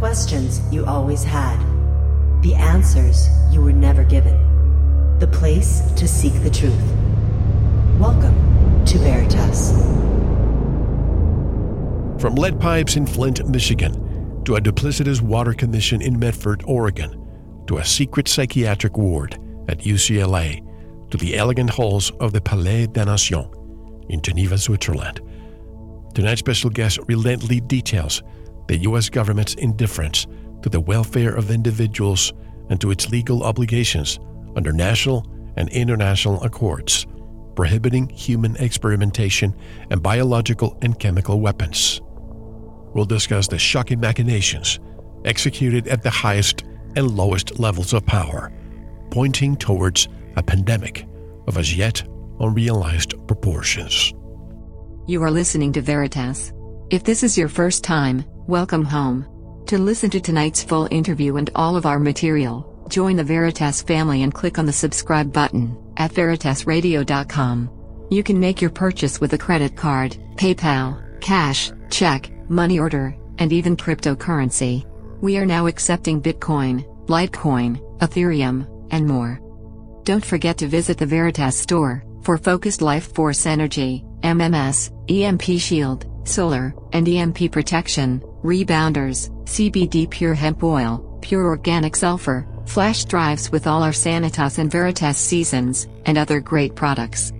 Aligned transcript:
questions 0.00 0.62
you 0.72 0.86
always 0.86 1.22
had, 1.22 1.58
the 2.40 2.54
answers 2.54 3.28
you 3.52 3.60
were 3.60 3.70
never 3.70 4.02
given, 4.02 4.34
the 5.18 5.26
place 5.26 5.82
to 5.92 6.08
seek 6.08 6.32
the 6.42 6.48
truth. 6.48 6.72
Welcome 7.98 8.34
to 8.86 8.96
Veritas. 8.96 9.72
From 12.18 12.34
lead 12.34 12.58
pipes 12.58 12.96
in 12.96 13.06
Flint, 13.06 13.46
Michigan, 13.46 14.42
to 14.46 14.56
a 14.56 14.60
duplicitous 14.62 15.20
water 15.20 15.52
commission 15.52 16.00
in 16.00 16.18
Medford, 16.18 16.62
Oregon, 16.64 17.22
to 17.66 17.76
a 17.76 17.84
secret 17.84 18.26
psychiatric 18.26 18.96
ward 18.96 19.34
at 19.68 19.80
UCLA, 19.80 20.66
to 21.10 21.18
the 21.18 21.36
elegant 21.36 21.68
halls 21.68 22.10
of 22.20 22.32
the 22.32 22.40
Palais 22.40 22.86
des 22.86 23.04
Nations 23.04 23.48
in 24.08 24.22
Geneva, 24.22 24.56
Switzerland. 24.56 25.20
Tonight's 26.14 26.38
special 26.38 26.70
guest 26.70 26.98
relentlessly 27.06 27.60
details 27.60 28.22
the 28.70 28.78
U.S. 28.82 29.08
government's 29.08 29.54
indifference 29.54 30.28
to 30.62 30.68
the 30.68 30.78
welfare 30.78 31.34
of 31.34 31.50
individuals 31.50 32.32
and 32.68 32.80
to 32.80 32.92
its 32.92 33.10
legal 33.10 33.42
obligations 33.42 34.20
under 34.54 34.72
national 34.72 35.26
and 35.56 35.68
international 35.70 36.40
accords 36.44 37.04
prohibiting 37.56 38.08
human 38.10 38.54
experimentation 38.56 39.52
and 39.90 40.00
biological 40.04 40.78
and 40.82 41.00
chemical 41.00 41.40
weapons. 41.40 42.00
We'll 42.94 43.06
discuss 43.06 43.48
the 43.48 43.58
shocking 43.58 43.98
machinations 43.98 44.78
executed 45.24 45.88
at 45.88 46.04
the 46.04 46.10
highest 46.10 46.62
and 46.94 47.10
lowest 47.10 47.58
levels 47.58 47.92
of 47.92 48.06
power, 48.06 48.52
pointing 49.10 49.56
towards 49.56 50.06
a 50.36 50.44
pandemic 50.44 51.08
of 51.48 51.58
as 51.58 51.76
yet 51.76 52.04
unrealized 52.38 53.14
proportions. 53.26 54.14
You 55.08 55.24
are 55.24 55.30
listening 55.32 55.72
to 55.72 55.82
Veritas. 55.82 56.52
If 56.90 57.02
this 57.02 57.24
is 57.24 57.36
your 57.36 57.48
first 57.48 57.82
time, 57.82 58.24
welcome 58.46 58.84
home. 58.84 59.26
To 59.66 59.78
listen 59.78 60.10
to 60.10 60.20
tonight's 60.20 60.62
full 60.62 60.88
interview 60.90 61.36
and 61.36 61.50
all 61.54 61.76
of 61.76 61.86
our 61.86 61.98
material, 61.98 62.84
join 62.88 63.16
the 63.16 63.24
Veritas 63.24 63.82
family 63.82 64.22
and 64.22 64.34
click 64.34 64.58
on 64.58 64.66
the 64.66 64.72
subscribe 64.72 65.32
button 65.32 65.76
at 65.96 66.12
veritasradio.com. 66.12 67.70
You 68.10 68.22
can 68.22 68.40
make 68.40 68.60
your 68.60 68.70
purchase 68.70 69.20
with 69.20 69.32
a 69.34 69.38
credit 69.38 69.76
card, 69.76 70.16
PayPal, 70.36 71.20
cash, 71.20 71.70
check, 71.90 72.30
money 72.50 72.78
order, 72.78 73.14
and 73.38 73.52
even 73.52 73.76
cryptocurrency. 73.76 74.84
We 75.20 75.36
are 75.38 75.46
now 75.46 75.66
accepting 75.66 76.20
Bitcoin, 76.20 76.84
Litecoin, 77.06 77.98
Ethereum, 77.98 78.88
and 78.90 79.06
more. 79.06 79.40
Don't 80.02 80.24
forget 80.24 80.58
to 80.58 80.66
visit 80.66 80.98
the 80.98 81.06
Veritas 81.06 81.56
store 81.56 82.04
for 82.22 82.36
focused 82.36 82.82
life 82.82 83.14
force 83.14 83.46
energy, 83.46 84.04
MMS, 84.22 84.90
EMP 85.08 85.60
shield, 85.60 86.09
solar, 86.30 86.74
and 86.92 87.08
EMP 87.08 87.52
protection, 87.52 88.20
rebounders, 88.42 89.30
CBD 89.44 90.08
pure 90.08 90.34
hemp 90.34 90.62
oil, 90.62 91.18
pure 91.20 91.46
organic 91.46 91.96
sulfur, 91.96 92.46
flash 92.66 93.04
drives 93.04 93.50
with 93.50 93.66
all 93.66 93.82
our 93.82 93.90
Sanitas 93.90 94.58
and 94.58 94.70
Veritas 94.70 95.18
seasons, 95.18 95.88
and 96.06 96.16
other 96.16 96.40
great 96.40 96.74
products. 96.74 97.32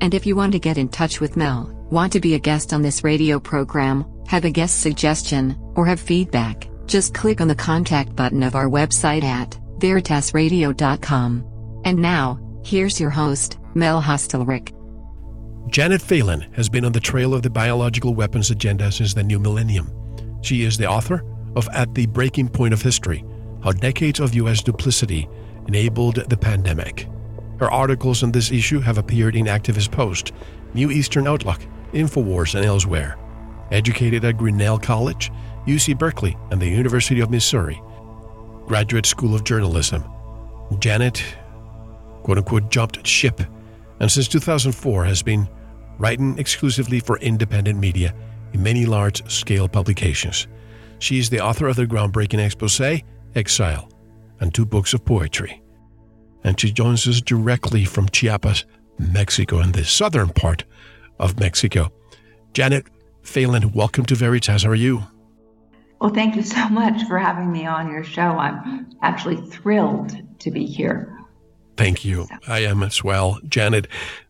And 0.00 0.14
if 0.14 0.26
you 0.26 0.36
want 0.36 0.52
to 0.52 0.58
get 0.58 0.78
in 0.78 0.88
touch 0.88 1.20
with 1.20 1.36
Mel, 1.36 1.72
want 1.90 2.12
to 2.12 2.20
be 2.20 2.34
a 2.34 2.38
guest 2.38 2.72
on 2.72 2.82
this 2.82 3.02
radio 3.02 3.40
program, 3.40 4.04
have 4.28 4.44
a 4.44 4.50
guest 4.50 4.80
suggestion, 4.80 5.56
or 5.74 5.86
have 5.86 6.00
feedback, 6.00 6.68
just 6.86 7.14
click 7.14 7.40
on 7.40 7.48
the 7.48 7.54
contact 7.54 8.14
button 8.14 8.42
of 8.42 8.54
our 8.54 8.68
website 8.68 9.24
at 9.24 9.58
veritasradio.com. 9.78 11.82
And 11.84 11.98
now, 11.98 12.38
here's 12.64 13.00
your 13.00 13.10
host, 13.10 13.58
Mel 13.74 14.02
Hostelrick. 14.02 14.75
Janet 15.76 16.00
Phelan 16.00 16.40
has 16.52 16.70
been 16.70 16.86
on 16.86 16.92
the 16.92 17.00
trail 17.00 17.34
of 17.34 17.42
the 17.42 17.50
biological 17.50 18.14
weapons 18.14 18.50
agenda 18.50 18.90
since 18.90 19.12
the 19.12 19.22
new 19.22 19.38
millennium. 19.38 19.92
She 20.40 20.62
is 20.62 20.78
the 20.78 20.88
author 20.88 21.22
of 21.54 21.68
At 21.70 21.94
the 21.94 22.06
Breaking 22.06 22.48
Point 22.48 22.72
of 22.72 22.80
History 22.80 23.22
How 23.62 23.72
Decades 23.72 24.18
of 24.18 24.34
U.S. 24.36 24.62
Duplicity 24.62 25.28
Enabled 25.68 26.30
the 26.30 26.36
Pandemic. 26.38 27.06
Her 27.58 27.70
articles 27.70 28.22
on 28.22 28.32
this 28.32 28.50
issue 28.50 28.80
have 28.80 28.96
appeared 28.96 29.36
in 29.36 29.44
Activist 29.44 29.92
Post, 29.92 30.32
New 30.72 30.90
Eastern 30.90 31.26
Outlook, 31.26 31.60
InfoWars, 31.92 32.54
and 32.54 32.64
elsewhere. 32.64 33.18
Educated 33.70 34.24
at 34.24 34.38
Grinnell 34.38 34.78
College, 34.78 35.30
UC 35.66 35.98
Berkeley, 35.98 36.38
and 36.50 36.58
the 36.58 36.70
University 36.70 37.20
of 37.20 37.30
Missouri. 37.30 37.78
Graduate 38.64 39.04
School 39.04 39.34
of 39.34 39.44
Journalism. 39.44 40.02
Janet, 40.78 41.22
quote 42.22 42.38
unquote, 42.38 42.70
jumped 42.70 43.06
ship, 43.06 43.42
and 44.00 44.10
since 44.10 44.26
2004 44.26 45.04
has 45.04 45.22
been 45.22 45.46
writing 45.98 46.38
exclusively 46.38 47.00
for 47.00 47.18
independent 47.18 47.78
media 47.78 48.14
in 48.52 48.62
many 48.62 48.86
large 48.86 49.28
scale 49.30 49.68
publications. 49.68 50.46
She 50.98 51.18
is 51.18 51.30
the 51.30 51.40
author 51.40 51.68
of 51.68 51.76
the 51.76 51.86
groundbreaking 51.86 52.44
expose, 52.44 53.02
Exile, 53.34 53.88
and 54.40 54.54
two 54.54 54.64
books 54.64 54.94
of 54.94 55.04
poetry. 55.04 55.62
And 56.44 56.58
she 56.58 56.70
joins 56.70 57.06
us 57.06 57.20
directly 57.20 57.84
from 57.84 58.08
Chiapas, 58.08 58.64
Mexico, 58.98 59.60
in 59.60 59.72
the 59.72 59.84
southern 59.84 60.30
part 60.30 60.64
of 61.18 61.38
Mexico. 61.38 61.90
Janet 62.52 62.86
Phelan, 63.22 63.72
welcome 63.72 64.06
to 64.06 64.14
Veritas. 64.14 64.62
How 64.62 64.70
are 64.70 64.74
you? 64.74 65.02
Well, 66.00 66.12
thank 66.12 66.36
you 66.36 66.42
so 66.42 66.68
much 66.68 67.02
for 67.08 67.18
having 67.18 67.50
me 67.50 67.66
on 67.66 67.90
your 67.90 68.04
show. 68.04 68.22
I'm 68.22 68.90
actually 69.02 69.36
thrilled 69.36 70.14
to 70.40 70.50
be 70.50 70.66
here. 70.66 71.12
Thank 71.76 72.04
you. 72.04 72.26
I 72.48 72.60
am 72.60 72.82
as 72.82 73.02
well. 73.02 73.38
Janet, 73.48 73.88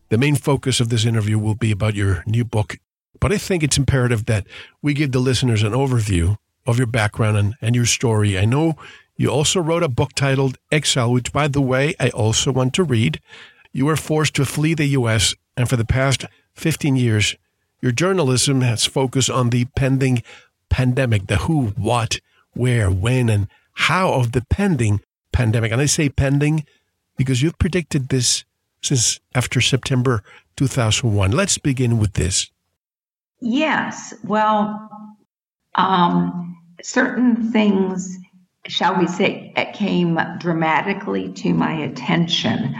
the 0.09 0.17
main 0.17 0.35
focus 0.35 0.79
of 0.79 0.89
this 0.89 1.05
interview 1.05 1.37
will 1.37 1.55
be 1.55 1.71
about 1.71 1.95
your 1.95 2.23
new 2.25 2.45
book, 2.45 2.77
but 3.19 3.31
I 3.31 3.37
think 3.37 3.63
it's 3.63 3.77
imperative 3.77 4.25
that 4.25 4.45
we 4.81 4.93
give 4.93 5.11
the 5.11 5.19
listeners 5.19 5.63
an 5.63 5.73
overview 5.73 6.37
of 6.65 6.77
your 6.77 6.87
background 6.87 7.37
and, 7.37 7.55
and 7.61 7.75
your 7.75 7.85
story. 7.85 8.37
I 8.37 8.45
know 8.45 8.75
you 9.15 9.29
also 9.29 9.59
wrote 9.59 9.83
a 9.83 9.89
book 9.89 10.13
titled 10.13 10.57
Exile, 10.71 11.11
which, 11.11 11.33
by 11.33 11.47
the 11.47 11.61
way, 11.61 11.95
I 11.99 12.09
also 12.09 12.51
want 12.51 12.73
to 12.75 12.83
read. 12.83 13.19
You 13.71 13.85
were 13.85 13.95
forced 13.95 14.35
to 14.35 14.45
flee 14.45 14.73
the 14.73 14.85
U.S., 14.85 15.35
and 15.55 15.67
for 15.67 15.75
the 15.75 15.85
past 15.85 16.25
15 16.53 16.95
years, 16.95 17.35
your 17.81 17.91
journalism 17.91 18.61
has 18.61 18.85
focused 18.85 19.29
on 19.29 19.49
the 19.49 19.65
pending 19.75 20.21
pandemic 20.69 21.27
the 21.27 21.37
who, 21.37 21.67
what, 21.77 22.19
where, 22.53 22.91
when, 22.91 23.29
and 23.29 23.47
how 23.73 24.13
of 24.13 24.33
the 24.33 24.45
pending 24.49 25.01
pandemic. 25.31 25.71
And 25.71 25.81
I 25.81 25.85
say 25.85 26.09
pending 26.09 26.65
because 27.15 27.41
you've 27.41 27.59
predicted 27.59 28.09
this 28.09 28.45
since 28.81 29.19
after 29.35 29.61
September 29.61 30.23
2001. 30.55 31.31
Let's 31.31 31.57
begin 31.57 31.99
with 31.99 32.13
this. 32.13 32.51
Yes. 33.39 34.13
Well, 34.23 34.89
um, 35.75 36.57
certain 36.81 37.51
things, 37.51 38.17
shall 38.65 38.97
we 38.97 39.07
say, 39.07 39.53
came 39.73 40.19
dramatically 40.39 41.31
to 41.33 41.53
my 41.53 41.73
attention 41.73 42.75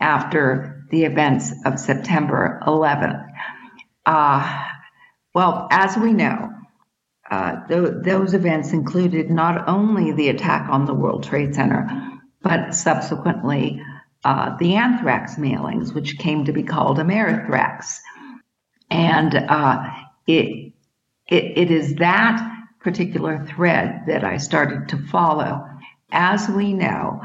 after 0.00 0.84
the 0.90 1.04
events 1.04 1.52
of 1.64 1.78
September 1.78 2.60
11th. 2.66 3.26
Uh, 4.06 4.64
well, 5.34 5.66
as 5.70 5.96
we 5.96 6.12
know, 6.12 6.50
uh, 7.30 7.66
th- 7.66 8.02
those 8.02 8.34
events 8.34 8.72
included 8.72 9.30
not 9.30 9.66
only 9.66 10.12
the 10.12 10.28
attack 10.28 10.68
on 10.68 10.84
the 10.84 10.94
World 10.94 11.24
Trade 11.24 11.54
Center, 11.54 11.88
but 12.42 12.74
subsequently 12.74 13.82
uh, 14.24 14.56
the 14.56 14.74
anthrax 14.74 15.36
mailings, 15.36 15.94
which 15.94 16.18
came 16.18 16.44
to 16.44 16.52
be 16.52 16.62
called 16.62 16.98
Amerithrax. 16.98 17.98
And 18.90 19.34
uh, 19.34 19.90
it, 20.26 20.72
it, 21.28 21.58
it 21.58 21.70
is 21.70 21.96
that 21.96 22.50
particular 22.80 23.44
thread 23.46 24.04
that 24.06 24.24
I 24.24 24.36
started 24.36 24.88
to 24.88 24.98
follow. 24.98 25.66
As 26.10 26.48
we 26.48 26.72
know, 26.72 27.20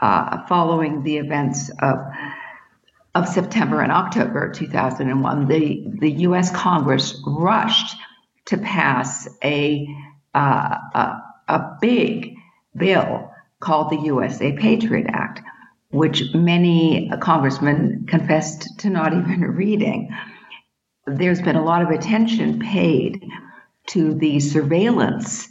uh, 0.00 0.46
following 0.46 1.02
the 1.02 1.18
events 1.18 1.70
of 1.80 1.98
of 3.14 3.28
September 3.28 3.80
and 3.80 3.90
October 3.90 4.52
2001, 4.52 5.48
the, 5.48 5.84
the 5.98 6.10
U.S. 6.12 6.54
Congress 6.54 7.20
rushed 7.26 7.96
to 8.46 8.56
pass 8.58 9.28
a, 9.42 9.86
uh, 10.34 10.76
a, 10.94 11.22
a 11.48 11.76
big 11.80 12.36
bill 12.76 13.32
called 13.58 13.90
the 13.90 14.00
USA 14.06 14.52
Patriot 14.52 15.06
Act, 15.08 15.42
which 15.90 16.34
many 16.34 17.10
congressmen 17.20 18.06
confessed 18.08 18.78
to 18.78 18.90
not 18.90 19.12
even 19.18 19.42
reading. 19.42 20.10
There's 21.06 21.42
been 21.42 21.56
a 21.56 21.64
lot 21.64 21.82
of 21.82 21.90
attention 21.90 22.60
paid 22.60 23.24
to 23.88 24.14
the 24.14 24.40
surveillance 24.40 25.48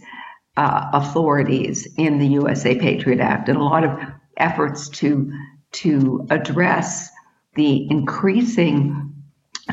uh, 0.55 0.89
authorities 0.93 1.87
in 1.97 2.19
the 2.19 2.27
USA 2.27 2.77
Patriot 2.77 3.19
Act 3.19 3.49
and 3.49 3.57
a 3.57 3.63
lot 3.63 3.83
of 3.83 3.99
efforts 4.37 4.89
to 4.89 5.31
to 5.71 6.25
address 6.31 7.09
the 7.55 7.89
increasing 7.91 9.13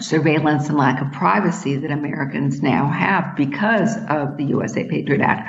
surveillance 0.01 0.69
and 0.69 0.77
lack 0.77 1.01
of 1.01 1.13
privacy 1.13 1.77
that 1.77 1.91
Americans 1.91 2.63
now 2.63 2.89
have 2.89 3.35
because 3.37 3.97
of 4.09 4.37
the 4.37 4.45
USA 4.45 4.87
Patriot 4.87 5.23
Act. 5.23 5.49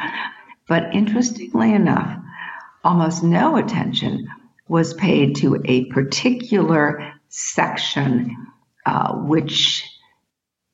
But 0.68 0.94
interestingly 0.94 1.74
enough, 1.74 2.18
almost 2.84 3.24
no 3.24 3.58
attention 3.58 4.28
was 4.68 4.94
paid 4.94 5.36
to 5.38 5.62
a 5.66 5.86
particular 5.86 7.14
section, 7.30 8.36
uh, 8.86 9.14
which, 9.14 9.88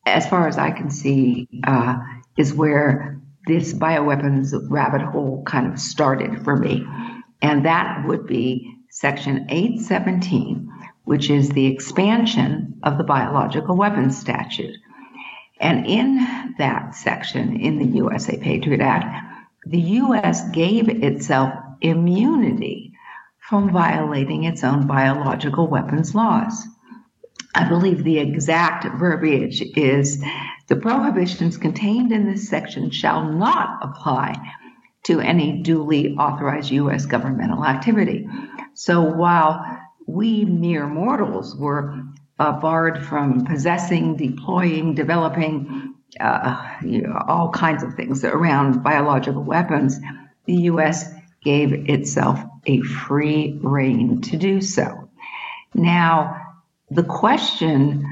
as 0.05 0.27
far 0.27 0.47
as 0.47 0.57
I 0.57 0.71
can 0.71 0.89
see, 0.89 1.47
uh, 1.65 1.97
is 2.37 2.53
where 2.53 3.21
this 3.45 3.73
bioweapons 3.73 4.53
rabbit 4.69 5.01
hole 5.01 5.43
kind 5.45 5.71
of 5.71 5.79
started 5.79 6.43
for 6.43 6.55
me. 6.55 6.85
And 7.41 7.65
that 7.65 8.07
would 8.07 8.25
be 8.25 8.73
Section 8.89 9.47
817, 9.49 10.69
which 11.03 11.29
is 11.29 11.49
the 11.49 11.65
expansion 11.65 12.79
of 12.83 12.97
the 12.97 13.03
Biological 13.03 13.75
Weapons 13.75 14.17
Statute. 14.17 14.77
And 15.59 15.85
in 15.85 16.55
that 16.57 16.95
section 16.95 17.59
in 17.59 17.79
the 17.79 17.97
USA 17.97 18.37
Patriot 18.37 18.81
Act, 18.81 19.25
the 19.65 19.79
U.S. 19.79 20.49
gave 20.49 20.89
itself 20.89 21.53
immunity 21.81 22.92
from 23.53 23.71
violating 23.71 24.45
its 24.45 24.63
own 24.63 24.87
biological 24.87 25.67
weapons 25.67 26.15
laws. 26.15 26.65
I 27.53 27.69
believe 27.69 28.03
the 28.03 28.17
exact 28.17 28.97
verbiage 28.97 29.61
is 29.77 30.23
the 30.69 30.75
prohibitions 30.75 31.59
contained 31.59 32.11
in 32.11 32.25
this 32.25 32.49
section 32.49 32.89
shall 32.89 33.31
not 33.31 33.77
apply 33.83 34.33
to 35.03 35.19
any 35.19 35.61
duly 35.61 36.15
authorized 36.15 36.71
U.S. 36.71 37.05
governmental 37.05 37.63
activity. 37.63 38.27
So 38.73 39.01
while 39.01 39.63
we 40.07 40.45
mere 40.45 40.87
mortals 40.87 41.55
were 41.55 42.01
uh, 42.39 42.53
barred 42.53 43.05
from 43.05 43.45
possessing, 43.45 44.17
deploying, 44.17 44.95
developing 44.95 45.93
uh, 46.19 46.71
you 46.81 47.03
know, 47.03 47.23
all 47.27 47.51
kinds 47.51 47.83
of 47.83 47.93
things 47.93 48.23
around 48.23 48.81
biological 48.81 49.43
weapons, 49.43 49.99
the 50.45 50.55
U.S. 50.71 51.13
gave 51.43 51.89
itself 51.89 52.43
a 52.65 52.81
free 52.81 53.59
rein 53.61 54.21
to 54.21 54.37
do 54.37 54.61
so. 54.61 55.09
Now, 55.73 56.53
the 56.89 57.03
question 57.03 58.05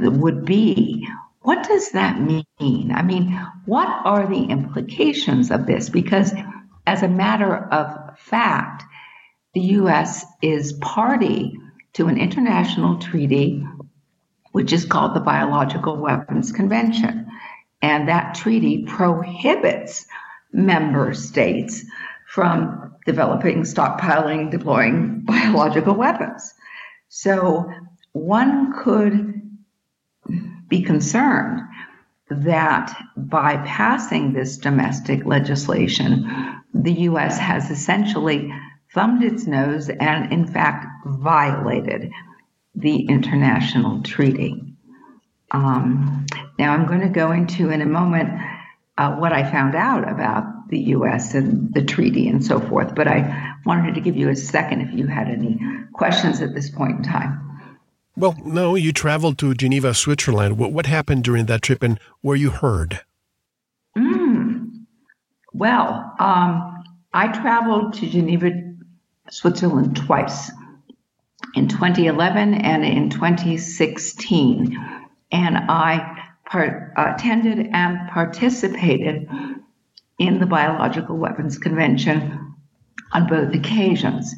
would 0.00 0.44
be 0.44 1.06
what 1.42 1.66
does 1.66 1.90
that 1.90 2.20
mean? 2.20 2.92
I 2.92 3.02
mean, 3.02 3.32
what 3.66 3.88
are 4.04 4.28
the 4.28 4.44
implications 4.44 5.50
of 5.50 5.66
this? 5.66 5.88
Because, 5.88 6.32
as 6.86 7.02
a 7.02 7.08
matter 7.08 7.56
of 7.56 8.16
fact, 8.16 8.84
the 9.52 9.60
U.S. 9.60 10.24
is 10.40 10.72
party 10.74 11.58
to 11.94 12.06
an 12.06 12.16
international 12.16 12.98
treaty 12.98 13.66
which 14.52 14.72
is 14.72 14.84
called 14.84 15.14
the 15.14 15.20
Biological 15.20 15.96
Weapons 15.96 16.52
Convention. 16.52 17.26
And 17.80 18.08
that 18.08 18.34
treaty 18.34 18.84
prohibits 18.84 20.06
member 20.52 21.14
states 21.14 21.84
from 22.32 22.94
developing, 23.04 23.62
stockpiling, 23.62 24.50
deploying 24.50 25.20
biological 25.26 25.94
weapons. 25.94 26.54
So 27.08 27.70
one 28.12 28.72
could 28.82 29.42
be 30.66 30.80
concerned 30.80 31.60
that 32.30 32.96
by 33.18 33.58
passing 33.58 34.32
this 34.32 34.56
domestic 34.56 35.26
legislation, 35.26 36.26
the 36.72 36.92
U.S. 37.10 37.38
has 37.38 37.70
essentially 37.70 38.50
thumbed 38.94 39.22
its 39.22 39.46
nose 39.46 39.90
and, 39.90 40.32
in 40.32 40.46
fact, 40.46 40.86
violated 41.04 42.10
the 42.74 43.02
international 43.08 44.02
treaty. 44.02 44.74
Um, 45.50 46.24
now, 46.58 46.72
I'm 46.72 46.86
going 46.86 47.02
to 47.02 47.10
go 47.10 47.30
into 47.30 47.68
in 47.68 47.82
a 47.82 47.86
moment 47.86 48.30
uh, 48.96 49.16
what 49.16 49.34
I 49.34 49.50
found 49.50 49.74
out 49.74 50.10
about 50.10 50.46
the 50.72 50.78
U.S. 50.96 51.34
and 51.34 51.72
the 51.74 51.84
treaty 51.84 52.28
and 52.28 52.44
so 52.44 52.58
forth, 52.58 52.94
but 52.94 53.06
I 53.06 53.54
wanted 53.66 53.94
to 53.94 54.00
give 54.00 54.16
you 54.16 54.30
a 54.30 54.34
second 54.34 54.80
if 54.80 54.92
you 54.92 55.06
had 55.06 55.28
any 55.28 55.60
questions 55.92 56.40
at 56.40 56.54
this 56.54 56.70
point 56.70 56.96
in 56.96 57.02
time. 57.02 57.38
Well, 58.16 58.34
no, 58.42 58.74
you 58.74 58.92
traveled 58.92 59.38
to 59.38 59.54
Geneva, 59.54 59.92
Switzerland. 59.92 60.58
What, 60.58 60.72
what 60.72 60.86
happened 60.86 61.24
during 61.24 61.46
that 61.46 61.60
trip 61.60 61.82
and 61.82 62.00
were 62.22 62.36
you 62.36 62.50
heard? 62.50 63.00
Mm. 63.96 64.86
Well, 65.52 66.14
um, 66.18 66.84
I 67.12 67.28
traveled 67.28 67.92
to 67.94 68.08
Geneva, 68.08 68.50
Switzerland 69.30 69.96
twice 69.96 70.50
in 71.54 71.68
2011 71.68 72.54
and 72.54 72.82
in 72.82 73.10
2016. 73.10 74.78
And 75.32 75.56
I 75.58 76.30
part, 76.46 76.92
attended 76.96 77.68
and 77.72 78.10
participated 78.10 79.28
in 80.22 80.38
the 80.38 80.46
Biological 80.46 81.16
Weapons 81.16 81.58
Convention 81.58 82.54
on 83.12 83.26
both 83.26 83.52
occasions. 83.52 84.32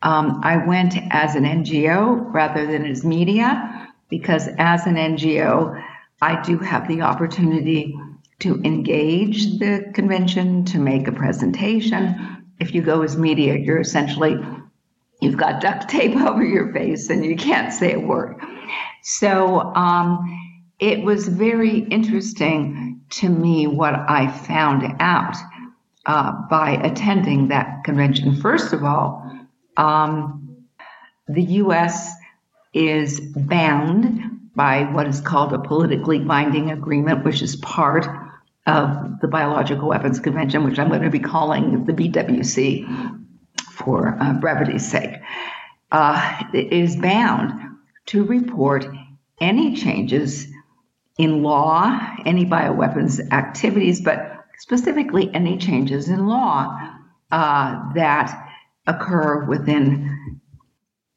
Um, 0.00 0.40
I 0.42 0.66
went 0.66 0.94
as 1.10 1.34
an 1.34 1.44
NGO 1.44 2.32
rather 2.32 2.66
than 2.66 2.86
as 2.86 3.04
media 3.04 3.92
because, 4.08 4.48
as 4.58 4.86
an 4.86 4.94
NGO, 4.94 5.82
I 6.22 6.40
do 6.40 6.58
have 6.58 6.88
the 6.88 7.02
opportunity 7.02 7.94
to 8.38 8.60
engage 8.62 9.58
the 9.58 9.90
convention, 9.94 10.64
to 10.66 10.78
make 10.78 11.06
a 11.06 11.12
presentation. 11.12 12.44
If 12.58 12.74
you 12.74 12.80
go 12.80 13.02
as 13.02 13.18
media, 13.18 13.56
you're 13.56 13.80
essentially 13.80 14.38
you've 15.20 15.36
got 15.36 15.60
duct 15.60 15.88
tape 15.88 16.16
over 16.28 16.44
your 16.44 16.72
face 16.72 17.10
and 17.10 17.24
you 17.24 17.36
can't 17.36 17.74
say 17.74 17.92
a 17.92 18.00
word. 18.00 18.36
So 19.02 19.60
um, 19.74 20.18
it 20.78 21.02
was 21.02 21.28
very 21.28 21.80
interesting 21.80 22.95
to 23.10 23.28
me 23.28 23.66
what 23.66 23.94
I 23.94 24.30
found 24.30 24.84
out 25.00 25.36
uh, 26.06 26.32
by 26.48 26.72
attending 26.72 27.48
that 27.48 27.84
convention. 27.84 28.36
First 28.36 28.72
of 28.72 28.84
all, 28.84 29.30
um, 29.76 30.64
the 31.28 31.42
U.S. 31.42 32.12
is 32.72 33.20
bound 33.20 34.20
by 34.54 34.84
what 34.84 35.06
is 35.06 35.20
called 35.20 35.52
a 35.52 35.58
politically 35.58 36.18
binding 36.18 36.70
agreement, 36.70 37.24
which 37.24 37.42
is 37.42 37.56
part 37.56 38.06
of 38.66 39.20
the 39.20 39.28
Biological 39.28 39.88
Weapons 39.88 40.18
Convention, 40.18 40.64
which 40.64 40.78
I'm 40.78 40.88
going 40.88 41.02
to 41.02 41.10
be 41.10 41.20
calling 41.20 41.84
the 41.84 41.92
BWC 41.92 43.20
for 43.72 44.16
uh, 44.20 44.32
brevity's 44.34 44.88
sake. 44.88 45.14
Uh, 45.92 46.42
is 46.52 46.96
bound 46.96 47.52
to 48.06 48.24
report 48.24 48.86
any 49.40 49.76
changes 49.76 50.48
in 51.18 51.42
law, 51.42 51.98
any 52.24 52.44
bioweapons 52.44 53.20
activities, 53.32 54.00
but 54.00 54.44
specifically 54.58 55.30
any 55.34 55.58
changes 55.58 56.08
in 56.08 56.26
law 56.26 56.78
uh, 57.30 57.92
that 57.94 58.50
occur 58.86 59.44
within 59.44 60.40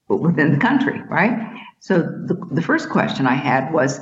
within 0.07 0.51
the 0.51 0.57
country, 0.57 0.99
right? 1.03 1.63
So 1.79 1.99
the, 1.99 2.35
the 2.51 2.61
first 2.61 2.89
question 2.89 3.27
I 3.27 3.35
had 3.35 3.71
was, 3.71 3.99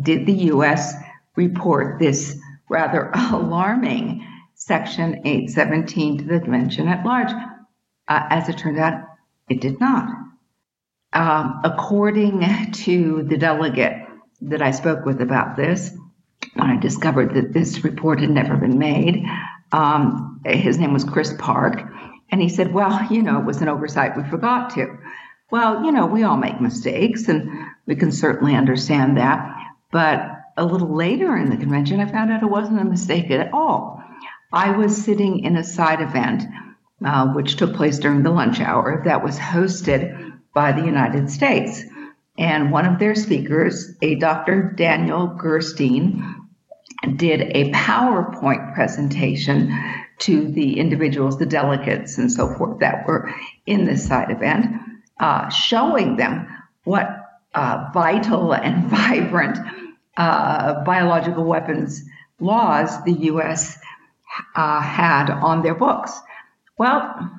did 0.00 0.26
the 0.26 0.32
U.S. 0.50 0.94
report 1.34 1.98
this 1.98 2.38
rather 2.68 3.10
alarming 3.32 4.26
Section 4.54 5.26
817 5.26 6.18
to 6.18 6.24
the 6.24 6.40
Convention 6.40 6.88
at 6.88 7.06
large? 7.06 7.32
Uh, 8.08 8.26
as 8.30 8.48
it 8.48 8.58
turned 8.58 8.78
out, 8.78 9.02
it 9.48 9.60
did 9.60 9.80
not. 9.80 10.08
Um, 11.12 11.60
according 11.64 12.72
to 12.72 13.22
the 13.22 13.38
delegate 13.38 13.95
that 14.42 14.62
I 14.62 14.70
spoke 14.70 15.04
with 15.04 15.20
about 15.20 15.56
this, 15.56 15.96
when 16.54 16.70
I 16.70 16.78
discovered 16.78 17.34
that 17.34 17.52
this 17.52 17.84
report 17.84 18.20
had 18.20 18.30
never 18.30 18.56
been 18.56 18.78
made, 18.78 19.24
um, 19.72 20.40
his 20.44 20.78
name 20.78 20.92
was 20.92 21.04
Chris 21.04 21.34
Park, 21.38 21.82
and 22.30 22.40
he 22.40 22.48
said, 22.48 22.72
Well, 22.72 23.06
you 23.10 23.22
know, 23.22 23.38
it 23.38 23.44
was 23.44 23.62
an 23.62 23.68
oversight. 23.68 24.16
We 24.16 24.24
forgot 24.24 24.70
to. 24.74 24.98
Well, 25.50 25.84
you 25.84 25.92
know, 25.92 26.06
we 26.06 26.24
all 26.24 26.36
make 26.36 26.60
mistakes, 26.60 27.28
and 27.28 27.50
we 27.86 27.96
can 27.96 28.12
certainly 28.12 28.54
understand 28.54 29.16
that. 29.16 29.48
But 29.92 30.28
a 30.56 30.64
little 30.64 30.94
later 30.94 31.36
in 31.36 31.50
the 31.50 31.56
convention, 31.56 32.00
I 32.00 32.10
found 32.10 32.32
out 32.32 32.42
it 32.42 32.46
wasn't 32.46 32.80
a 32.80 32.84
mistake 32.84 33.30
at 33.30 33.52
all. 33.52 34.02
I 34.52 34.70
was 34.72 34.96
sitting 34.96 35.40
in 35.40 35.56
a 35.56 35.64
side 35.64 36.00
event, 36.00 36.44
uh, 37.04 37.28
which 37.28 37.56
took 37.56 37.74
place 37.74 37.98
during 37.98 38.22
the 38.22 38.30
lunch 38.30 38.60
hour, 38.60 39.02
that 39.04 39.22
was 39.22 39.38
hosted 39.38 40.40
by 40.54 40.72
the 40.72 40.84
United 40.84 41.30
States. 41.30 41.82
And 42.38 42.70
one 42.70 42.86
of 42.86 42.98
their 42.98 43.14
speakers, 43.14 43.90
a 44.02 44.16
Dr. 44.16 44.74
Daniel 44.76 45.26
Gerstein, 45.26 46.46
did 47.16 47.40
a 47.40 47.70
PowerPoint 47.72 48.74
presentation 48.74 49.72
to 50.18 50.48
the 50.48 50.78
individuals, 50.78 51.38
the 51.38 51.46
delegates, 51.46 52.18
and 52.18 52.30
so 52.30 52.52
forth 52.54 52.80
that 52.80 53.06
were 53.06 53.32
in 53.66 53.84
this 53.84 54.06
side 54.06 54.30
event, 54.30 54.66
uh, 55.20 55.48
showing 55.48 56.16
them 56.16 56.46
what 56.84 57.08
uh, 57.54 57.88
vital 57.92 58.52
and 58.52 58.86
vibrant 58.90 59.58
uh, 60.16 60.84
biological 60.84 61.44
weapons 61.44 62.02
laws 62.38 63.02
the 63.04 63.12
U.S. 63.12 63.78
Uh, 64.54 64.80
had 64.80 65.30
on 65.30 65.62
their 65.62 65.74
books. 65.74 66.18
Well, 66.78 67.30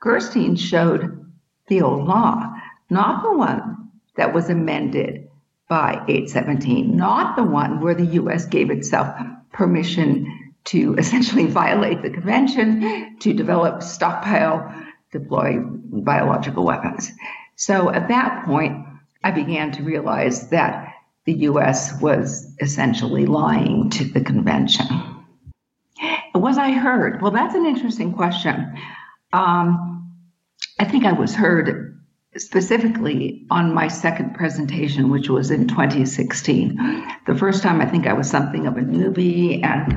Gerstein 0.00 0.56
showed 0.56 1.24
the 1.68 1.82
old 1.82 2.06
law, 2.06 2.52
not 2.90 3.22
the 3.22 3.32
one 3.32 3.83
that 4.16 4.32
was 4.32 4.50
amended 4.50 5.28
by 5.68 5.92
817, 6.08 6.96
not 6.96 7.36
the 7.36 7.42
one 7.42 7.80
where 7.80 7.94
the 7.94 8.06
U.S. 8.06 8.44
gave 8.46 8.70
itself 8.70 9.14
permission 9.52 10.52
to 10.64 10.94
essentially 10.98 11.46
violate 11.46 12.02
the 12.02 12.10
convention, 12.10 13.18
to 13.20 13.32
develop, 13.32 13.82
stockpile, 13.82 14.72
deploy 15.12 15.58
biological 15.60 16.64
weapons. 16.64 17.10
So 17.56 17.90
at 17.90 18.08
that 18.08 18.44
point, 18.44 18.84
I 19.22 19.30
began 19.30 19.72
to 19.72 19.82
realize 19.82 20.50
that 20.50 20.92
the 21.24 21.32
US 21.48 21.98
was 22.00 22.54
essentially 22.60 23.24
lying 23.26 23.90
to 23.90 24.04
the 24.04 24.20
convention. 24.20 24.86
Was 26.34 26.58
I 26.58 26.72
heard? 26.72 27.22
Well, 27.22 27.30
that's 27.30 27.54
an 27.54 27.64
interesting 27.64 28.12
question. 28.12 28.76
Um, 29.32 30.12
I 30.78 30.84
think 30.84 31.04
I 31.06 31.12
was 31.12 31.34
heard 31.34 31.93
specifically 32.36 33.46
on 33.50 33.72
my 33.72 33.88
second 33.88 34.34
presentation, 34.34 35.10
which 35.10 35.28
was 35.28 35.50
in 35.50 35.68
2016. 35.68 36.76
The 37.26 37.34
first 37.34 37.62
time 37.62 37.80
I 37.80 37.86
think 37.86 38.06
I 38.06 38.12
was 38.12 38.28
something 38.28 38.66
of 38.66 38.76
a 38.76 38.80
newbie 38.80 39.64
and, 39.64 39.94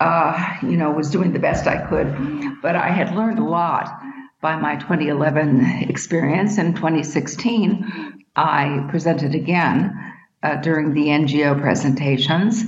uh, 0.00 0.56
you 0.62 0.76
know, 0.76 0.90
was 0.90 1.10
doing 1.10 1.32
the 1.32 1.38
best 1.38 1.66
I 1.66 1.86
could, 1.86 2.60
but 2.62 2.76
I 2.76 2.88
had 2.88 3.14
learned 3.14 3.38
a 3.38 3.44
lot 3.44 3.90
by 4.40 4.56
my 4.56 4.76
2011 4.76 5.84
experience. 5.88 6.58
In 6.58 6.74
2016, 6.74 8.24
I 8.36 8.86
presented 8.90 9.34
again 9.34 9.92
uh, 10.42 10.56
during 10.56 10.94
the 10.94 11.06
NGO 11.06 11.60
presentations 11.60 12.64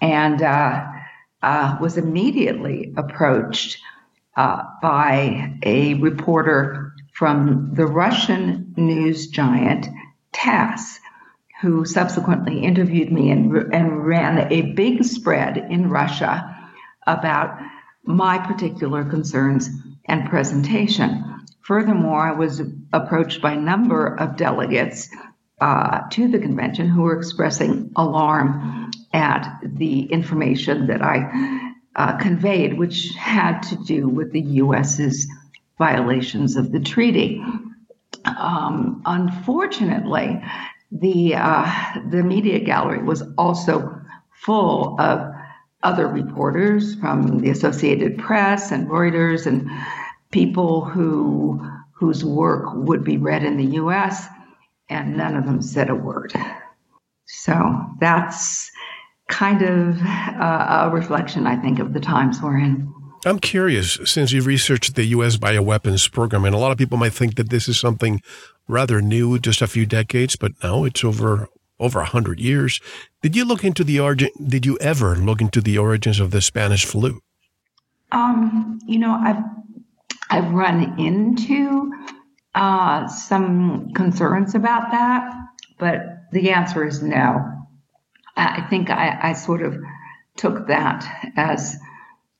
and 0.00 0.42
uh, 0.42 0.84
uh, 1.42 1.78
was 1.80 1.96
immediately 1.96 2.92
approached 2.96 3.78
uh, 4.36 4.62
by 4.80 5.54
a 5.62 5.94
reporter 5.94 6.81
from 7.22 7.70
the 7.74 7.86
Russian 7.86 8.74
news 8.76 9.28
giant 9.28 9.86
TASS, 10.32 10.98
who 11.60 11.84
subsequently 11.84 12.64
interviewed 12.64 13.12
me 13.12 13.30
and, 13.30 13.72
and 13.72 14.04
ran 14.04 14.52
a 14.52 14.72
big 14.72 15.04
spread 15.04 15.56
in 15.56 15.88
Russia 15.88 16.52
about 17.06 17.56
my 18.02 18.38
particular 18.38 19.04
concerns 19.04 19.70
and 20.06 20.28
presentation. 20.28 21.46
Furthermore, 21.60 22.26
I 22.26 22.32
was 22.32 22.60
approached 22.92 23.40
by 23.40 23.52
a 23.52 23.60
number 23.60 24.18
of 24.18 24.36
delegates 24.36 25.08
uh, 25.60 26.00
to 26.10 26.26
the 26.26 26.40
convention 26.40 26.88
who 26.88 27.02
were 27.02 27.16
expressing 27.16 27.92
alarm 27.94 28.90
at 29.12 29.60
the 29.62 30.06
information 30.06 30.88
that 30.88 31.02
I 31.02 31.70
uh, 31.94 32.16
conveyed, 32.16 32.76
which 32.76 33.14
had 33.14 33.60
to 33.68 33.76
do 33.76 34.08
with 34.08 34.32
the 34.32 34.40
U.S.'s 34.40 35.28
violations 35.78 36.56
of 36.56 36.72
the 36.72 36.80
treaty. 36.80 37.42
Um, 38.24 39.02
unfortunately, 39.04 40.42
the 40.90 41.34
uh, 41.34 42.00
the 42.10 42.22
media 42.22 42.60
gallery 42.60 43.02
was 43.02 43.22
also 43.38 44.00
full 44.30 45.00
of 45.00 45.32
other 45.82 46.06
reporters 46.06 46.94
from 46.96 47.38
the 47.40 47.50
Associated 47.50 48.18
Press 48.18 48.70
and 48.70 48.88
Reuters 48.88 49.46
and 49.46 49.68
people 50.30 50.84
who 50.84 51.66
whose 51.92 52.24
work 52.24 52.74
would 52.74 53.04
be 53.04 53.16
read 53.16 53.44
in 53.44 53.56
the 53.56 53.76
U.S. 53.76 54.26
and 54.88 55.16
none 55.16 55.36
of 55.36 55.46
them 55.46 55.62
said 55.62 55.88
a 55.88 55.94
word. 55.94 56.32
So 57.26 57.86
that's 58.00 58.70
kind 59.28 59.62
of 59.62 60.00
uh, 60.02 60.86
a 60.86 60.90
reflection, 60.90 61.46
I 61.46 61.56
think, 61.56 61.78
of 61.78 61.94
the 61.94 62.00
times 62.00 62.42
we're 62.42 62.58
in. 62.58 62.92
I'm 63.24 63.38
curious, 63.38 63.98
since 64.04 64.32
you've 64.32 64.46
researched 64.46 64.96
the 64.96 65.04
U.S. 65.04 65.36
bioweapons 65.36 66.10
program, 66.10 66.44
and 66.44 66.54
a 66.54 66.58
lot 66.58 66.72
of 66.72 66.78
people 66.78 66.98
might 66.98 67.12
think 67.12 67.36
that 67.36 67.50
this 67.50 67.68
is 67.68 67.78
something 67.78 68.20
rather 68.66 69.00
new, 69.00 69.38
just 69.38 69.62
a 69.62 69.68
few 69.68 69.86
decades, 69.86 70.34
but 70.34 70.52
now 70.62 70.84
it's 70.84 71.04
over 71.04 71.48
over 71.78 72.00
a 72.00 72.04
hundred 72.04 72.38
years. 72.38 72.80
Did 73.22 73.34
you 73.34 73.44
look 73.44 73.64
into 73.64 73.84
the 73.84 73.98
origin? 74.00 74.30
Did 74.44 74.66
you 74.66 74.78
ever 74.80 75.16
look 75.16 75.40
into 75.40 75.60
the 75.60 75.78
origins 75.78 76.20
of 76.20 76.30
the 76.30 76.40
Spanish 76.40 76.84
flu? 76.84 77.20
Um, 78.10 78.80
you 78.86 78.98
know, 78.98 79.12
I've 79.12 79.42
I've 80.30 80.52
run 80.52 80.98
into 80.98 81.92
uh, 82.54 83.06
some 83.08 83.92
concerns 83.94 84.54
about 84.54 84.90
that, 84.90 85.32
but 85.78 86.00
the 86.32 86.50
answer 86.50 86.86
is 86.86 87.02
no. 87.02 87.48
I 88.36 88.66
think 88.70 88.90
I, 88.90 89.18
I 89.22 89.32
sort 89.34 89.62
of 89.62 89.76
took 90.36 90.68
that 90.68 91.06
as 91.36 91.76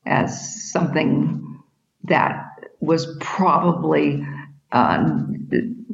as 0.05 0.71
something 0.71 1.61
that 2.05 2.45
was 2.79 3.15
probably, 3.19 4.25
uh, 4.71 5.09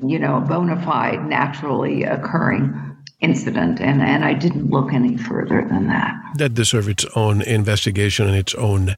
you 0.04 0.20
know, 0.20 0.38
a 0.38 0.42
bona 0.42 0.82
fide, 0.82 1.26
naturally 1.26 2.04
occurring 2.04 2.98
incident, 3.22 3.80
and, 3.82 4.02
and 4.02 4.24
I 4.24 4.34
didn't 4.34 4.70
look 4.70 4.94
any 4.94 5.18
further 5.18 5.66
than 5.70 5.88
that. 5.88 6.16
That 6.38 6.54
deserves 6.54 6.88
its 6.88 7.06
own 7.16 7.42
investigation 7.42 8.28
and 8.28 8.36
its 8.36 8.56
own 8.56 8.96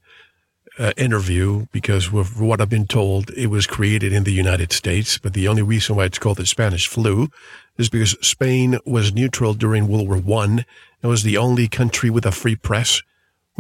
uh, 0.78 0.94
interview 0.96 1.66
because, 1.72 2.12
with 2.12 2.40
what 2.40 2.62
I've 2.62 2.70
been 2.70 2.88
told, 2.88 3.32
it 3.32 3.48
was 3.48 3.68
created 3.68 4.14
in 4.14 4.24
the 4.24 4.32
United 4.32 4.72
States, 4.72 5.18
but 5.18 5.34
the 5.34 5.48
only 5.48 5.64
reason 5.64 5.96
why 5.96 6.06
it's 6.06 6.20
called 6.20 6.38
the 6.38 6.46
Spanish 6.46 6.88
flu 6.88 7.30
is 7.78 7.90
because 7.90 8.16
Spain 8.22 8.78
was 8.86 9.14
neutral 9.14 9.54
during 9.54 9.88
World 9.88 10.08
War 10.08 10.18
One. 10.18 10.66
It 11.02 11.08
was 11.08 11.24
the 11.24 11.38
only 11.38 11.68
country 11.68 12.10
with 12.10 12.26
a 12.26 12.32
free 12.32 12.56
press 12.56 13.02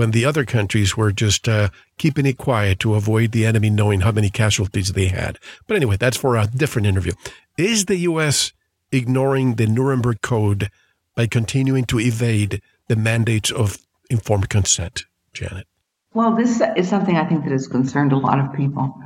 when 0.01 0.09
the 0.09 0.25
other 0.25 0.45
countries 0.45 0.97
were 0.97 1.11
just 1.11 1.47
uh, 1.47 1.69
keeping 1.99 2.25
it 2.25 2.39
quiet 2.39 2.79
to 2.79 2.95
avoid 2.95 3.31
the 3.31 3.45
enemy 3.45 3.69
knowing 3.69 4.01
how 4.01 4.11
many 4.11 4.31
casualties 4.31 4.93
they 4.93 5.09
had. 5.09 5.37
But 5.67 5.77
anyway, 5.77 5.97
that's 5.97 6.17
for 6.17 6.35
a 6.35 6.47
different 6.47 6.87
interview. 6.87 7.11
Is 7.55 7.85
the 7.85 7.97
U.S. 7.97 8.51
ignoring 8.91 9.57
the 9.57 9.67
Nuremberg 9.67 10.21
Code 10.21 10.71
by 11.15 11.27
continuing 11.27 11.85
to 11.85 11.99
evade 11.99 12.63
the 12.87 12.95
mandates 12.95 13.51
of 13.51 13.77
informed 14.09 14.49
consent, 14.49 15.05
Janet? 15.33 15.67
Well, 16.15 16.35
this 16.35 16.63
is 16.75 16.89
something 16.89 17.15
I 17.15 17.25
think 17.25 17.43
that 17.43 17.51
has 17.51 17.67
concerned 17.67 18.11
a 18.11 18.17
lot 18.17 18.39
of 18.39 18.55
people, 18.55 18.99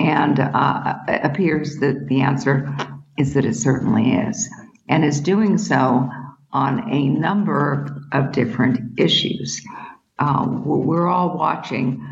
and 0.00 0.40
uh, 0.40 0.94
appears 1.08 1.76
that 1.80 2.06
the 2.08 2.22
answer 2.22 2.74
is 3.18 3.34
that 3.34 3.44
it 3.44 3.54
certainly 3.54 4.12
is, 4.12 4.48
and 4.88 5.04
is 5.04 5.20
doing 5.20 5.58
so 5.58 6.08
on 6.52 6.90
a 6.90 7.10
number 7.10 8.02
of 8.12 8.32
different 8.32 8.98
issues. 8.98 9.60
Uh, 10.18 10.46
we're 10.64 11.06
all 11.06 11.36
watching 11.36 12.04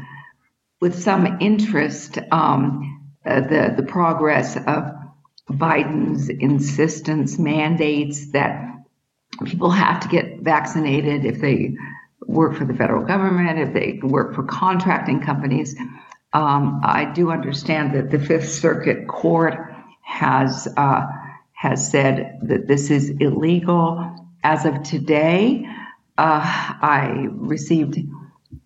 with 0.80 1.02
some 1.02 1.38
interest 1.40 2.18
um, 2.30 3.14
uh, 3.24 3.40
the 3.40 3.74
the 3.76 3.82
progress 3.82 4.56
of 4.56 4.92
Biden's 5.50 6.28
insistence 6.28 7.38
mandates 7.38 8.32
that 8.32 8.62
people 9.44 9.70
have 9.70 10.00
to 10.00 10.08
get 10.08 10.40
vaccinated 10.40 11.24
if 11.24 11.40
they 11.40 11.74
work 12.26 12.56
for 12.56 12.64
the 12.64 12.74
federal 12.74 13.04
government, 13.04 13.58
if 13.58 13.72
they 13.72 14.00
work 14.02 14.34
for 14.34 14.42
contracting 14.42 15.20
companies. 15.20 15.76
Um, 16.32 16.80
I 16.84 17.04
do 17.04 17.30
understand 17.30 17.94
that 17.94 18.10
the 18.10 18.18
Fifth 18.18 18.48
Circuit 18.50 19.08
Court 19.08 19.54
has 20.02 20.68
uh, 20.76 21.06
has 21.52 21.90
said 21.90 22.38
that 22.42 22.66
this 22.68 22.90
is 22.90 23.10
illegal 23.20 24.14
as 24.42 24.64
of 24.64 24.82
today. 24.82 25.66
Uh, 26.18 26.40
I 26.42 27.28
received 27.30 27.98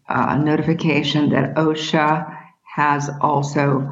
a 0.09 0.39
notification 0.39 1.31
that 1.31 1.55
OSHA 1.57 2.37
has 2.63 3.11
also 3.21 3.91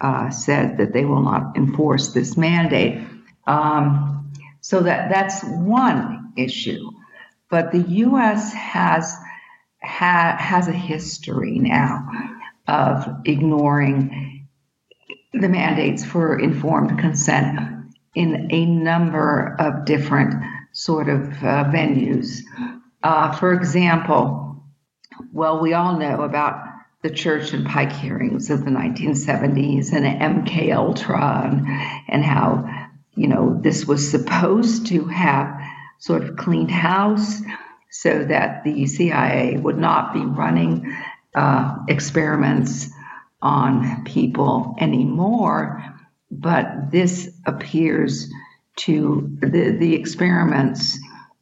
uh, 0.00 0.30
said 0.30 0.78
that 0.78 0.92
they 0.92 1.04
will 1.04 1.22
not 1.22 1.56
enforce 1.56 2.12
this 2.12 2.36
mandate. 2.36 3.00
Um, 3.46 4.32
so 4.60 4.80
that 4.80 5.10
that's 5.10 5.42
one 5.44 6.32
issue. 6.36 6.90
But 7.48 7.72
the 7.72 7.82
U.S. 7.82 8.52
has 8.52 9.16
ha, 9.82 10.36
has 10.38 10.68
a 10.68 10.72
history 10.72 11.58
now 11.58 12.08
of 12.68 13.08
ignoring 13.24 14.48
the 15.32 15.48
mandates 15.48 16.04
for 16.04 16.38
informed 16.38 16.98
consent 16.98 17.58
in 18.14 18.48
a 18.50 18.66
number 18.66 19.56
of 19.58 19.84
different 19.84 20.34
sort 20.72 21.08
of 21.08 21.28
uh, 21.42 21.64
venues. 21.64 22.40
Uh, 23.02 23.32
for 23.32 23.52
example, 23.52 24.62
well, 25.32 25.60
we 25.60 25.72
all 25.72 25.98
know 25.98 26.22
about 26.22 26.64
the 27.02 27.10
Church 27.10 27.52
and 27.52 27.66
Pike 27.66 27.92
hearings 27.92 28.50
of 28.50 28.64
the 28.64 28.70
1970s 28.70 29.92
and 29.92 30.04
MK 30.46 30.74
Ultra 30.74 31.50
and, 31.50 31.66
and 32.08 32.24
how 32.24 32.68
you 33.14 33.26
know 33.26 33.58
this 33.60 33.86
was 33.86 34.10
supposed 34.10 34.86
to 34.88 35.06
have 35.06 35.58
sort 35.98 36.24
of 36.24 36.36
cleaned 36.36 36.70
house 36.70 37.40
so 37.90 38.24
that 38.24 38.64
the 38.64 38.86
CIA 38.86 39.56
would 39.56 39.78
not 39.78 40.12
be 40.12 40.20
running 40.20 40.94
uh, 41.34 41.76
experiments 41.88 42.88
on 43.42 44.04
people 44.04 44.74
anymore. 44.78 45.82
But 46.30 46.90
this 46.90 47.30
appears 47.46 48.30
to 48.76 49.36
the 49.40 49.70
the 49.70 49.94
experiments 49.94 50.98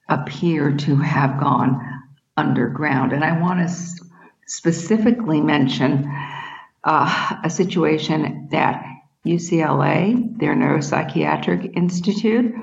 appear 0.09 0.77
to 0.77 0.97
have 0.97 1.41
gone 1.41 1.81
underground. 2.37 3.13
And 3.13 3.25
I 3.25 3.41
want 3.41 3.61
to 3.61 3.65
s- 3.65 4.01
specifically 4.47 5.41
mention 5.41 6.11
uh, 6.85 7.37
a 7.45 7.51
situation 7.51 8.49
that 8.51 8.85
UCLA, 9.27 10.39
their 10.39 10.55
neuropsychiatric 10.55 11.77
institute, 11.77 12.55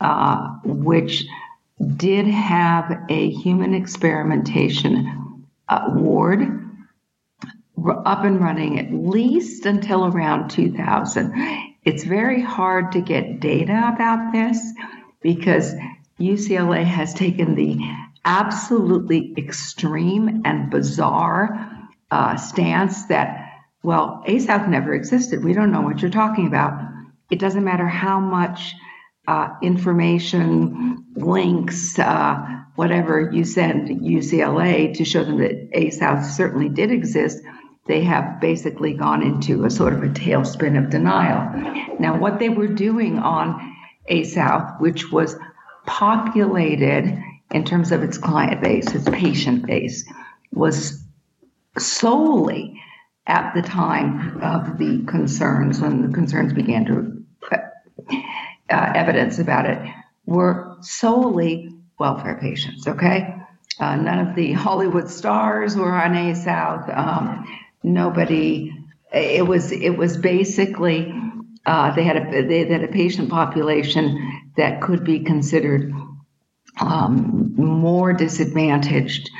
uh, 0.00 0.48
which 0.64 1.24
did 1.96 2.26
have 2.26 3.04
a 3.08 3.30
human 3.30 3.74
experimentation 3.74 5.44
uh, 5.68 5.90
ward 5.94 6.40
up 8.04 8.24
and 8.24 8.40
running 8.40 8.78
at 8.78 8.92
least 8.92 9.66
until 9.66 10.06
around 10.06 10.48
2000. 10.50 11.32
It's 11.84 12.04
very 12.04 12.42
hard 12.42 12.92
to 12.92 13.00
get 13.00 13.40
data 13.40 13.92
about 13.94 14.32
this 14.32 14.60
because 15.22 15.74
UCLA 16.20 16.84
has 16.84 17.14
taken 17.14 17.54
the 17.54 17.78
absolutely 18.24 19.34
extreme 19.36 20.42
and 20.44 20.70
bizarre 20.70 21.88
uh, 22.10 22.36
stance 22.36 23.06
that, 23.06 23.50
well, 23.82 24.22
ASouth 24.26 24.68
never 24.68 24.94
existed. 24.94 25.44
We 25.44 25.52
don't 25.52 25.70
know 25.70 25.82
what 25.82 26.02
you're 26.02 26.10
talking 26.10 26.46
about. 26.46 26.80
It 27.30 27.38
doesn't 27.38 27.64
matter 27.64 27.86
how 27.86 28.20
much 28.20 28.74
uh, 29.26 29.50
information, 29.62 31.04
links, 31.14 31.98
uh, 31.98 32.36
whatever 32.74 33.30
you 33.32 33.44
send 33.44 33.88
UCLA 33.88 34.94
to 34.94 35.04
show 35.04 35.24
them 35.24 35.38
that 35.38 35.70
ASouth 35.72 36.24
certainly 36.24 36.68
did 36.68 36.90
exist. 36.90 37.38
They 37.86 38.02
have 38.04 38.40
basically 38.40 38.94
gone 38.94 39.22
into 39.22 39.64
a 39.64 39.70
sort 39.70 39.92
of 39.92 40.02
a 40.02 40.08
tailspin 40.08 40.82
of 40.82 40.90
denial. 40.90 41.96
Now, 41.98 42.18
what 42.18 42.38
they 42.38 42.48
were 42.48 42.68
doing 42.68 43.18
on 43.18 43.76
ASouth, 44.10 44.80
which 44.80 45.10
was 45.10 45.36
populated 45.88 47.18
in 47.50 47.64
terms 47.64 47.92
of 47.92 48.02
its 48.02 48.18
client 48.18 48.60
base, 48.62 48.94
its 48.94 49.08
patient 49.08 49.66
base, 49.66 50.04
was 50.52 51.02
solely 51.78 52.80
at 53.26 53.54
the 53.54 53.62
time 53.62 54.40
of 54.42 54.78
the 54.78 55.04
concerns, 55.06 55.80
when 55.80 56.02
the 56.06 56.14
concerns 56.14 56.52
began 56.52 56.84
to 56.84 57.24
uh, 58.70 58.92
evidence 58.94 59.38
about 59.38 59.64
it, 59.64 59.78
were 60.26 60.76
solely 60.82 61.74
welfare 61.98 62.38
patients, 62.40 62.86
okay? 62.86 63.34
Uh, 63.80 63.96
none 63.96 64.28
of 64.28 64.36
the 64.36 64.52
Hollywood 64.52 65.08
stars 65.08 65.74
were 65.74 65.92
on 65.92 66.12
ASouth. 66.12 66.96
Um, 66.96 67.46
nobody, 67.82 68.74
it 69.12 69.46
was, 69.46 69.72
it 69.72 69.96
was 69.96 70.18
basically, 70.18 71.14
uh, 71.68 71.94
they, 71.94 72.02
had 72.02 72.16
a, 72.16 72.42
they 72.46 72.64
had 72.64 72.82
a 72.82 72.88
patient 72.88 73.28
population 73.28 74.42
that 74.56 74.80
could 74.80 75.04
be 75.04 75.20
considered 75.20 75.92
um, 76.80 77.54
more 77.56 78.12
disadvantaged 78.12 79.30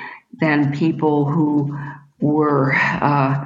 than 0.41 0.73
people 0.73 1.25
who 1.25 1.77
were 2.21 2.75
uh, 2.75 3.45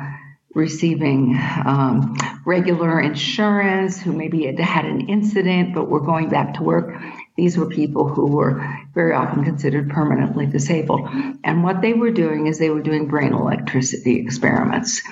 receiving 0.55 1.39
um, 1.65 2.17
regular 2.45 3.01
insurance, 3.01 4.01
who 4.01 4.13
maybe 4.13 4.47
had 4.47 4.59
had 4.59 4.85
an 4.85 5.09
incident 5.09 5.75
but 5.75 5.89
were 5.89 6.01
going 6.01 6.29
back 6.29 6.55
to 6.55 6.63
work. 6.63 7.01
These 7.37 7.57
were 7.57 7.67
people 7.67 8.09
who 8.09 8.27
were 8.27 8.63
very 8.95 9.15
often 9.15 9.45
considered 9.45 9.91
permanently 9.91 10.47
disabled. 10.47 11.09
And 11.45 11.63
what 11.63 11.81
they 11.81 11.95
were 11.95 12.11
doing 12.11 12.47
is 12.47 12.59
they 12.59 12.71
were 12.71 12.83
doing 12.83 13.07
brain 13.07 13.33
electricity 13.33 14.19
experiments. 14.19 15.03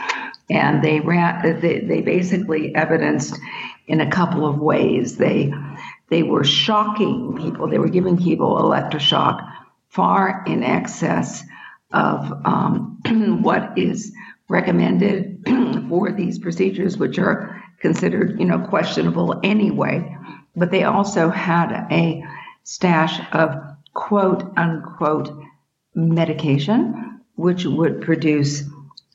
And 0.50 0.82
they 0.82 1.00
ran, 1.00 1.60
they, 1.60 1.80
they 1.80 2.00
basically 2.00 2.74
evidenced 2.74 3.38
in 3.86 4.00
a 4.00 4.10
couple 4.10 4.46
of 4.46 4.58
ways. 4.58 5.16
They, 5.16 5.52
they 6.08 6.22
were 6.22 6.44
shocking 6.44 7.36
people, 7.36 7.68
they 7.68 7.78
were 7.78 7.88
giving 7.88 8.16
people 8.16 8.56
electroshock 8.56 9.48
far 9.88 10.44
in 10.46 10.62
excess 10.62 11.42
of 11.92 12.32
um, 12.44 13.00
what 13.42 13.76
is 13.76 14.12
recommended 14.48 15.44
for 15.88 16.12
these 16.12 16.38
procedures, 16.38 16.96
which 16.96 17.18
are 17.18 17.62
considered, 17.80 18.38
you 18.38 18.44
know, 18.44 18.58
questionable 18.58 19.40
anyway. 19.42 20.16
But 20.56 20.70
they 20.70 20.84
also 20.84 21.30
had 21.30 21.86
a 21.90 22.24
stash 22.64 23.20
of 23.32 23.54
quote 23.94 24.42
unquote 24.56 25.30
medication, 25.94 27.20
which 27.36 27.64
would 27.64 28.02
produce 28.02 28.62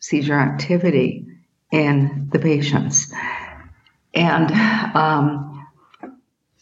seizure 0.05 0.39
activity 0.39 1.25
in 1.71 2.29
the 2.31 2.37
patients. 2.37 3.11
And 4.13 4.51
um, 4.95 5.67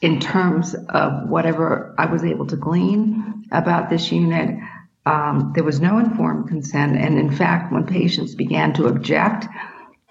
in 0.01 0.21
terms 0.21 0.73
of 0.73 1.27
whatever 1.27 1.93
I 1.97 2.05
was 2.05 2.23
able 2.23 2.47
to 2.47 2.55
glean 2.55 3.43
about 3.51 3.89
this 3.89 4.11
unit, 4.13 4.59
um, 5.05 5.51
there 5.53 5.63
was 5.65 5.81
no 5.81 5.99
informed 5.99 6.47
consent. 6.47 6.95
And 6.95 7.19
in 7.19 7.31
fact, 7.35 7.73
when 7.73 7.85
patients 7.85 8.33
began 8.33 8.73
to 8.75 8.87
object 8.87 9.47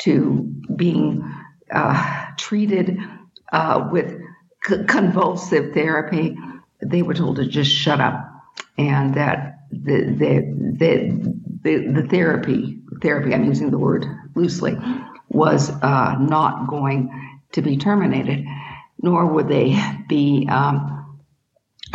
to 0.01 0.53
being 0.77 1.25
uh, 1.71 2.27
treated 2.37 2.99
uh, 3.51 3.89
with 3.91 4.21
c- 4.63 4.85
convulsive 4.87 5.73
therapy, 5.73 6.37
they 6.83 7.01
were 7.01 7.15
told 7.15 7.37
to 7.37 7.47
just 7.47 7.71
shut 7.71 7.99
up 7.99 8.29
and 8.77 9.15
that 9.15 9.61
the, 9.71 10.05
the, 10.21 10.77
the, 10.79 11.35
the, 11.63 12.03
the 12.03 12.09
therapy, 12.09 12.82
therapy, 13.03 13.35
I'm 13.35 13.45
using 13.45 13.71
the 13.71 13.79
word 13.79 14.07
loosely, 14.35 14.79
was 15.29 15.71
uh, 15.71 16.17
not 16.19 16.69
going 16.69 17.39
to 17.53 17.63
be 17.63 17.77
terminated, 17.77 18.47
nor 19.01 19.27
would 19.27 19.49
they 19.49 19.79
be 20.09 20.49
um, 20.51 21.21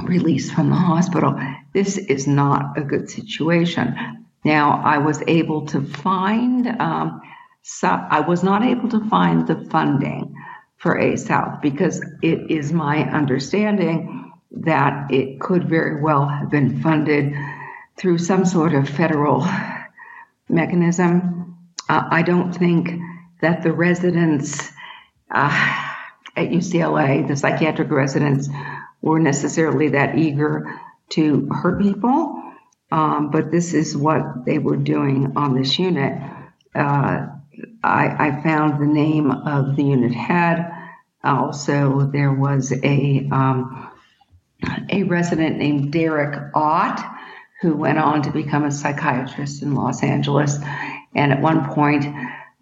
released 0.04 0.54
from 0.54 0.70
the 0.70 0.76
hospital 0.76 1.40
this 1.78 2.00
is 2.00 2.26
not 2.26 2.76
a 2.76 2.82
good 2.82 3.08
situation. 3.08 3.96
Now, 4.44 4.82
I 4.84 4.98
was 4.98 5.22
able 5.28 5.68
to 5.68 5.82
find, 5.82 6.68
um, 6.82 7.22
so 7.62 7.88
I 7.88 8.22
was 8.22 8.44
not 8.44 8.64
able 8.64 8.90
to 8.90 9.08
find 9.10 9.46
the 9.46 9.64
funding 9.70 10.34
for 10.78 10.98
A 10.98 11.18
South 11.18 11.62
because 11.62 12.04
it 12.24 12.50
is 12.50 12.74
my 12.74 13.04
understanding 13.12 14.32
that 14.50 15.12
it 15.12 15.40
could 15.40 15.70
very 15.70 16.02
well 16.02 16.28
have 16.28 16.50
been 16.50 16.82
funded 16.82 17.36
through 17.96 18.18
some 18.18 18.44
sort 18.44 18.74
of 18.74 18.90
federal 18.90 19.46
mechanism. 20.50 21.58
Uh, 21.90 22.04
I 22.10 22.22
don't 22.22 22.54
think 22.54 22.90
that 23.42 23.64
the 23.64 23.72
residents 23.72 24.72
uh, 25.32 25.94
at 26.36 26.50
UCLA, 26.50 27.28
the 27.28 27.36
psychiatric 27.36 27.92
residents, 27.92 28.50
were 29.02 29.20
necessarily 29.20 29.90
that 29.90 30.18
eager 30.18 30.80
to 31.10 31.48
hurt 31.48 31.82
people. 31.82 32.44
Um, 32.92 33.32
but 33.32 33.52
this 33.52 33.74
is 33.74 33.96
what 33.96 34.46
they 34.46 34.60
were 34.60 34.78
doing 34.78 35.34
on 35.36 35.56
this 35.56 35.78
unit. 35.78 36.22
Uh, 36.74 37.28
I, 37.84 38.28
I, 38.28 38.44
found 38.44 38.82
the 38.82 38.86
name 38.86 39.32
of 39.32 39.76
the 39.76 39.84
unit 39.84 40.14
head. 40.14 40.72
Also, 41.24 42.10
there 42.14 42.32
was 42.32 42.72
a 42.72 43.28
um, 43.32 43.90
a 44.90 45.04
resident 45.04 45.58
named 45.58 45.92
Derek 45.92 46.52
Ott 46.56 47.17
who 47.62 47.76
went 47.76 47.98
on 47.98 48.22
to 48.24 48.32
become 48.32 48.64
a 48.64 48.72
psychiatrist 48.72 49.62
in 49.64 49.74
Los 49.74 50.04
Angeles, 50.04 50.58
and 51.16 51.32
at 51.32 51.42
one 51.42 51.68
point 51.74 52.06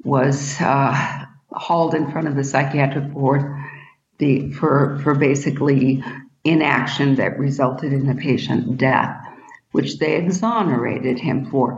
was 0.04 0.60
uh, 0.62 1.26
hauled 1.52 1.96
in 1.96 2.12
front 2.12 2.28
of 2.28 2.36
the 2.36 2.44
psychiatric 2.44 3.12
board 3.12 3.44
the, 4.18 4.52
for 4.52 5.00
for 5.04 5.16
basically 5.16 6.04
inaction 6.44 7.16
that 7.16 7.40
resulted 7.40 7.92
in 7.92 8.06
the 8.06 8.16
patient 8.16 8.78
death, 8.78 9.18
which 9.72 9.98
they 9.98 10.16
exonerated 10.16 11.20
him 11.20 11.50
for. 11.50 11.78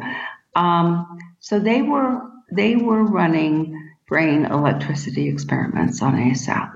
Um, 0.56 1.18
so 1.40 1.60
they 1.60 1.82
were 1.82 2.22
they 2.52 2.76
were 2.76 3.04
running 3.04 3.92
brain 4.08 4.46
electricity 4.46 5.28
experiments 5.28 6.02
on 6.02 6.16
ASAP, 6.16 6.72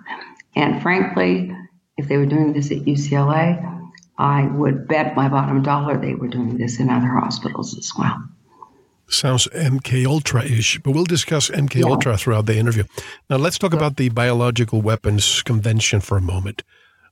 And 0.56 0.82
frankly, 0.82 1.56
if 1.97 2.08
they 2.08 2.17
were 2.17 2.25
doing 2.25 2.51
this 2.54 2.71
at 2.71 2.80
UCLA, 2.80 3.81
I 4.21 4.45
would 4.45 4.88
bet 4.88 5.15
my 5.15 5.27
bottom 5.27 5.63
dollar 5.63 5.97
they 5.97 6.13
were 6.13 6.27
doing 6.27 6.57
this 6.57 6.79
in 6.79 6.91
other 6.91 7.07
hospitals 7.07 7.75
as 7.75 7.91
well. 7.97 8.23
Sounds 9.07 9.47
MK 9.47 10.05
Ultra 10.05 10.43
ish, 10.45 10.77
but 10.77 10.91
we'll 10.91 11.05
discuss 11.05 11.49
MK 11.49 11.79
yeah. 11.79 11.88
Ultra 11.88 12.17
throughout 12.17 12.45
the 12.45 12.55
interview. 12.55 12.84
Now 13.31 13.38
let's 13.38 13.57
talk 13.57 13.73
about 13.73 13.97
the 13.97 14.10
Biological 14.10 14.84
Weapons 14.84 15.41
Convention 15.41 16.01
for 16.01 16.17
a 16.17 16.21
moment. 16.21 16.62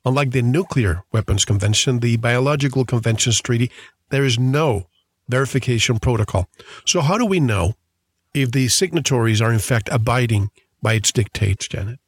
Unlike 0.06 0.32
the 0.32 0.44
Nuclear 0.44 1.04
Weapons 1.12 1.46
Convention, 1.46 2.00
the 2.00 2.18
Biological 2.18 2.86
Conventions 2.86 3.42
Treaty, 3.42 3.72
there 4.10 4.24
is 4.24 4.38
no 4.38 4.88
verification 5.28 5.98
protocol. 5.98 6.48
So, 6.86 7.02
how 7.02 7.18
do 7.18 7.26
we 7.26 7.40
know 7.40 7.74
if 8.36 8.52
the 8.52 8.68
signatories 8.68 9.42
are 9.42 9.52
in 9.52 9.60
fact 9.60 9.90
abiding 9.92 10.52
by 10.80 10.94
its 10.94 11.12
dictates, 11.12 11.68
Janet? 11.68 12.00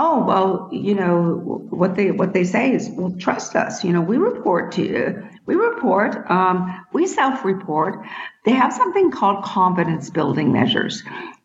Oh 0.00 0.24
well, 0.24 0.68
you 0.70 0.94
know 0.94 1.66
what 1.70 1.96
they 1.96 2.12
what 2.12 2.32
they 2.32 2.44
say 2.44 2.72
is, 2.72 2.88
well, 2.92 3.12
trust 3.18 3.56
us. 3.56 3.82
You 3.82 3.92
know, 3.92 4.00
we 4.00 4.16
report 4.16 4.70
to 4.72 4.82
you. 4.82 5.28
We 5.46 5.56
report. 5.56 6.30
Um, 6.30 6.84
we 6.92 7.08
self-report. 7.08 8.06
They 8.44 8.52
have 8.52 8.72
something 8.72 9.10
called 9.10 9.44
confidence 9.44 10.08
building 10.08 10.52
measures, 10.52 11.02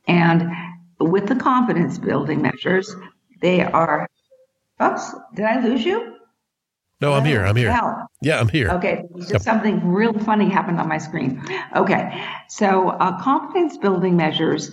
and 0.07 0.51
with 0.99 1.25
the 1.25 1.35
confidence 1.35 1.97
building 1.97 2.43
measures, 2.43 2.95
they 3.41 3.63
are 3.63 4.07
Oops, 4.83 5.15
did 5.33 5.45
I 5.45 5.59
lose 5.65 5.83
you? 5.83 6.17
No, 7.01 7.13
I'm 7.13 7.25
here. 7.25 7.43
I'm 7.43 7.55
here. 7.55 7.75
Yeah, 8.21 8.39
I'm 8.39 8.49
here. 8.49 8.69
Okay, 8.69 9.03
just 9.17 9.31
yep. 9.31 9.41
something 9.41 9.83
real 9.87 10.13
funny 10.13 10.47
happened 10.47 10.79
on 10.79 10.87
my 10.87 10.99
screen. 10.99 11.43
Okay, 11.75 12.23
so 12.49 12.89
uh, 12.89 13.19
confidence 13.19 13.77
building 13.77 14.15
measures 14.15 14.69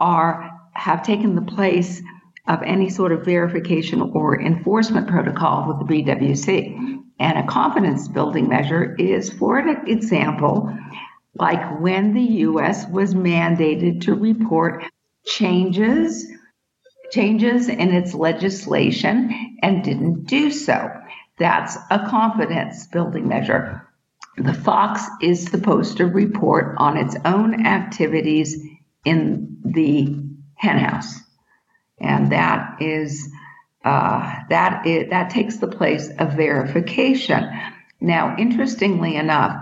are 0.00 0.50
have 0.72 1.02
taken 1.02 1.34
the 1.34 1.42
place 1.42 2.00
of 2.48 2.62
any 2.62 2.88
sort 2.88 3.12
of 3.12 3.24
verification 3.24 4.00
or 4.00 4.40
enforcement 4.40 5.08
protocol 5.08 5.68
with 5.68 5.86
the 5.86 6.02
BWC. 6.02 6.98
And 7.20 7.38
a 7.38 7.46
confidence 7.46 8.08
building 8.08 8.48
measure 8.48 8.94
is, 8.96 9.30
for 9.30 9.58
an 9.58 9.88
example, 9.88 10.72
like 11.34 11.80
when 11.80 12.14
the 12.14 12.22
U.S. 12.22 12.86
was 12.88 13.14
mandated 13.14 14.02
to 14.02 14.14
report 14.14 14.84
changes 15.24 16.26
changes 17.10 17.68
in 17.68 17.92
its 17.92 18.14
legislation 18.14 19.56
and 19.62 19.82
didn't 19.82 20.24
do 20.24 20.50
so. 20.50 20.90
That's 21.38 21.76
a 21.90 22.06
confidence 22.08 22.86
building 22.86 23.28
measure. 23.28 23.88
the 24.36 24.54
Fox 24.54 25.02
is 25.20 25.46
supposed 25.46 25.96
to 25.96 26.06
report 26.06 26.76
on 26.78 26.96
its 26.96 27.16
own 27.24 27.66
activities 27.66 28.56
in 29.04 29.58
the 29.64 30.16
henhouse, 30.54 31.20
and 32.00 32.32
that 32.32 32.80
is 32.80 33.30
uh, 33.84 34.34
that 34.50 34.86
is, 34.86 35.08
that 35.10 35.30
takes 35.30 35.58
the 35.58 35.68
place 35.68 36.10
of 36.18 36.34
verification. 36.34 37.48
Now, 38.00 38.36
interestingly 38.36 39.16
enough, 39.16 39.56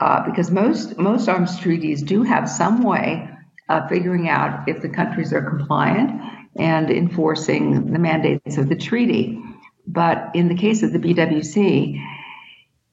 uh, 0.00 0.24
because 0.28 0.50
most 0.50 0.98
most 0.98 1.28
arms 1.28 1.58
treaties 1.58 2.02
do 2.02 2.22
have 2.22 2.48
some 2.48 2.82
way 2.82 3.28
of 3.68 3.88
figuring 3.88 4.28
out 4.28 4.68
if 4.68 4.82
the 4.82 4.88
countries 4.88 5.32
are 5.32 5.42
compliant 5.42 6.20
and 6.56 6.90
enforcing 6.90 7.92
the 7.92 7.98
mandates 7.98 8.56
of 8.56 8.68
the 8.68 8.76
treaty. 8.76 9.42
But 9.86 10.30
in 10.34 10.48
the 10.48 10.54
case 10.54 10.82
of 10.82 10.92
the 10.92 10.98
BWC, 10.98 12.02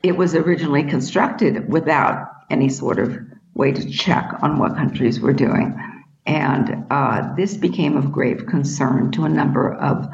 it 0.04 0.18
was 0.18 0.36
originally 0.36 0.84
constructed 0.84 1.70
without 1.70 2.28
any 2.50 2.70
sort 2.70 3.00
of 3.00 3.18
way 3.54 3.72
to 3.72 3.90
check 3.90 4.32
on 4.42 4.60
what 4.60 4.76
countries 4.76 5.20
were 5.20 5.34
doing. 5.34 5.78
And 6.26 6.86
uh, 6.90 7.34
this 7.36 7.58
became 7.58 7.98
of 7.98 8.12
grave 8.12 8.46
concern 8.48 9.12
to 9.12 9.26
a 9.26 9.30
number 9.30 9.74
of 9.74 10.08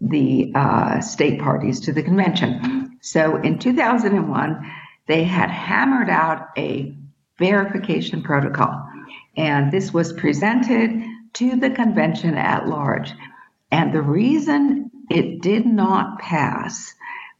the 0.00 0.52
uh, 0.54 1.00
state 1.00 1.40
parties 1.40 1.80
to 1.80 1.92
the 1.92 2.02
convention. 2.02 2.98
So 3.00 3.36
in 3.36 3.58
2001, 3.58 4.72
they 5.06 5.24
had 5.24 5.50
hammered 5.50 6.10
out 6.10 6.48
a 6.56 6.96
verification 7.38 8.22
protocol, 8.22 8.88
and 9.36 9.72
this 9.72 9.92
was 9.92 10.12
presented 10.12 11.02
to 11.34 11.56
the 11.56 11.70
convention 11.70 12.36
at 12.36 12.68
large. 12.68 13.12
And 13.70 13.92
the 13.92 14.02
reason 14.02 14.90
it 15.10 15.40
did 15.40 15.66
not 15.66 16.18
pass 16.18 16.94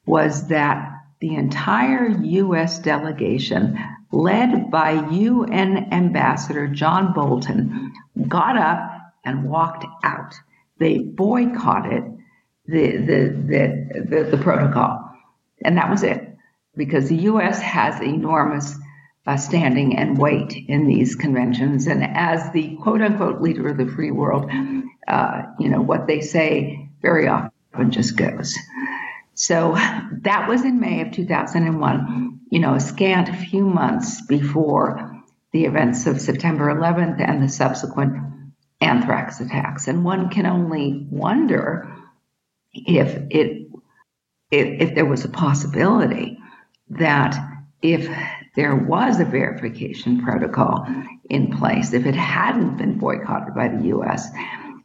was 0.06 0.48
that 0.48 0.90
the 1.20 1.34
entire 1.36 2.08
U.S. 2.08 2.78
delegation, 2.80 3.78
led 4.10 4.70
by 4.70 5.08
UN 5.10 5.92
Ambassador 5.92 6.66
John 6.66 7.12
Bolton, 7.12 7.92
got 8.28 8.56
up 8.56 8.90
and 9.24 9.48
walked 9.48 9.84
out. 10.02 10.34
They 10.78 10.98
boycotted 10.98 12.18
the, 12.66 12.96
the, 12.96 13.44
the, 13.46 14.04
the, 14.08 14.36
the 14.36 14.42
protocol. 14.42 15.10
And 15.64 15.76
that 15.76 15.90
was 15.90 16.02
it, 16.02 16.36
because 16.76 17.08
the 17.08 17.16
U.S. 17.16 17.60
has 17.60 18.00
enormous 18.00 18.74
uh, 19.26 19.36
standing 19.36 19.96
and 19.96 20.18
weight 20.18 20.52
in 20.68 20.86
these 20.86 21.14
conventions. 21.14 21.86
And 21.86 22.02
as 22.02 22.50
the 22.52 22.76
quote 22.76 23.00
unquote 23.00 23.40
leader 23.40 23.68
of 23.68 23.76
the 23.76 23.86
free 23.86 24.10
world, 24.10 24.50
uh, 25.06 25.42
you 25.58 25.68
know, 25.68 25.80
what 25.80 26.06
they 26.06 26.20
say 26.20 26.90
very 27.00 27.28
often 27.28 27.90
just 27.90 28.16
goes. 28.16 28.56
So 29.34 29.72
that 30.22 30.46
was 30.48 30.62
in 30.62 30.80
May 30.80 31.00
of 31.00 31.12
2001, 31.12 32.40
you 32.50 32.58
know, 32.58 32.74
a 32.74 32.80
scant 32.80 33.34
few 33.34 33.64
months 33.64 34.20
before 34.26 35.11
the 35.52 35.64
events 35.64 36.06
of 36.06 36.20
September 36.20 36.74
11th 36.74 37.20
and 37.20 37.42
the 37.42 37.48
subsequent 37.48 38.16
anthrax 38.80 39.40
attacks. 39.40 39.86
And 39.86 40.04
one 40.04 40.28
can 40.30 40.46
only 40.46 41.06
wonder 41.10 41.94
if 42.72 43.26
it 43.30 43.68
if, 44.50 44.88
if 44.88 44.94
there 44.94 45.06
was 45.06 45.24
a 45.24 45.30
possibility 45.30 46.38
that 46.90 47.38
if 47.80 48.08
there 48.54 48.76
was 48.76 49.18
a 49.18 49.24
verification 49.24 50.22
protocol 50.22 50.86
in 51.30 51.56
place, 51.56 51.94
if 51.94 52.04
it 52.04 52.14
hadn't 52.14 52.76
been 52.76 52.98
boycotted 52.98 53.54
by 53.54 53.68
the 53.68 53.86
U.S., 53.88 54.28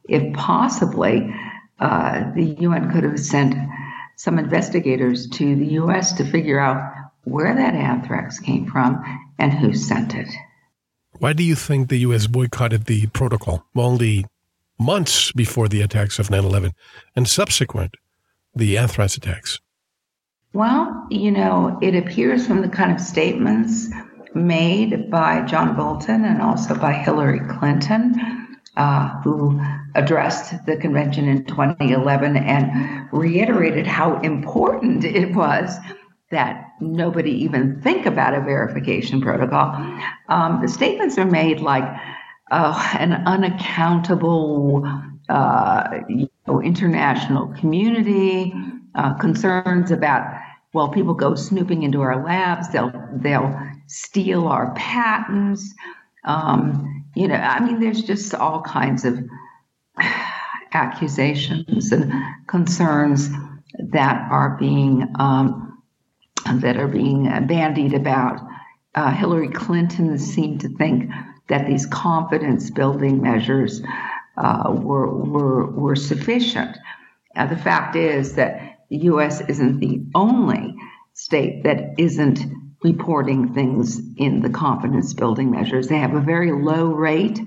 if 0.07 0.33
possibly 0.33 1.33
uh, 1.79 2.31
the 2.33 2.55
UN 2.59 2.91
could 2.91 3.03
have 3.03 3.19
sent 3.19 3.55
some 4.15 4.39
investigators 4.39 5.27
to 5.31 5.55
the 5.55 5.73
U.S. 5.73 6.13
to 6.13 6.25
figure 6.25 6.59
out 6.59 6.93
where 7.25 7.53
that 7.53 7.75
anthrax 7.75 8.39
came 8.39 8.67
from 8.71 9.03
and 9.37 9.53
who 9.53 9.73
sent 9.73 10.15
it. 10.15 10.29
Why 11.19 11.33
do 11.33 11.43
you 11.43 11.55
think 11.55 11.89
the 11.89 11.97
U.S. 11.99 12.27
boycotted 12.27 12.85
the 12.85 13.07
protocol 13.07 13.65
only 13.75 14.25
months 14.79 15.31
before 15.31 15.67
the 15.67 15.81
attacks 15.81 16.19
of 16.19 16.29
9 16.29 16.43
11 16.43 16.73
and 17.15 17.27
subsequent 17.27 17.95
the 18.55 18.77
anthrax 18.77 19.17
attacks? 19.17 19.59
Well, 20.53 21.07
you 21.09 21.31
know, 21.31 21.77
it 21.81 21.95
appears 21.95 22.45
from 22.45 22.61
the 22.61 22.69
kind 22.69 22.91
of 22.91 23.01
statements 23.01 23.89
made 24.35 25.09
by 25.09 25.41
John 25.41 25.75
Bolton 25.75 26.23
and 26.23 26.41
also 26.41 26.75
by 26.75 26.93
Hillary 26.93 27.41
Clinton, 27.49 28.15
uh, 28.75 29.19
who 29.21 29.59
addressed 29.95 30.65
the 30.67 30.77
convention 30.77 31.27
in 31.27 31.45
2011 31.45 32.37
and 32.37 33.09
reiterated 33.11 33.87
how 33.87 34.19
important 34.21 35.03
it 35.03 35.33
was 35.33 35.77
that 36.31 36.71
nobody 36.81 37.31
even 37.31 37.81
think 37.81 38.05
about 38.05 38.33
a 38.33 38.41
verification 38.41 39.21
protocol. 39.21 39.73
Um, 40.27 40.59
the 40.61 40.67
statements 40.67 41.17
are 41.17 41.25
made 41.25 41.61
like 41.61 41.85
uh, 42.51 42.95
an 42.99 43.13
unaccountable 43.13 44.85
uh, 45.29 45.99
you 46.09 46.29
know, 46.47 46.61
international 46.61 47.53
community, 47.59 48.53
uh, 48.95 49.13
concerns 49.15 49.91
about 49.91 50.25
well, 50.73 50.89
people 50.89 51.13
go 51.13 51.33
snooping 51.33 51.83
into 51.83 52.01
our 52.01 52.23
labs, 52.23 52.69
they'll 52.71 52.91
they'll 53.13 53.57
steal 53.87 54.47
our 54.47 54.73
patents. 54.75 55.73
Um, 56.25 57.05
you 57.15 57.27
know, 57.27 57.35
I 57.35 57.59
mean, 57.61 57.79
there's 57.79 58.03
just 58.03 58.35
all 58.35 58.61
kinds 58.61 59.05
of 59.05 59.17
accusations 60.73 61.91
and 61.91 62.13
concerns 62.47 63.29
that 63.91 64.27
are 64.29 64.57
being 64.59 65.07
um, 65.19 65.66
that 66.55 66.77
are 66.77 66.87
being 66.87 67.23
bandied 67.47 67.93
about. 67.93 68.39
Uh, 68.95 69.11
Hillary 69.11 69.49
Clinton 69.49 70.17
seemed 70.17 70.61
to 70.61 70.69
think 70.69 71.11
that 71.49 71.67
these 71.67 71.85
confidence 71.85 72.69
building 72.71 73.21
measures 73.21 73.81
uh, 74.37 74.71
were, 74.71 75.13
were, 75.13 75.71
were 75.71 75.95
sufficient. 75.95 76.77
Uh, 77.35 77.45
the 77.45 77.57
fact 77.57 77.95
is 77.95 78.35
that 78.35 78.79
the 78.89 78.97
U.S. 78.97 79.41
isn't 79.41 79.79
the 79.79 80.03
only 80.15 80.75
state 81.13 81.63
that 81.63 81.95
isn't 81.97 82.39
reporting 82.83 83.53
things 83.53 83.99
in 84.17 84.41
the 84.41 84.49
confidence 84.49 85.13
building 85.13 85.51
measures. 85.51 85.87
They 85.87 85.97
have 85.97 86.13
a 86.13 86.21
very 86.21 86.51
low 86.51 86.87
rate 86.87 87.39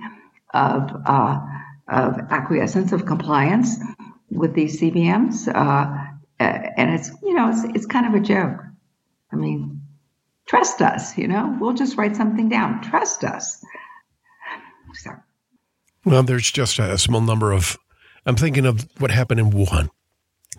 of, 0.52 0.90
uh, 1.06 1.40
of 1.88 2.18
acquiescence, 2.30 2.92
of 2.92 3.06
compliance 3.06 3.76
with 4.30 4.54
these 4.54 4.80
CBMs. 4.80 5.48
Uh, 5.48 6.06
and 6.38 6.94
it's, 6.94 7.10
you 7.22 7.34
know, 7.34 7.50
it's, 7.50 7.64
it's 7.76 7.86
kind 7.86 8.06
of 8.06 8.14
a 8.14 8.24
joke. 8.24 8.60
I 9.32 9.36
mean, 9.36 9.80
trust 10.46 10.80
us, 10.82 11.16
you 11.16 11.28
know, 11.28 11.56
we'll 11.60 11.74
just 11.74 11.96
write 11.96 12.16
something 12.16 12.48
down. 12.48 12.82
Trust 12.82 13.24
us. 13.24 13.64
So. 14.94 15.10
Well, 16.04 16.22
there's 16.22 16.50
just 16.50 16.78
a 16.78 16.98
small 16.98 17.20
number 17.20 17.52
of, 17.52 17.76
I'm 18.26 18.36
thinking 18.36 18.66
of 18.66 18.88
what 18.98 19.10
happened 19.10 19.40
in 19.40 19.50
Wuhan. 19.50 19.88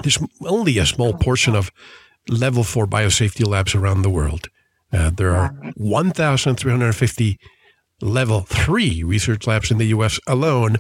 There's 0.02 0.20
only 0.46 0.78
a 0.78 0.86
small 0.86 1.14
portion 1.14 1.56
of 1.56 1.72
level 2.30 2.64
four 2.64 2.88
biosafety 2.88 3.46
labs 3.46 3.76
around 3.76 4.04
the 4.04 4.10
world. 4.10 4.48
Uh, 4.94 5.10
there 5.10 5.36
are 5.36 5.50
1,350 5.76 7.40
level 8.02 8.42
three 8.42 9.04
research 9.04 9.48
labs 9.48 9.72
in 9.72 9.78
the 9.78 9.86
U.S. 9.86 10.20
alone. 10.28 10.78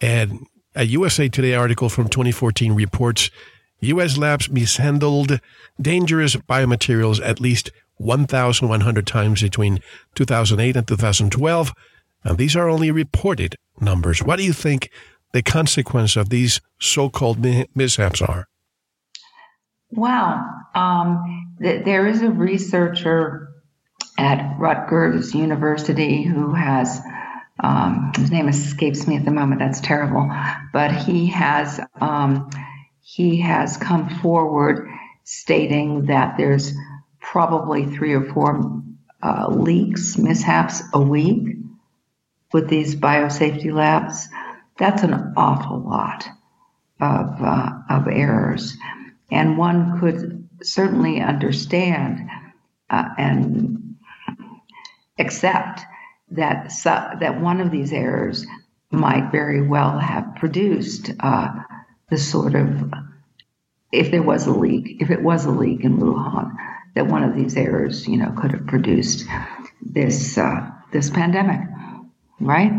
And 0.00 0.46
a 0.74 0.84
USA 0.84 1.28
Today 1.28 1.54
article 1.54 1.88
from 1.88 2.08
2014 2.08 2.72
reports 2.72 3.30
U.S. 3.84 4.16
labs 4.16 4.50
mishandled 4.50 5.40
dangerous 5.80 6.36
biomaterials 6.36 7.20
at 7.24 7.40
least 7.40 7.70
1,100 7.96 9.06
times 9.06 9.42
between 9.42 9.80
2008 10.14 10.76
and 10.76 10.86
2012. 10.86 11.72
And 12.24 12.38
these 12.38 12.56
are 12.56 12.68
only 12.68 12.90
reported 12.90 13.56
numbers. 13.80 14.22
What 14.22 14.36
do 14.36 14.44
you 14.44 14.52
think 14.52 14.90
the 15.32 15.42
consequence 15.42 16.16
of 16.16 16.28
these 16.28 16.60
so-called 16.80 17.44
mishaps 17.74 18.22
are? 18.22 18.46
Well, 19.90 20.44
um, 20.74 21.54
th- 21.60 21.84
there 21.84 22.06
is 22.06 22.22
a 22.22 22.30
researcher 22.30 23.48
at 24.18 24.58
Rutgers 24.58 25.34
University 25.34 26.22
who 26.22 26.54
has 26.54 27.00
um, 27.62 28.12
his 28.16 28.30
name 28.30 28.48
escapes 28.48 29.06
me 29.06 29.16
at 29.16 29.24
the 29.24 29.30
moment. 29.30 29.60
That's 29.60 29.80
terrible, 29.80 30.28
but 30.72 30.90
he 30.92 31.26
has 31.26 31.80
um, 32.00 32.50
he 33.06 33.42
has 33.42 33.76
come 33.76 34.08
forward 34.08 34.88
stating 35.24 36.06
that 36.06 36.38
there's 36.38 36.72
probably 37.20 37.84
three 37.84 38.14
or 38.14 38.24
four 38.32 38.82
uh, 39.22 39.48
leaks, 39.50 40.16
mishaps 40.16 40.82
a 40.94 41.00
week 41.00 41.56
with 42.50 42.68
these 42.70 42.96
biosafety 42.96 43.70
labs. 43.70 44.26
That's 44.78 45.02
an 45.02 45.34
awful 45.36 45.80
lot 45.80 46.26
of 46.98 47.42
uh, 47.42 47.70
of 47.90 48.08
errors. 48.08 48.74
And 49.30 49.58
one 49.58 50.00
could 50.00 50.48
certainly 50.62 51.20
understand 51.20 52.26
uh, 52.88 53.10
and 53.18 53.96
accept 55.18 55.82
that 56.30 56.72
that 56.84 57.40
one 57.40 57.60
of 57.60 57.70
these 57.70 57.92
errors 57.92 58.46
might 58.90 59.30
very 59.30 59.60
well 59.60 59.98
have 59.98 60.36
produced 60.36 61.10
uh, 61.20 61.50
the 62.10 62.18
sort 62.18 62.54
of 62.54 62.92
if 63.92 64.10
there 64.10 64.22
was 64.22 64.46
a 64.46 64.52
leak, 64.52 64.96
if 65.00 65.10
it 65.10 65.22
was 65.22 65.44
a 65.44 65.50
leak 65.50 65.84
in 65.84 65.98
Wuhan, 65.98 66.52
that 66.94 67.06
one 67.06 67.22
of 67.22 67.34
these 67.34 67.56
errors, 67.56 68.08
you 68.08 68.16
know, 68.16 68.34
could 68.36 68.52
have 68.52 68.66
produced 68.66 69.24
this 69.80 70.36
uh, 70.36 70.70
this 70.92 71.10
pandemic, 71.10 71.60
right? 72.40 72.72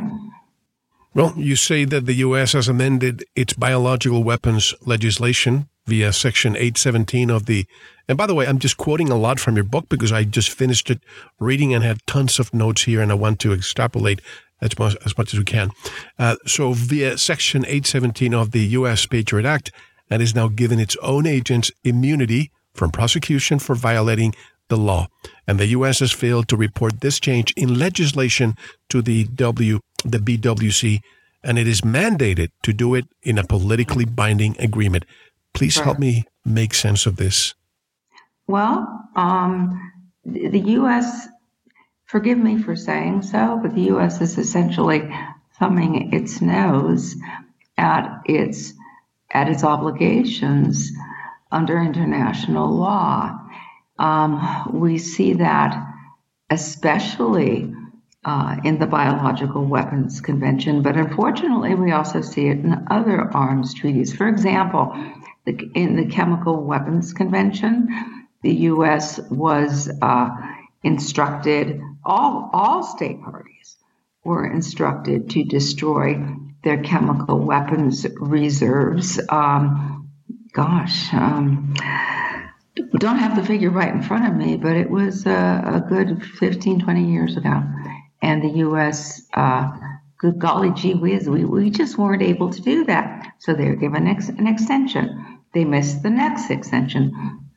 Well, 1.13 1.33
you 1.37 1.55
say 1.55 1.85
that 1.85 2.05
the 2.05 2.15
U.S. 2.15 2.51
has 2.53 2.67
amended 2.67 3.23
its 3.35 3.53
biological 3.53 4.23
weapons 4.23 4.73
legislation 4.85 5.69
via 5.85 6.11
Section 6.11 6.55
817 6.55 7.29
of 7.29 7.45
the. 7.45 7.65
And 8.09 8.17
by 8.17 8.27
the 8.27 8.35
way, 8.35 8.45
I'm 8.45 8.59
just 8.59 8.75
quoting 8.75 9.09
a 9.09 9.15
lot 9.15 9.39
from 9.39 9.55
your 9.55 9.63
book 9.63 9.87
because 9.87 10.11
I 10.11 10.25
just 10.25 10.49
finished 10.49 10.89
it 10.89 10.99
reading 11.39 11.73
and 11.73 11.83
had 11.83 12.05
tons 12.05 12.37
of 12.39 12.53
notes 12.53 12.83
here, 12.83 13.01
and 13.01 13.11
I 13.11 13.15
want 13.15 13.39
to 13.41 13.53
extrapolate 13.53 14.21
as 14.65 14.77
much 14.77 14.95
as, 15.05 15.17
much 15.17 15.33
as 15.33 15.39
we 15.39 15.45
can. 15.45 15.69
Uh, 16.19 16.35
so, 16.45 16.73
via 16.73 17.17
Section 17.17 17.63
817 17.65 18.33
of 18.33 18.51
the 18.51 18.65
U.S. 18.79 19.05
Patriot 19.05 19.45
Act, 19.45 19.71
and 20.09 20.21
is 20.21 20.35
now 20.35 20.47
given 20.47 20.79
its 20.79 20.97
own 21.01 21.25
agents 21.25 21.71
immunity 21.83 22.51
from 22.73 22.91
prosecution 22.91 23.59
for 23.59 23.75
violating 23.75 24.33
the 24.67 24.77
law. 24.77 25.07
And 25.47 25.59
the 25.59 25.67
U.S. 25.67 25.99
has 25.99 26.11
failed 26.11 26.47
to 26.49 26.57
report 26.57 27.01
this 27.01 27.19
change 27.19 27.53
in 27.55 27.79
legislation 27.79 28.55
to 28.89 29.01
the 29.01 29.25
W 29.25 29.79
the 30.03 30.19
BWC, 30.19 31.01
and 31.43 31.57
it 31.57 31.67
is 31.67 31.81
mandated 31.81 32.49
to 32.63 32.73
do 32.73 32.95
it 32.95 33.05
in 33.23 33.37
a 33.37 33.43
politically 33.43 34.05
binding 34.05 34.55
agreement. 34.59 35.05
Please 35.53 35.79
help 35.79 35.99
me 35.99 36.25
make 36.43 36.73
sense 36.73 37.05
of 37.05 37.15
this. 37.15 37.53
Well, 38.47 38.87
um, 39.15 39.91
the 40.23 40.59
U.S., 40.59 41.27
forgive 42.05 42.37
me 42.37 42.57
for 42.61 42.75
saying 42.75 43.23
so, 43.23 43.59
but 43.61 43.75
the 43.75 43.83
U.S. 43.83 44.21
is 44.21 44.37
essentially 44.37 45.09
thumbing 45.59 46.13
its 46.13 46.41
nose 46.41 47.15
at 47.77 48.21
its 48.25 48.73
at 49.31 49.49
its 49.49 49.63
obligations 49.63 50.91
under 51.51 51.79
international 51.81 52.69
law. 52.69 53.37
Um, 53.97 54.71
we 54.73 54.97
see 54.97 55.33
that 55.33 55.81
especially 56.49 57.73
uh, 58.23 58.57
in 58.63 58.79
the 58.79 58.87
Biological 58.87 59.65
Weapons 59.65 60.21
Convention, 60.21 60.81
but 60.81 60.95
unfortunately, 60.95 61.75
we 61.75 61.91
also 61.91 62.21
see 62.21 62.47
it 62.47 62.57
in 62.59 62.87
other 62.89 63.21
arms 63.35 63.73
treaties. 63.73 64.13
For 64.15 64.27
example, 64.27 64.95
the, 65.45 65.53
in 65.75 65.95
the 65.95 66.05
Chemical 66.07 66.63
Weapons 66.63 67.13
Convention, 67.13 67.87
the 68.41 68.53
U.S. 68.53 69.19
was 69.29 69.89
uh, 70.01 70.29
instructed, 70.85 71.81
all, 72.03 72.49
all 72.53 72.83
state 72.83 73.21
parties 73.21 73.77
were 74.23 74.45
instructed 74.45 75.29
to 75.31 75.43
destroy 75.43 76.23
their 76.63 76.81
chemical 76.81 77.39
weapons 77.39 78.05
reserves. 78.15 79.19
Um, 79.29 80.09
gosh, 80.53 81.13
um, 81.13 81.73
don't 82.97 83.17
have 83.17 83.35
the 83.35 83.45
figure 83.45 83.69
right 83.69 83.93
in 83.93 84.01
front 84.01 84.27
of 84.27 84.35
me, 84.35 84.57
but 84.57 84.75
it 84.77 84.89
was 84.89 85.25
a, 85.25 85.29
a 85.29 85.85
good 85.87 86.23
15, 86.23 86.79
20 86.79 87.11
years 87.11 87.37
ago 87.37 87.61
and 88.25 88.41
the 88.41 88.57
U.S. 88.59 89.21
Uh, 89.33 89.71
good 90.17 90.39
golly 90.39 90.71
gee 90.71 90.95
whiz, 90.95 91.29
we, 91.29 91.45
we 91.45 91.69
just 91.69 91.97
weren't 91.97 92.23
able 92.23 92.51
to 92.51 92.61
do 92.61 92.85
that. 92.85 93.33
So 93.39 93.53
they 93.53 93.69
were 93.69 93.75
given 93.75 94.07
ex- 94.07 94.29
an 94.29 94.47
extension. 94.47 95.41
They 95.53 95.63
missed 95.63 96.01
the 96.01 96.09
next 96.09 96.49
extension. 96.49 97.51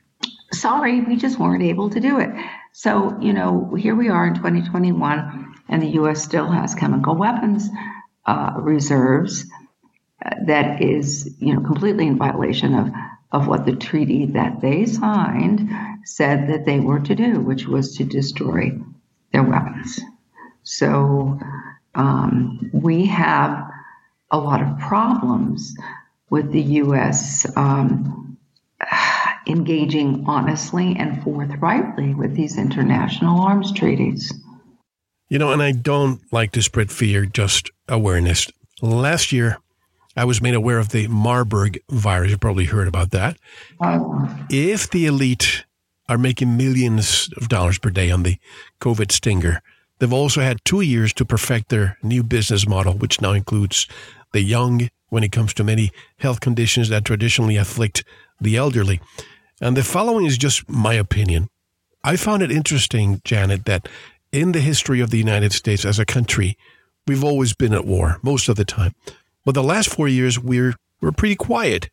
Sorry, 0.53 1.01
we 1.01 1.17
just 1.17 1.39
weren't 1.39 1.63
able 1.63 1.91
to 1.91 2.01
do 2.01 2.19
it. 2.19 2.31
So, 2.73 3.17
you 3.21 3.33
know, 3.33 3.75
here 3.75 3.95
we 3.95 4.09
are 4.09 4.27
in 4.27 4.35
2021, 4.35 5.55
and 5.69 5.83
the 5.83 5.89
U.S. 6.01 6.23
still 6.23 6.49
has 6.51 6.75
chemical 6.75 7.15
weapons 7.17 7.69
uh, 8.27 8.53
reserves 8.57 9.47
uh, 10.25 10.31
that 10.47 10.83
is, 10.83 11.37
you 11.39 11.55
know, 11.55 11.61
completely 11.61 12.07
in 12.07 12.19
violation 12.19 12.75
of, 12.75 12.91
of 13.33 13.49
what 13.49 13.65
the 13.65 13.75
treaty 13.75 14.27
that 14.27 14.61
they 14.61 14.87
signed 14.87 15.71
said 16.05 16.49
that 16.49 16.65
they 16.67 16.81
were 16.81 17.01
to 17.01 17.15
do, 17.15 17.41
which 17.41 17.67
was 17.67 17.97
to 17.97 18.05
destroy 18.05 18.79
their 19.33 19.43
weapons. 19.43 20.01
So 20.63 21.39
um, 21.95 22.71
we 22.73 23.07
have 23.07 23.71
a 24.31 24.39
lot 24.39 24.63
of 24.63 24.79
problems 24.79 25.75
with 26.31 26.53
the 26.53 26.61
U.S. 26.61 27.47
Um, 27.57 28.37
engaging 29.47 30.25
honestly 30.27 30.97
and 30.99 31.23
forthrightly 31.23 32.15
with 32.15 32.35
these 32.35 32.59
international 32.59 33.41
arms 33.41 33.73
treaties. 33.73 34.33
You 35.29 35.39
know, 35.39 35.53
and 35.53 35.63
I 35.63 35.73
don't 35.73 36.21
like 36.33 36.53
to 36.53 36.63
spread 36.63 36.91
fear, 36.91 37.27
just 37.27 37.71
awareness. 37.87 38.51
Last 38.81 39.33
year, 39.33 39.59
I 40.17 40.25
was 40.25 40.41
made 40.41 40.55
aware 40.55 40.79
of 40.79 40.89
the 40.89 41.07
Marburg 41.09 41.81
virus. 41.91 42.31
You 42.31 42.39
probably 42.39 42.65
heard 42.65 42.89
about 42.89 43.11
that. 43.11 43.37
Oh. 43.81 44.29
If 44.51 44.91
the 44.91 45.07
elite 45.07 45.65
are 46.09 46.19
making 46.19 46.57
millions 46.57 47.29
of 47.37 47.49
dollars 47.49 47.79
per 47.79 47.91
day 47.91 48.11
on 48.11 48.23
the 48.23 48.39
COVID 48.81 49.13
stinger, 49.13 49.63
They've 49.99 50.13
also 50.13 50.41
had 50.41 50.65
two 50.65 50.81
years 50.81 51.13
to 51.15 51.25
perfect 51.25 51.69
their 51.69 51.99
new 52.03 52.23
business 52.23 52.69
model, 52.69 52.95
which 52.95 53.21
now 53.21 53.33
includes 53.33 53.87
the 54.33 54.43
young 54.43 54.89
when 55.09 55.25
it 55.25 55.33
comes 55.33 55.55
to 55.55 55.65
many 55.65 55.91
health 56.19 56.41
conditions 56.41 56.89
that 56.91 57.05
traditionally 57.05 57.57
afflict 57.57 58.05
the 58.41 58.57
elderly. 58.57 59.01
And 59.61 59.77
the 59.77 59.83
following 59.83 60.27
is 60.27 60.39
just 60.39 60.69
my 60.69 60.95
opinion. 60.95 61.49
I 62.05 62.17
found 62.17 62.43
it 62.43 62.53
interesting, 62.53 63.21
Janet, 63.25 63.65
that 63.65 63.89
in 64.33 64.53
the 64.53 64.61
history 64.61 65.01
of 65.01 65.11
the 65.11 65.19
United 65.19 65.53
States 65.53 65.85
as 65.85 65.99
a 65.99 66.05
country, 66.05 66.57
we've 67.07 67.25
always 67.25 67.55
been 67.55 67.75
at 67.75 67.85
war 67.85 68.19
most 68.23 68.49
of 68.49 68.57
the 68.57 68.65
time. 68.65 68.95
But 69.45 69.55
the 69.55 69.63
last 69.63 69.89
four 69.89 70.09
years, 70.09 70.39
we're, 70.39 70.75
we're 71.01 71.13
pretty 71.13 71.37
quiet. 71.37 71.91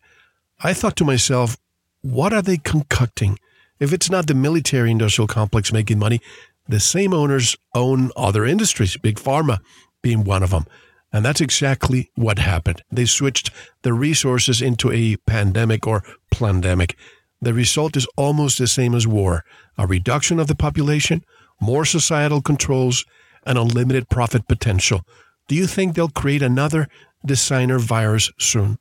I 0.62 0.74
thought 0.74 0.96
to 0.98 1.06
myself, 1.06 1.58
what 2.02 2.34
are 2.34 2.42
they 2.42 2.58
concocting? 2.58 3.40
If 3.80 3.92
it's 3.92 4.10
not 4.10 4.28
the 4.28 4.36
military 4.36 4.92
industrial 4.92 5.28
complex 5.28 5.74
making 5.74 6.00
money, 6.00 6.22
the 6.68 6.80
same 6.80 7.14
owners 7.14 7.56
own 7.74 8.12
other 8.16 8.46
industries, 8.46 8.98
big 8.98 9.18
pharma 9.18 9.60
being 10.02 10.24
one 10.24 10.44
of 10.44 10.52
them. 10.52 10.66
And 11.16 11.24
that's 11.24 11.40
exactly 11.40 12.12
what 12.16 12.40
happened. 12.40 12.84
They 12.92 13.06
switched 13.06 13.50
the 13.84 13.94
resources 13.94 14.62
into 14.62 14.92
a 14.92 15.16
pandemic 15.26 15.88
or 15.88 16.04
plandemic. 16.30 16.96
The 17.42 17.54
result 17.54 17.96
is 17.96 18.06
almost 18.18 18.58
the 18.58 18.68
same 18.68 18.94
as 18.94 19.08
war 19.08 19.46
a 19.78 19.88
reduction 19.88 20.42
of 20.42 20.48
the 20.48 20.56
population, 20.56 21.24
more 21.62 21.86
societal 21.86 22.42
controls, 22.42 23.06
and 23.46 23.58
unlimited 23.58 24.10
profit 24.10 24.46
potential. 24.50 25.04
Do 25.48 25.56
you 25.56 25.68
think 25.68 25.96
they'll 25.96 26.10
create 26.10 26.42
another 26.42 26.90
designer 27.26 27.80
virus 27.80 28.30
soon? 28.38 28.78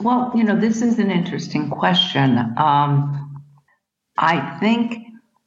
Well, 0.00 0.32
you 0.34 0.42
know, 0.42 0.58
this 0.58 0.82
is 0.82 0.98
an 0.98 1.12
interesting 1.12 1.70
question. 1.70 2.36
Um, 2.58 3.44
I 4.18 4.58
think 4.58 4.96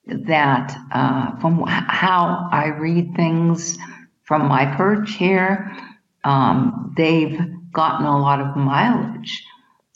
that 0.08 0.74
uh, 0.94 1.36
from 1.42 1.66
how 1.68 2.48
I 2.54 2.68
read 2.68 3.14
things 3.18 3.78
from 4.26 4.48
my 4.48 4.66
perch 4.76 5.14
here, 5.14 5.76
um, 6.24 6.94
they've 6.98 7.40
gotten 7.72 8.06
a 8.06 8.20
lot 8.20 8.42
of 8.42 8.56
mileage 8.56 9.44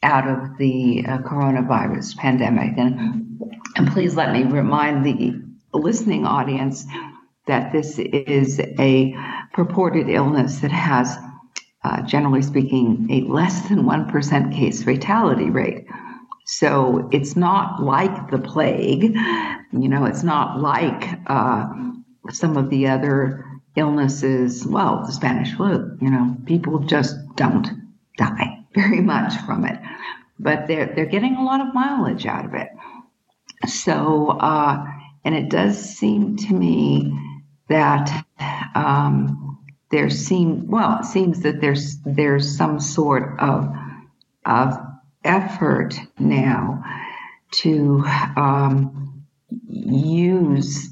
out 0.04 0.28
of 0.28 0.58
the 0.58 1.04
uh, 1.08 1.18
coronavirus 1.20 2.16
pandemic. 2.18 2.78
And, 2.78 3.42
and 3.76 3.92
please 3.92 4.16
let 4.16 4.32
me 4.32 4.44
remind 4.44 5.04
the 5.06 5.42
listening 5.74 6.26
audience 6.26 6.86
that 7.48 7.72
this 7.74 7.98
is 8.00 8.60
a 8.60 9.16
purported 9.54 10.10
illness 10.10 10.60
that 10.60 10.72
has, 10.72 11.18
uh, 11.84 12.02
generally 12.04 12.44
speaking, 12.44 13.08
a 13.10 13.22
less 13.22 13.68
than 13.68 13.84
1% 13.84 14.56
case 14.56 14.84
fatality 14.84 15.50
rate. 15.50 15.88
So 16.46 17.10
it's 17.12 17.36
not 17.36 17.82
like 17.82 18.30
the 18.32 18.40
plague, 18.40 19.04
you 19.04 19.90
know, 19.90 20.06
it's 20.06 20.24
not 20.24 20.60
like 20.60 21.20
uh, 21.28 21.68
some 22.32 22.58
of 22.58 22.70
the 22.70 22.88
other 22.88 23.49
illnesses. 23.80 24.66
Well, 24.66 25.04
the 25.06 25.12
Spanish 25.12 25.56
flu, 25.56 25.98
you 26.02 26.12
know, 26.12 26.38
people 26.46 26.80
just 26.80 27.16
don't 27.36 27.68
die 28.18 28.60
very 28.76 29.02
much 29.02 29.36
from 29.46 29.66
it, 29.66 29.80
but 30.38 30.68
they're 30.68 30.94
they're 30.94 31.06
getting 31.06 31.36
a 31.36 31.44
lot 31.44 31.62
of 31.62 31.74
mileage 31.74 32.26
out 32.26 32.46
of 32.46 32.54
it. 32.54 32.70
So, 33.68 34.30
uh, 34.30 34.86
and 35.26 35.36
it 35.36 35.50
does 35.50 35.78
seem 35.78 36.38
to 36.38 36.54
me 36.54 37.18
that 37.68 38.26
um, 38.76 39.60
there 39.92 40.10
seem 40.10 40.68
well, 40.68 41.00
it 41.00 41.06
seems 41.06 41.42
that 41.42 41.62
there's 41.62 41.98
there's 42.06 42.56
some 42.56 42.80
sort 42.80 43.40
of 43.40 43.70
of 44.46 44.78
effort 45.24 45.96
now 46.18 46.84
to 47.52 48.04
um, 48.36 49.26
use 49.68 50.90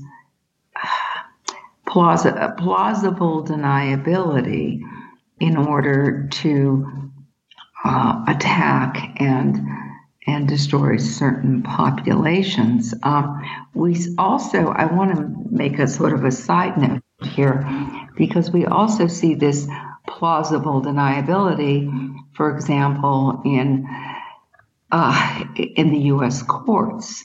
plausi- 1.88 2.58
plausible 2.58 3.44
deniability 3.46 4.82
in 5.40 5.58
order 5.58 6.28
to 6.30 7.12
uh, 7.86 8.26
attack 8.28 9.22
and 9.22 9.60
and 10.28 10.48
destroy 10.48 10.98
certain 10.98 11.64
populations. 11.64 12.94
Um, 13.04 13.42
we 13.74 13.98
also, 14.18 14.68
I 14.68 14.86
want 14.86 15.16
to 15.16 15.34
make 15.50 15.80
a 15.80 15.88
sort 15.88 16.12
of 16.14 16.26
a 16.26 16.32
side 16.32 16.78
note 16.78 17.02
here, 17.24 17.66
because 18.18 18.52
we 18.52 18.66
also 18.66 19.08
see 19.08 19.36
this 19.36 19.68
plausible 20.08 20.82
deniability, 20.82 21.90
for 22.36 22.56
example, 22.56 23.42
in 23.46 23.88
uh, 24.92 25.46
in 25.56 25.92
the 25.92 26.00
U.S. 26.14 26.44
courts. 26.44 27.24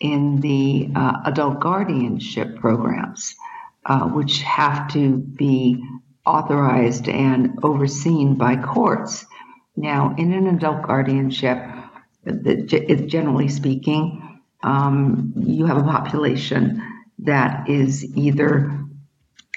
in 0.00 0.40
the 0.40 0.90
uh, 0.94 1.20
adult 1.24 1.60
guardianship 1.60 2.56
programs, 2.60 3.34
uh, 3.86 4.08
which 4.08 4.42
have 4.42 4.88
to 4.92 5.18
be 5.18 5.84
authorized 6.26 7.08
and 7.08 7.58
overseen 7.62 8.34
by 8.34 8.56
courts. 8.56 9.26
Now, 9.76 10.14
in 10.16 10.32
an 10.32 10.46
adult 10.46 10.82
guardianship, 10.82 11.58
generally 12.26 13.48
speaking, 13.48 14.40
um, 14.62 15.34
you 15.36 15.66
have 15.66 15.76
a 15.76 15.82
population 15.82 16.82
that 17.18 17.68
is 17.68 18.16
either 18.16 18.84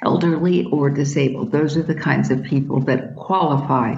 elderly 0.04 0.66
or 0.66 0.90
disabled. 0.90 1.52
Those 1.52 1.78
are 1.78 1.84
the 1.84 1.96
kinds 1.96 2.30
of 2.30 2.44
people 2.44 2.82
that 2.82 3.16
qualify 3.16 3.96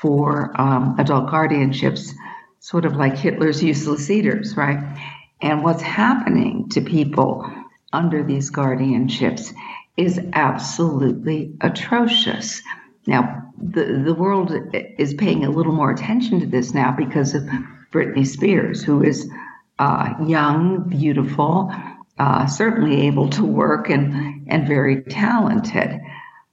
for 0.00 0.58
um, 0.60 0.96
adult 0.98 1.28
guardianships, 1.28 2.12
sort 2.60 2.84
of 2.84 2.96
like 2.96 3.16
Hitler's 3.16 3.62
useless 3.62 4.08
eaters, 4.10 4.56
right? 4.56 4.78
And 5.40 5.62
what's 5.62 5.82
happening 5.82 6.68
to 6.70 6.80
people 6.80 7.50
under 7.96 8.22
these 8.22 8.50
guardianships 8.50 9.54
is 9.96 10.20
absolutely 10.34 11.54
atrocious. 11.60 12.62
Now, 13.06 13.52
the, 13.56 14.02
the 14.04 14.14
world 14.14 14.52
is 14.98 15.14
paying 15.14 15.44
a 15.44 15.50
little 15.50 15.72
more 15.72 15.90
attention 15.90 16.40
to 16.40 16.46
this 16.46 16.74
now 16.74 16.94
because 16.96 17.34
of 17.34 17.42
Britney 17.92 18.26
Spears, 18.26 18.84
who 18.84 19.02
is 19.02 19.28
uh, 19.78 20.14
young, 20.26 20.88
beautiful, 20.88 21.72
uh, 22.18 22.46
certainly 22.46 23.06
able 23.06 23.30
to 23.30 23.44
work 23.44 23.88
and, 23.88 24.46
and 24.48 24.66
very 24.66 25.02
talented. 25.02 26.00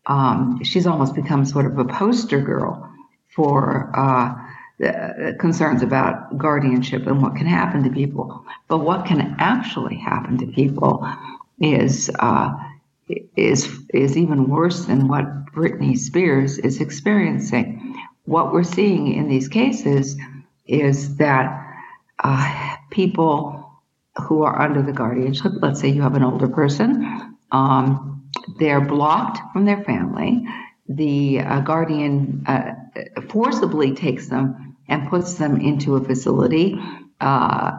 Um, 0.06 0.62
she's 0.63 0.88
almost 0.88 1.15
become 1.15 1.45
sort 1.45 1.65
of 1.65 1.77
a 1.77 1.86
poster 1.86 2.39
girl 2.39 2.89
for 3.36 3.91
uh, 3.95 4.36
the 4.79 5.36
concerns 5.39 5.81
about 5.81 6.38
guardianship 6.38 7.05
and 7.07 7.21
what 7.21 7.36
can 7.36 7.45
happen 7.45 7.83
to 7.83 7.89
people. 7.89 8.45
But 8.67 8.79
what 8.79 9.05
can 9.05 9.36
actually 9.39 9.97
happen 9.97 10.38
to 10.39 10.47
people 10.47 11.07
is 11.59 12.09
uh, 12.19 12.53
is 13.36 13.69
is 13.93 14.17
even 14.17 14.49
worse 14.49 14.86
than 14.86 15.07
what 15.07 15.25
Britney 15.53 15.97
Spears 15.97 16.57
is 16.57 16.81
experiencing. 16.81 17.95
What 18.25 18.53
we're 18.53 18.63
seeing 18.63 19.13
in 19.13 19.27
these 19.27 19.47
cases 19.47 20.17
is 20.65 21.17
that 21.17 21.59
uh, 22.23 22.75
people 22.89 23.59
who 24.27 24.43
are 24.43 24.62
under 24.62 24.81
the 24.81 24.93
guardianship, 24.93 25.51
let's 25.62 25.79
say 25.81 25.89
you 25.89 26.01
have 26.01 26.15
an 26.15 26.23
older 26.23 26.47
person, 26.47 27.38
um, 27.51 28.23
they're 28.59 28.81
blocked 28.81 29.39
from 29.51 29.65
their 29.65 29.83
family. 29.83 30.45
The 30.88 31.39
uh, 31.39 31.59
guardian 31.62 32.43
uh, 32.47 32.73
forcibly 33.29 33.93
takes 33.95 34.27
them 34.27 34.77
and 34.88 35.10
puts 35.10 35.36
them 35.36 35.60
into 35.60 35.95
a 35.95 36.03
facility, 36.03 36.79
uh, 37.21 37.71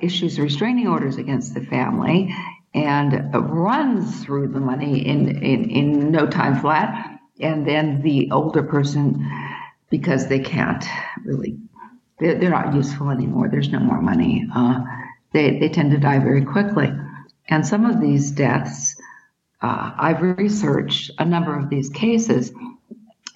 issues 0.00 0.38
restraining 0.40 0.88
orders 0.88 1.16
against 1.16 1.54
the 1.54 1.64
family, 1.64 2.34
and 2.74 3.32
runs 3.32 4.24
through 4.24 4.48
the 4.48 4.60
money 4.60 5.06
in, 5.06 5.42
in, 5.42 5.70
in 5.70 6.10
no 6.10 6.26
time 6.26 6.60
flat. 6.60 7.20
And 7.40 7.66
then 7.66 8.02
the 8.02 8.30
older 8.32 8.62
person, 8.62 9.24
because 9.90 10.26
they 10.26 10.40
can't 10.40 10.84
really, 11.24 11.58
they're, 12.18 12.34
they're 12.34 12.50
not 12.50 12.74
useful 12.74 13.10
anymore, 13.10 13.48
there's 13.48 13.70
no 13.70 13.78
more 13.78 14.02
money, 14.02 14.46
uh, 14.54 14.80
they, 15.32 15.58
they 15.58 15.68
tend 15.68 15.92
to 15.92 15.98
die 15.98 16.18
very 16.18 16.44
quickly. 16.44 16.90
And 17.48 17.66
some 17.66 17.86
of 17.86 18.00
these 18.00 18.32
deaths, 18.32 18.96
uh, 19.62 19.92
I've 19.96 20.20
researched 20.20 21.12
a 21.18 21.24
number 21.24 21.56
of 21.56 21.70
these 21.70 21.88
cases, 21.90 22.52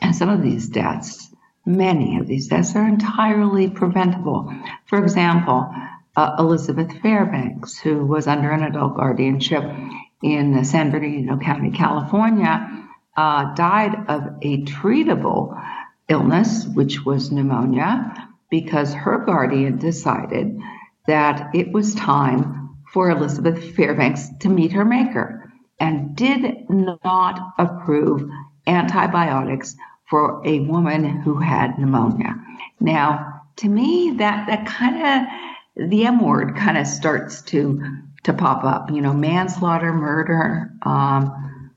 and 0.02 0.14
some 0.14 0.28
of 0.28 0.42
these 0.42 0.68
deaths, 0.68 1.32
many 1.64 2.18
of 2.18 2.26
these 2.26 2.48
deaths, 2.48 2.74
are 2.74 2.86
entirely 2.86 3.70
preventable. 3.70 4.52
For 4.86 5.02
example, 5.02 5.72
uh, 6.16 6.36
Elizabeth 6.38 7.00
Fairbanks, 7.00 7.78
who 7.78 8.04
was 8.04 8.26
under 8.26 8.50
an 8.50 8.64
adult 8.64 8.96
guardianship 8.96 9.62
in 10.22 10.64
San 10.64 10.90
Bernardino 10.90 11.38
County, 11.38 11.70
California, 11.70 12.88
uh, 13.16 13.54
died 13.54 13.94
of 14.08 14.22
a 14.42 14.64
treatable 14.64 15.58
illness, 16.08 16.66
which 16.66 17.04
was 17.04 17.30
pneumonia, 17.30 18.12
because 18.50 18.92
her 18.92 19.24
guardian 19.24 19.78
decided 19.78 20.60
that 21.06 21.54
it 21.54 21.72
was 21.72 21.94
time 21.94 22.76
for 22.92 23.10
Elizabeth 23.10 23.74
Fairbanks 23.74 24.28
to 24.40 24.48
meet 24.48 24.72
her 24.72 24.84
maker 24.84 25.50
and 25.80 26.14
did 26.14 26.68
not 26.68 27.54
approve 27.58 28.28
antibiotics 28.66 29.74
for 30.12 30.46
a 30.46 30.60
woman 30.60 31.22
who 31.22 31.38
had 31.38 31.78
pneumonia. 31.78 32.34
Now, 32.80 33.40
to 33.56 33.68
me, 33.68 34.10
that, 34.18 34.46
that 34.46 34.66
kind 34.66 34.96
of 35.78 35.88
the 35.88 36.04
M 36.04 36.20
word 36.20 36.54
kind 36.54 36.76
of 36.76 36.86
starts 36.86 37.40
to 37.44 37.82
to 38.24 38.34
pop 38.34 38.62
up. 38.62 38.90
You 38.90 39.00
know, 39.00 39.14
manslaughter, 39.14 39.90
murder. 39.90 40.70
Um, 40.82 41.70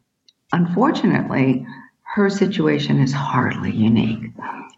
unfortunately, 0.52 1.66
her 2.02 2.30
situation 2.30 3.00
is 3.00 3.14
hardly 3.14 3.72
unique. 3.72 4.34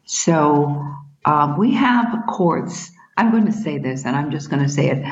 So 0.06 0.94
um, 1.26 1.58
we 1.58 1.74
have 1.74 2.16
courts. 2.30 2.92
I'm 3.18 3.32
going 3.32 3.48
to 3.48 3.52
say 3.52 3.80
this, 3.80 4.06
and 4.06 4.16
I'm 4.16 4.30
just 4.30 4.52
going 4.52 4.62
to 4.62 4.70
say 4.70 4.92
it 4.92 5.04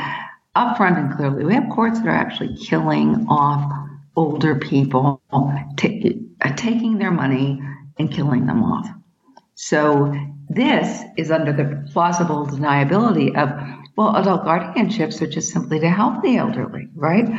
upfront 0.55 0.99
and 0.99 1.11
clearly. 1.17 1.45
We 1.45 1.55
have 1.55 1.67
courts 1.71 1.97
that 1.97 2.07
are 2.07 2.11
actually 2.11 2.55
killing 2.57 3.25
off 3.27 3.73
older 4.15 4.53
people, 4.53 5.19
t- 5.77 6.21
taking 6.55 6.99
their 6.99 7.11
money 7.11 7.59
and 7.97 8.11
killing 8.11 8.45
them 8.45 8.63
off. 8.63 8.87
So 9.55 10.13
this 10.49 11.03
is 11.17 11.31
under 11.31 11.53
the 11.53 11.89
plausible 11.91 12.45
deniability 12.45 13.35
of 13.35 13.49
well, 13.95 14.15
adult 14.17 14.43
guardianships 14.43 15.21
are 15.21 15.27
just 15.27 15.53
simply 15.53 15.79
to 15.79 15.89
help 15.89 16.21
the 16.21 16.35
elderly, 16.35 16.89
right? 16.95 17.29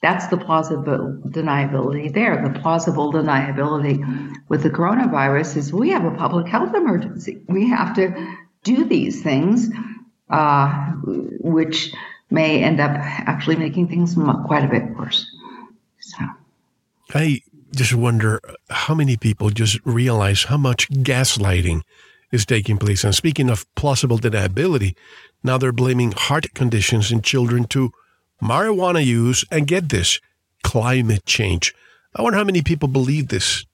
That's 0.00 0.26
the 0.28 0.38
plausible 0.38 1.20
deniability 1.26 2.12
there. 2.12 2.46
The 2.46 2.58
plausible 2.60 3.12
deniability 3.12 4.34
with 4.48 4.62
the 4.62 4.70
coronavirus 4.70 5.56
is 5.58 5.72
we 5.72 5.90
have 5.90 6.04
a 6.04 6.12
public 6.12 6.46
health 6.46 6.74
emergency. 6.74 7.42
We 7.48 7.68
have 7.68 7.94
to 7.96 8.36
do 8.62 8.84
these 8.84 9.22
things, 9.22 9.70
uh, 10.30 10.92
which 11.04 11.94
may 12.30 12.62
end 12.62 12.80
up 12.80 12.92
actually 12.94 13.56
making 13.56 13.88
things 13.88 14.14
quite 14.46 14.64
a 14.64 14.68
bit 14.68 14.96
worse. 14.96 15.26
So. 16.00 16.24
I 17.14 17.40
just 17.74 17.94
wonder 17.94 18.40
how 18.70 18.94
many 18.94 19.16
people 19.16 19.50
just 19.50 19.78
realize 19.84 20.44
how 20.44 20.56
much 20.56 20.88
gaslighting 20.90 21.82
is 22.30 22.46
taking 22.46 22.78
place. 22.78 23.04
And 23.04 23.14
speaking 23.14 23.50
of 23.50 23.66
plausible 23.74 24.18
deniability, 24.18 24.94
now 25.42 25.58
they're 25.58 25.72
blaming 25.72 26.12
heart 26.12 26.54
conditions 26.54 27.12
in 27.12 27.22
children 27.22 27.64
to 27.66 27.92
marijuana 28.42 29.04
use 29.04 29.44
and 29.50 29.66
get 29.66 29.88
this 29.88 30.20
climate 30.62 31.24
change. 31.26 31.74
I 32.16 32.22
wonder 32.22 32.38
how 32.38 32.44
many 32.44 32.62
people 32.62 32.88
believe 32.88 33.28
this. 33.28 33.64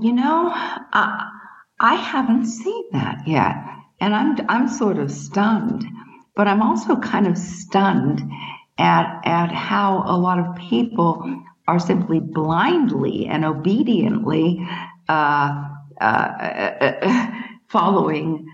You 0.00 0.12
know, 0.12 0.50
uh, 0.54 1.18
I 1.80 1.94
haven't 1.94 2.46
seen 2.46 2.84
that 2.92 3.26
yet, 3.26 3.56
and 4.00 4.14
I'm 4.14 4.36
I'm 4.48 4.68
sort 4.68 4.98
of 4.98 5.10
stunned. 5.10 5.84
But 6.36 6.46
I'm 6.46 6.62
also 6.62 6.96
kind 6.96 7.26
of 7.26 7.36
stunned 7.36 8.22
at 8.78 9.20
at 9.24 9.50
how 9.50 10.04
a 10.06 10.16
lot 10.16 10.38
of 10.38 10.56
people 10.56 11.42
are 11.70 11.78
simply 11.78 12.18
blindly 12.18 13.26
and 13.26 13.44
obediently 13.44 14.66
uh, 15.08 15.68
uh, 16.00 16.04
uh, 16.04 17.42
following 17.68 18.48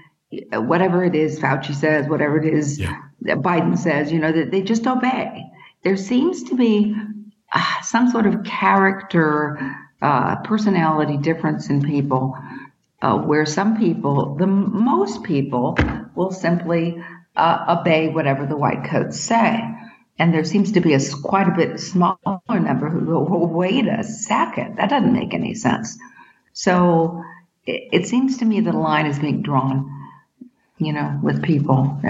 whatever 0.52 1.02
it 1.02 1.14
is 1.14 1.40
Fauci 1.40 1.74
says, 1.74 2.06
whatever 2.08 2.36
it 2.36 2.52
is 2.52 2.78
yeah. 2.78 3.00
Biden 3.22 3.78
says, 3.78 4.12
you 4.12 4.18
know, 4.18 4.32
that 4.32 4.50
they 4.50 4.60
just 4.60 4.86
obey. 4.86 5.44
There 5.82 5.96
seems 5.96 6.42
to 6.44 6.56
be 6.56 6.94
uh, 7.52 7.82
some 7.82 8.10
sort 8.10 8.26
of 8.26 8.44
character, 8.44 9.58
uh, 10.02 10.36
personality 10.42 11.16
difference 11.16 11.70
in 11.70 11.82
people, 11.82 12.36
uh, 13.00 13.16
where 13.16 13.46
some 13.46 13.78
people, 13.78 14.34
the 14.34 14.46
most 14.46 15.22
people, 15.22 15.78
will 16.14 16.32
simply 16.32 17.02
uh, 17.34 17.76
obey 17.80 18.08
whatever 18.08 18.44
the 18.44 18.56
white 18.58 18.84
coats 18.84 19.18
say. 19.18 19.62
And 20.18 20.32
there 20.32 20.44
seems 20.44 20.72
to 20.72 20.80
be 20.80 20.94
a 20.94 21.00
quite 21.22 21.48
a 21.48 21.54
bit 21.54 21.78
smaller 21.78 22.40
number 22.48 22.88
who 22.88 23.04
go, 23.04 23.20
well, 23.20 23.46
wait 23.46 23.86
a 23.86 24.02
second, 24.02 24.76
that 24.76 24.88
doesn't 24.88 25.12
make 25.12 25.34
any 25.34 25.54
sense. 25.54 25.98
So 26.52 27.22
it, 27.66 27.88
it 27.92 28.06
seems 28.06 28.38
to 28.38 28.44
me 28.44 28.66
a 28.66 28.72
line 28.72 29.06
is 29.06 29.18
being 29.18 29.42
drawn 29.42 29.92
you 30.78 30.92
know, 30.92 31.18
with 31.22 31.42
people. 31.42 32.00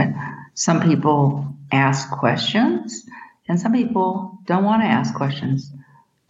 Some 0.55 0.83
people 0.83 1.55
ask 1.71 2.11
questions 2.11 3.05
and 3.49 3.61
some 3.61 3.73
people 3.73 4.39
don't 4.47 4.65
want 4.65 4.83
to 4.83 4.87
ask 4.87 5.15
questions. 5.15 5.71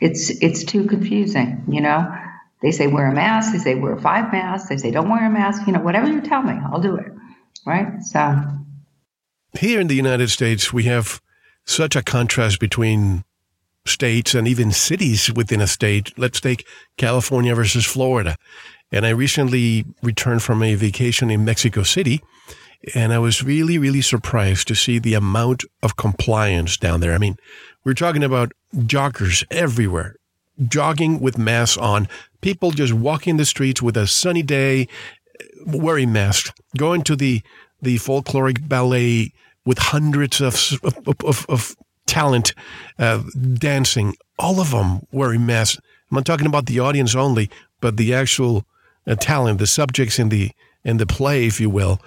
It's 0.01 0.31
it's 0.43 0.65
too 0.65 0.87
confusing, 0.87 1.65
you 1.69 1.81
know. 1.81 2.15
They 2.63 2.71
say 2.71 2.87
wear 2.87 3.07
a 3.07 3.15
mask, 3.15 3.53
they 3.53 3.59
say 3.59 3.75
wear 3.75 3.97
five 3.97 4.33
masks, 4.33 4.69
they 4.69 4.77
say 4.77 4.91
don't 4.91 5.09
wear 5.09 5.25
a 5.27 5.31
mask, 5.31 5.67
you 5.67 5.73
know, 5.73 5.81
whatever 5.81 6.11
you 6.11 6.21
tell 6.21 6.43
me, 6.43 6.53
I'll 6.53 6.81
do 6.81 6.97
it. 6.97 7.13
Right? 7.65 8.03
So 8.03 8.43
here 9.59 9.81
in 9.81 9.87
the 9.87 9.95
United 9.95 10.31
States, 10.31 10.73
we 10.73 10.85
have 10.85 11.21
such 11.67 11.97
a 11.97 12.03
contrast 12.03 12.61
between 12.61 13.25
states 13.85 14.35
and 14.35 14.49
even 14.49 14.73
cities 14.73 15.33
within 15.33 15.61
a 15.61 15.67
state. 15.67 16.13
Let's 16.19 16.41
take 16.41 16.67
California 16.97 17.55
versus 17.55 17.85
Florida. 17.85 18.37
And 18.91 19.05
I 19.05 19.11
recently 19.11 19.85
returned 20.03 20.43
from 20.43 20.63
a 20.63 20.75
vacation 20.75 21.31
in 21.31 21.45
Mexico 21.45 21.83
City. 21.83 22.23
and 22.95 23.13
I 23.13 23.19
was 23.19 23.43
really, 23.43 23.79
really 23.79 24.03
surprised 24.03 24.69
to 24.69 24.75
see 24.75 24.99
the 24.99 25.15
amount 25.15 25.65
of 25.83 25.97
compliance 25.97 26.77
down 26.77 27.01
there. 27.01 27.13
I 27.13 27.19
mean, 27.19 27.37
we're 27.85 27.95
talking 27.95 28.23
about 28.23 28.53
joggers 28.75 29.45
everywhere, 29.51 30.17
jogging 30.69 31.21
with 31.21 31.39
masks 31.39 31.77
on, 31.77 32.09
people 32.41 32.71
just 32.71 32.93
walking 32.93 33.37
the 33.37 33.45
streets 33.45 33.83
with 33.83 33.97
a 33.97 34.07
sunny 34.07 34.43
day, 34.43 34.89
wearing 35.67 36.13
masks, 36.13 36.53
going 36.77 37.03
to 37.03 37.17
the 37.17 37.43
the 37.83 37.97
folkloric 37.97 38.67
ballet 38.69 39.33
with 39.67 39.79
hundreds 39.79 40.41
of 40.41 40.55
of, 40.83 41.25
of, 41.25 41.47
of 41.51 41.77
talent 42.07 42.55
uh, 42.99 43.23
dancing, 43.55 44.15
all 44.39 44.61
of 44.61 44.71
them 44.71 45.07
wearing 45.13 45.45
masks. 45.45 45.81
I'm 46.11 46.15
not 46.15 46.25
talking 46.25 46.47
about 46.47 46.67
the 46.67 46.81
audience 46.81 47.15
only, 47.15 47.51
but 47.81 47.97
the 47.97 48.15
actual 48.15 48.65
uh, 49.07 49.17
talent, 49.17 49.59
the 49.59 49.67
subjects 49.67 50.19
in 50.19 50.31
the 50.31 50.53
in 50.85 50.97
the 50.97 51.07
play, 51.07 51.47
if 51.47 51.61
you 51.61 51.69
will. 51.69 52.01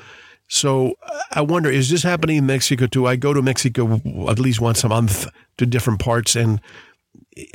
So 0.47 0.95
I 1.31 1.41
wonder, 1.41 1.69
is 1.69 1.89
this 1.89 2.01
happening 2.01 2.37
in 2.37 2.45
Mexico 2.47 2.87
too? 2.87 3.05
I 3.05 3.17
go 3.17 3.33
to 3.33 3.41
Mexico 3.41 4.01
at 4.29 4.39
least 4.39 4.59
once 4.59 4.83
a 4.83 4.89
month 4.89 5.27
to 5.57 5.65
different 5.65 5.99
parts, 5.99 6.35
and 6.35 6.59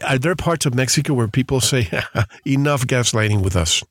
are 0.07 0.19
there 0.19 0.37
parts 0.37 0.65
of 0.67 0.75
Mexico 0.75 1.15
where 1.15 1.27
people 1.27 1.61
say, 1.61 1.89
"Enough 2.47 2.87
gaslighting 2.87 3.43
with 3.43 3.57
us"? 3.57 3.83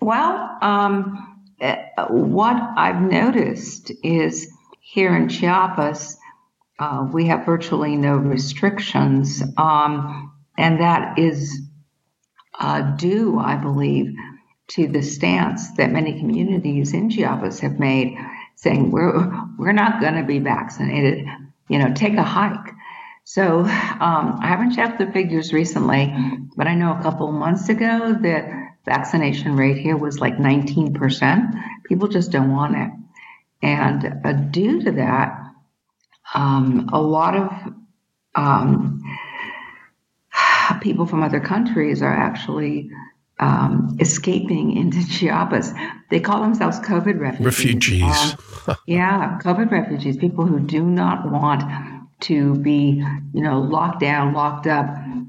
Well, 0.00 0.56
um, 0.62 1.42
uh, 1.60 1.76
what 2.08 2.56
I've 2.76 3.00
noticed 3.00 3.92
is 4.02 4.50
here 4.88 5.16
in 5.16 5.28
Chiapas, 5.28 6.16
uh, 6.78 7.08
we 7.12 7.26
have 7.26 7.44
virtually 7.44 7.96
no 7.96 8.16
restrictions, 8.16 9.42
um, 9.56 10.32
and 10.56 10.80
that 10.80 11.18
is 11.18 11.60
uh, 12.56 12.94
due, 12.94 13.36
I 13.36 13.56
believe, 13.56 14.14
to 14.68 14.86
the 14.86 15.02
stance 15.02 15.72
that 15.72 15.90
many 15.90 16.20
communities 16.20 16.94
in 16.94 17.10
Chiapas 17.10 17.58
have 17.60 17.80
made, 17.80 18.16
saying 18.54 18.92
we're 18.92 19.28
we're 19.58 19.72
not 19.72 20.00
going 20.00 20.14
to 20.14 20.24
be 20.24 20.38
vaccinated. 20.38 21.26
You 21.68 21.80
know, 21.80 21.92
take 21.92 22.14
a 22.14 22.22
hike. 22.22 22.72
So 23.24 23.62
um, 23.62 24.38
I 24.40 24.46
haven't 24.46 24.76
checked 24.76 25.00
the 25.00 25.10
figures 25.10 25.52
recently, 25.52 26.14
but 26.56 26.68
I 26.68 26.76
know 26.76 26.96
a 26.96 27.02
couple 27.02 27.32
months 27.32 27.68
ago 27.68 28.12
the 28.12 28.68
vaccination 28.84 29.56
rate 29.56 29.78
here 29.78 29.96
was 29.96 30.20
like 30.20 30.36
19%. 30.36 31.64
People 31.88 32.06
just 32.06 32.30
don't 32.30 32.52
want 32.52 32.76
it, 32.76 32.90
and 33.62 34.20
uh, 34.24 34.32
due 34.32 34.82
to 34.82 34.92
that, 34.92 35.40
um, 36.34 36.90
a 36.92 37.00
lot 37.00 37.36
of 37.36 37.72
um, 38.34 39.02
people 40.80 41.06
from 41.06 41.22
other 41.22 41.40
countries 41.40 42.02
are 42.02 42.12
actually 42.12 42.90
um, 43.38 43.96
escaping 44.00 44.76
into 44.76 45.06
Chiapas. 45.08 45.72
They 46.10 46.20
call 46.20 46.42
themselves 46.42 46.78
COVID 46.80 47.18
refugees. 47.18 47.44
Refugees. 47.46 48.76
Yeah, 48.86 49.38
COVID 49.42 49.70
refugees, 49.70 50.16
people 50.16 50.46
who 50.46 50.60
do 50.60 50.84
not 50.84 51.30
want 51.30 51.62
to 52.20 52.54
be, 52.56 53.04
you 53.34 53.42
know, 53.42 53.60
locked 53.60 54.00
down, 54.00 54.32
locked 54.32 54.66
up, 54.66 54.86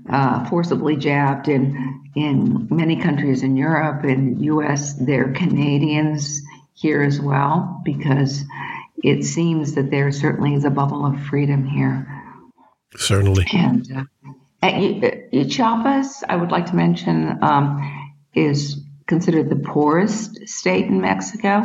uh, 0.10 0.46
forcibly 0.46 0.96
jabbed 0.96 1.48
in 1.48 2.04
in 2.16 2.68
many 2.72 2.96
countries 2.96 3.44
in 3.44 3.56
Europe 3.56 4.04
and 4.04 4.44
U.S. 4.46 4.94
They're 4.94 5.34
Canadians 5.34 6.42
here 6.78 7.02
as 7.02 7.20
well 7.20 7.82
because 7.84 8.44
it 9.04 9.24
seems 9.24 9.76
that 9.76 9.90
there 9.90 10.12
certainly 10.12 10.54
is 10.54 10.66
a 10.66 10.70
bubble 10.70 11.06
of 11.06 11.20
freedom 11.24 11.66
here. 11.66 12.08
Certainly. 12.96 13.48
And 13.54 13.92
uh, 13.92 14.04
at 14.62 15.50
Chiapas, 15.50 16.24
I 16.28 16.36
would 16.36 16.52
like 16.52 16.68
to 16.68 16.76
mention, 16.76 17.44
um, 17.44 18.16
is 18.34 18.82
considered 19.08 19.50
the 19.50 19.56
poorest 19.56 20.48
state 20.48 20.86
in 20.86 21.02
Mexico, 21.02 21.64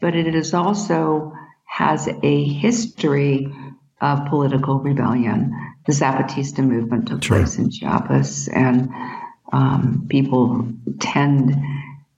but 0.00 0.14
it 0.14 0.34
is 0.34 0.52
also 0.52 1.32
has 1.64 2.08
a 2.22 2.44
history 2.44 3.52
of 4.00 4.26
political 4.26 4.80
rebellion. 4.80 5.54
The 5.86 5.92
Zapatista 5.92 6.64
movement 6.64 7.08
took 7.08 7.22
sure. 7.22 7.38
place 7.38 7.56
in 7.58 7.70
Chiapas, 7.70 8.48
and 8.48 8.90
um, 9.52 10.06
people 10.08 10.68
tend, 11.00 11.54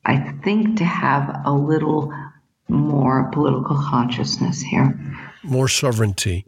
I 0.05 0.33
think, 0.43 0.79
to 0.79 0.85
have 0.85 1.43
a 1.45 1.53
little 1.53 2.13
more 2.69 3.31
political 3.33 3.77
consciousness 3.77 4.61
here. 4.61 4.99
More 5.43 5.69
sovereignty. 5.69 6.47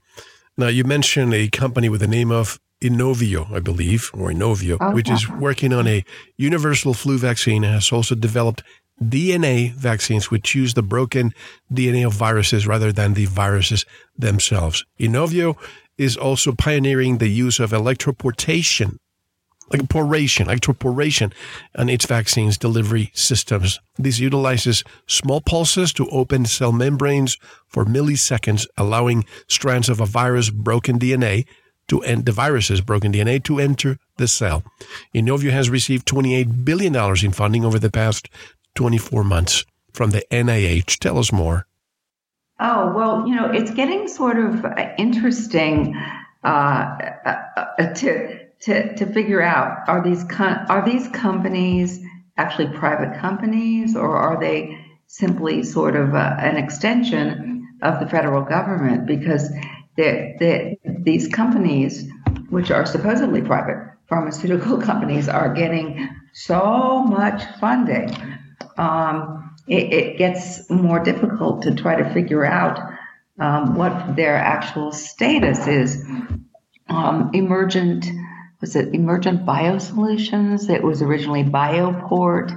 Now, 0.57 0.69
you 0.69 0.85
mentioned 0.85 1.35
a 1.35 1.49
company 1.49 1.89
with 1.89 2.01
the 2.01 2.07
name 2.07 2.31
of 2.31 2.59
Inovio, 2.83 3.51
I 3.53 3.61
believe, 3.61 4.11
or 4.14 4.31
Inovio, 4.31 4.75
okay. 4.75 4.95
which 4.95 5.11
is 5.11 5.29
working 5.29 5.73
on 5.73 5.87
a 5.87 6.05
universal 6.37 6.95
flu 6.95 7.19
vaccine 7.19 7.64
and 7.64 7.75
has 7.75 7.93
also 7.93 8.14
developed 8.14 8.62
DNA 9.03 9.73
vaccines 9.75 10.31
which 10.31 10.55
use 10.55 10.75
the 10.75 10.83
broken 10.83 11.35
DNA 11.73 12.07
of 12.07 12.14
viruses 12.14 12.67
rather 12.67 12.93
than 12.93 13.14
the 13.14 13.27
viruses 13.27 13.85
themselves. 14.17 14.85
Inovio 14.99 15.57
is 15.99 16.17
also 16.17 16.53
pioneering 16.53 17.19
the 17.19 17.29
use 17.29 17.59
of 17.61 17.71
electroporation 17.71 18.99
like 19.71 19.89
poration, 19.89 20.47
electroporation 20.47 21.33
on 21.75 21.89
its 21.89 22.07
vaccines 22.07 22.59
delivery 22.59 23.11
systems. 23.14 23.81
This 23.99 24.19
utilizes 24.19 24.85
small 25.07 25.41
pulses 25.41 25.93
to 25.95 26.09
open 26.11 26.45
cell 26.45 26.73
membranes 26.73 27.39
for 27.67 27.85
milliseconds, 27.85 28.67
allowing 28.77 29.25
strands 29.49 29.89
of 29.89 30.01
a 30.01 30.07
virus 30.07 30.51
broken 30.51 30.99
DNA 30.99 31.47
to 31.89 32.03
end 32.03 32.27
the 32.27 32.33
virus's 32.33 32.81
broken 32.81 33.12
DNA 33.12 33.43
to 33.45 33.59
enter 33.59 33.99
the 34.17 34.29
cell. 34.29 34.64
Inovio 35.14 35.51
has 35.51 35.71
received 35.71 36.07
$28 36.07 36.64
billion 36.64 36.95
in 37.25 37.33
funding 37.33 37.64
over 37.64 37.79
the 37.79 37.91
past 37.91 38.29
24 38.75 39.25
months 39.25 39.64
from 39.93 40.11
the 40.11 40.25
NIH. 40.31 40.99
Tell 40.99 41.19
us 41.19 41.33
more. 41.33 41.67
Oh, 42.59 42.93
well, 42.95 43.27
you 43.27 43.35
know, 43.35 43.51
it's 43.51 43.71
getting 43.71 44.09
sort 44.09 44.39
of 44.39 44.64
interesting 44.99 45.95
uh, 46.43 47.12
uh, 47.27 47.37
uh 47.79 47.95
to 47.95 48.45
to, 48.67 48.97
to 48.97 49.07
figure 49.07 49.41
out 49.41 49.89
are 49.89 50.03
these 50.03 50.25
are 50.39 50.85
these 50.85 51.07
companies 51.09 52.01
actually 52.37 52.67
private 52.77 53.19
companies 53.21 53.95
or 53.97 54.17
are 54.17 54.41
they 54.41 54.77
simply 55.07 55.62
sort 55.62 55.95
of 55.95 56.14
a, 56.14 56.37
an 56.41 56.57
extension 56.57 57.69
of 57.83 58.01
the 58.01 58.09
federal 58.09 58.43
government? 58.43 59.07
Because 59.07 59.51
they're, 59.97 60.35
they're, 60.41 60.75
these 60.85 61.29
companies 61.29 62.11
which 62.51 62.73
are 62.73 62.85
supposedly 62.85 63.41
private 63.41 63.79
pharmaceutical 64.09 64.79
companies 64.91 65.29
are 65.29 65.55
getting 65.55 66.09
so 66.33 67.05
much 67.05 67.43
funding. 67.61 68.11
Um, 68.77 69.55
it, 69.69 69.93
it, 69.93 70.19
gets 70.19 70.69
more 70.71 71.01
difficult 71.03 71.62
to 71.62 71.75
try 71.75 71.97
to 72.01 72.12
figure 72.12 72.45
out 72.45 72.79
um, 73.39 73.75
what 73.75 74.17
their 74.17 74.37
actual 74.37 74.93
status 74.93 75.67
is. 75.67 76.05
Um, 76.89 77.31
emergent 77.33 78.07
was 78.61 78.77
it 78.77 78.95
Emergent 78.95 79.45
Biosolutions? 79.45 80.71
It 80.71 80.83
was 80.83 81.03
originally 81.03 81.45
Bioport, 81.45 82.51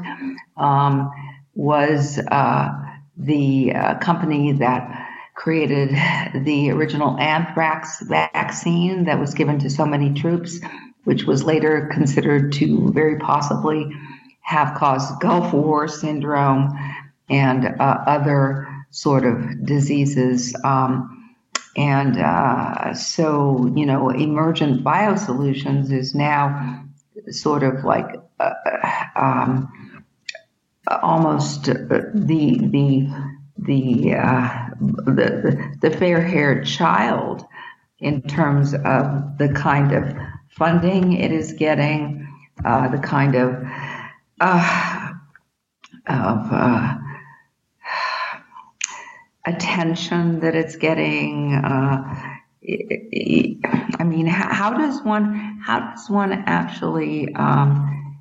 um, 0.58 1.12
was 1.54 2.20
uh, 2.20 2.70
the 3.18 3.74
uh, 3.74 4.00
company 4.00 4.54
that 4.54 5.08
created 5.36 5.90
the 6.46 6.72
original 6.72 7.18
anthrax 7.18 8.02
vaccine 8.02 9.06
that 9.06 9.20
was 9.20 9.34
given 9.34 9.60
to 9.60 9.70
so 9.70 9.86
many 9.86 10.14
troops, 10.14 10.60
which 11.04 11.24
was 11.24 11.44
later 11.44 11.90
considered 11.92 12.52
to 12.54 12.92
very 12.92 13.18
possibly 13.18 13.90
have 14.42 14.78
caused 14.78 15.20
Gulf 15.22 15.54
War 15.54 15.88
syndrome 15.88 16.70
and 17.30 17.66
uh, 17.66 18.04
other 18.08 18.68
sort 18.90 19.26
of 19.26 19.66
diseases. 19.66 20.56
Um, 20.64 21.19
and 21.76 22.18
uh, 22.18 22.94
so, 22.94 23.72
you 23.76 23.86
know, 23.86 24.10
emergent 24.10 24.84
biosolutions 24.84 25.92
is 25.92 26.16
now 26.16 26.86
sort 27.30 27.64
of 27.64 27.84
like 27.84 28.08
uh, 28.40 28.54
um, 29.16 29.72
almost 30.88 31.70
uh, 31.70 31.74
the 32.14 32.58
the 32.58 33.08
the, 33.58 34.14
uh, 34.16 34.70
the 34.80 35.76
the 35.82 35.92
fair-haired 35.92 36.66
child 36.66 37.46
in 38.00 38.22
terms 38.22 38.74
of 38.74 39.38
the 39.38 39.52
kind 39.54 39.92
of 39.92 40.16
funding 40.50 41.14
it 41.14 41.32
is 41.32 41.54
getting, 41.54 42.26
uh, 42.64 42.88
the 42.88 42.98
kind 42.98 43.36
of 43.36 43.62
uh, 44.40 45.12
of 46.08 46.99
attention 49.46 50.42
that 50.42 50.56
it's 50.56 50.76
getting. 50.76 51.54
Uh, 51.54 52.36
I 54.00 54.04
mean, 54.04 54.28
how 54.28 54.78
does 54.78 55.02
one 55.02 55.60
how 55.64 55.92
does 55.92 56.10
one 56.10 56.32
actually 56.46 57.34
um, 57.36 58.18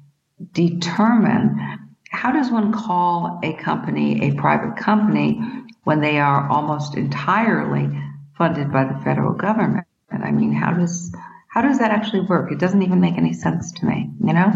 determine? 0.53 1.59
How 2.11 2.33
does 2.33 2.51
one 2.51 2.73
call 2.73 3.41
a 3.43 3.53
company 3.55 4.31
a 4.31 4.35
private 4.35 4.77
company 4.77 5.41
when 5.85 6.01
they 6.01 6.19
are 6.19 6.49
almost 6.51 6.97
entirely 6.97 7.91
funded 8.37 8.73
by 8.73 8.85
the 8.85 8.99
federal 9.05 9.35
government? 9.35 9.87
And 10.11 10.25
I 10.25 10.31
mean, 10.31 10.53
how 10.53 10.73
does 10.73 11.15
how 11.49 11.63
does 11.63 11.79
that 11.81 11.91
actually 11.91 12.21
work? 12.21 12.53
It 12.53 12.59
doesn't 12.59 12.83
even 12.83 13.01
make 13.01 13.17
any 13.17 13.33
sense 13.33 13.73
to 13.73 13.87
me, 13.87 14.11
you 14.25 14.33
know. 14.33 14.53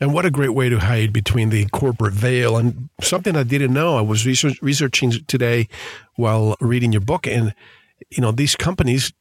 And 0.00 0.12
what 0.12 0.26
a 0.26 0.30
great 0.30 0.54
way 0.54 0.68
to 0.68 0.80
hide 0.80 1.12
between 1.12 1.50
the 1.50 1.66
corporate 1.66 2.14
veil. 2.14 2.56
And 2.56 2.88
something 3.00 3.36
I 3.36 3.44
didn't 3.44 3.72
know, 3.72 3.96
I 3.96 4.00
was 4.00 4.26
research, 4.26 4.60
researching 4.60 5.12
today 5.26 5.68
while 6.16 6.56
reading 6.60 6.92
your 6.92 7.00
book. 7.00 7.26
And, 7.26 7.54
you 8.10 8.20
know, 8.20 8.32
these 8.32 8.56
companies, 8.56 9.12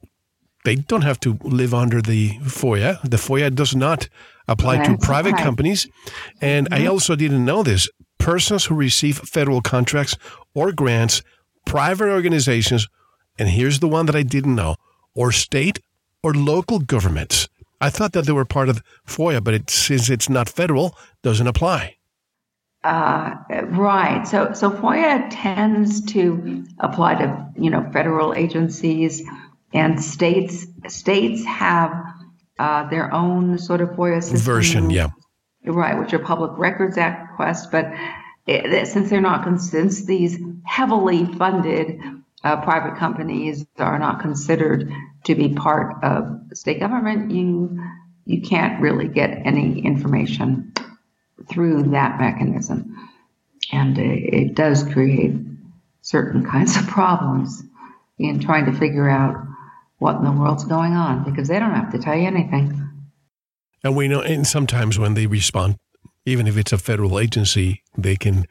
they 0.66 0.76
don't 0.76 1.04
have 1.04 1.20
to 1.22 1.38
live 1.44 1.74
under 1.74 2.02
the 2.02 2.32
FOIA. 2.40 3.02
The 3.04 3.18
FOIA 3.18 3.54
does 3.54 3.76
not 3.76 4.10
apply 4.48 4.78
That's 4.78 4.90
to 4.90 4.98
private 4.98 5.34
right. 5.34 5.44
companies. 5.44 5.88
And 6.42 6.70
mm-hmm. 6.70 6.84
I 6.84 6.88
also 6.88 7.16
didn't 7.16 7.46
know 7.46 7.64
this. 7.64 7.88
Persons 8.18 8.66
who 8.66 8.76
receive 8.76 9.18
federal 9.18 9.62
contracts 9.62 10.18
or 10.56 10.72
grants, 10.72 11.22
private 11.66 12.08
organizations, 12.08 12.88
and 13.38 13.50
here's 13.50 13.80
the 13.80 13.88
one 13.88 14.06
that 14.06 14.16
I 14.16 14.24
didn't 14.24 14.56
know, 14.56 14.76
or 15.16 15.32
state 15.32 15.80
or 16.24 16.34
local 16.34 16.80
governments 16.80 17.50
I 17.84 17.90
thought 17.90 18.14
that 18.14 18.26
they 18.26 18.32
were 18.32 18.46
part 18.46 18.70
of 18.70 18.82
FOIA, 19.06 19.44
but 19.44 19.54
it, 19.54 19.70
since 19.70 20.10
it's 20.10 20.30
not 20.30 20.48
federal, 20.48 20.98
doesn't 21.22 21.48
apply. 21.48 21.98
Uh, 22.82 23.36
right. 23.68 24.26
So, 24.26 24.54
so 24.54 24.72
FOIA 24.72 25.28
tends 25.30 26.02
to 26.14 26.64
apply 26.80 27.16
to 27.16 27.50
you 27.58 27.70
know 27.70 27.90
federal 27.92 28.34
agencies 28.34 29.22
and 29.74 30.02
states. 30.02 30.66
States 30.88 31.44
have 31.46 31.94
uh, 32.58 32.90
their 32.90 33.14
own 33.14 33.58
sort 33.58 33.82
of 33.82 33.90
FOIA 33.90 34.22
system 34.22 34.40
version. 34.40 34.90
Yeah. 34.90 35.10
Right, 35.66 35.98
which 35.98 36.14
are 36.14 36.20
Public 36.20 36.58
Records 36.58 36.98
Act 36.98 37.32
requests, 37.32 37.68
but 37.68 37.86
it, 38.48 38.88
since 38.88 39.10
they're 39.10 39.22
not 39.22 39.60
since 39.60 40.06
these 40.06 40.38
heavily 40.66 41.26
funded 41.26 42.00
uh, 42.44 42.62
private 42.62 42.98
companies 42.98 43.66
are 43.78 44.00
not 44.00 44.22
considered 44.22 44.92
to 45.26 45.36
be 45.36 45.54
part 45.54 46.04
of 46.04 46.42
state 46.54 46.80
government, 46.80 47.32
you 47.32 47.80
you 48.26 48.42
can't 48.42 48.82
really 48.82 49.08
get 49.08 49.46
any 49.46 49.80
information 49.86 50.74
through 51.50 51.84
that 51.84 52.20
mechanism, 52.20 52.96
and 53.72 53.98
it, 53.98 54.34
it 54.34 54.56
does 54.56 54.84
create 54.84 55.36
certain 56.02 56.46
kinds 56.46 56.78
of 56.78 56.88
problems 56.88 57.64
in 58.18 58.40
trying 58.40 58.66
to 58.66 58.74
figure 58.74 59.10
out 59.10 59.36
what 59.98 60.16
in 60.16 60.24
the 60.24 60.32
world's 60.32 60.66
going 60.66 60.94
on 60.94 61.24
because 61.24 61.48
they 61.48 61.60
don't 61.60 61.74
have 61.74 61.92
to 61.92 62.00
tell 62.00 62.16
you 62.16 62.28
anything. 62.28 62.80
And 63.84 63.96
we 63.96 64.08
know, 64.08 64.22
and 64.22 64.48
sometimes 64.48 64.98
when 64.98 65.14
they 65.14 65.28
respond, 65.28 65.78
even 66.26 66.48
if 66.48 66.58
it's 66.58 66.72
a 66.72 66.78
federal 66.78 67.20
agency, 67.20 67.84
they 67.98 68.16
can 68.16 68.48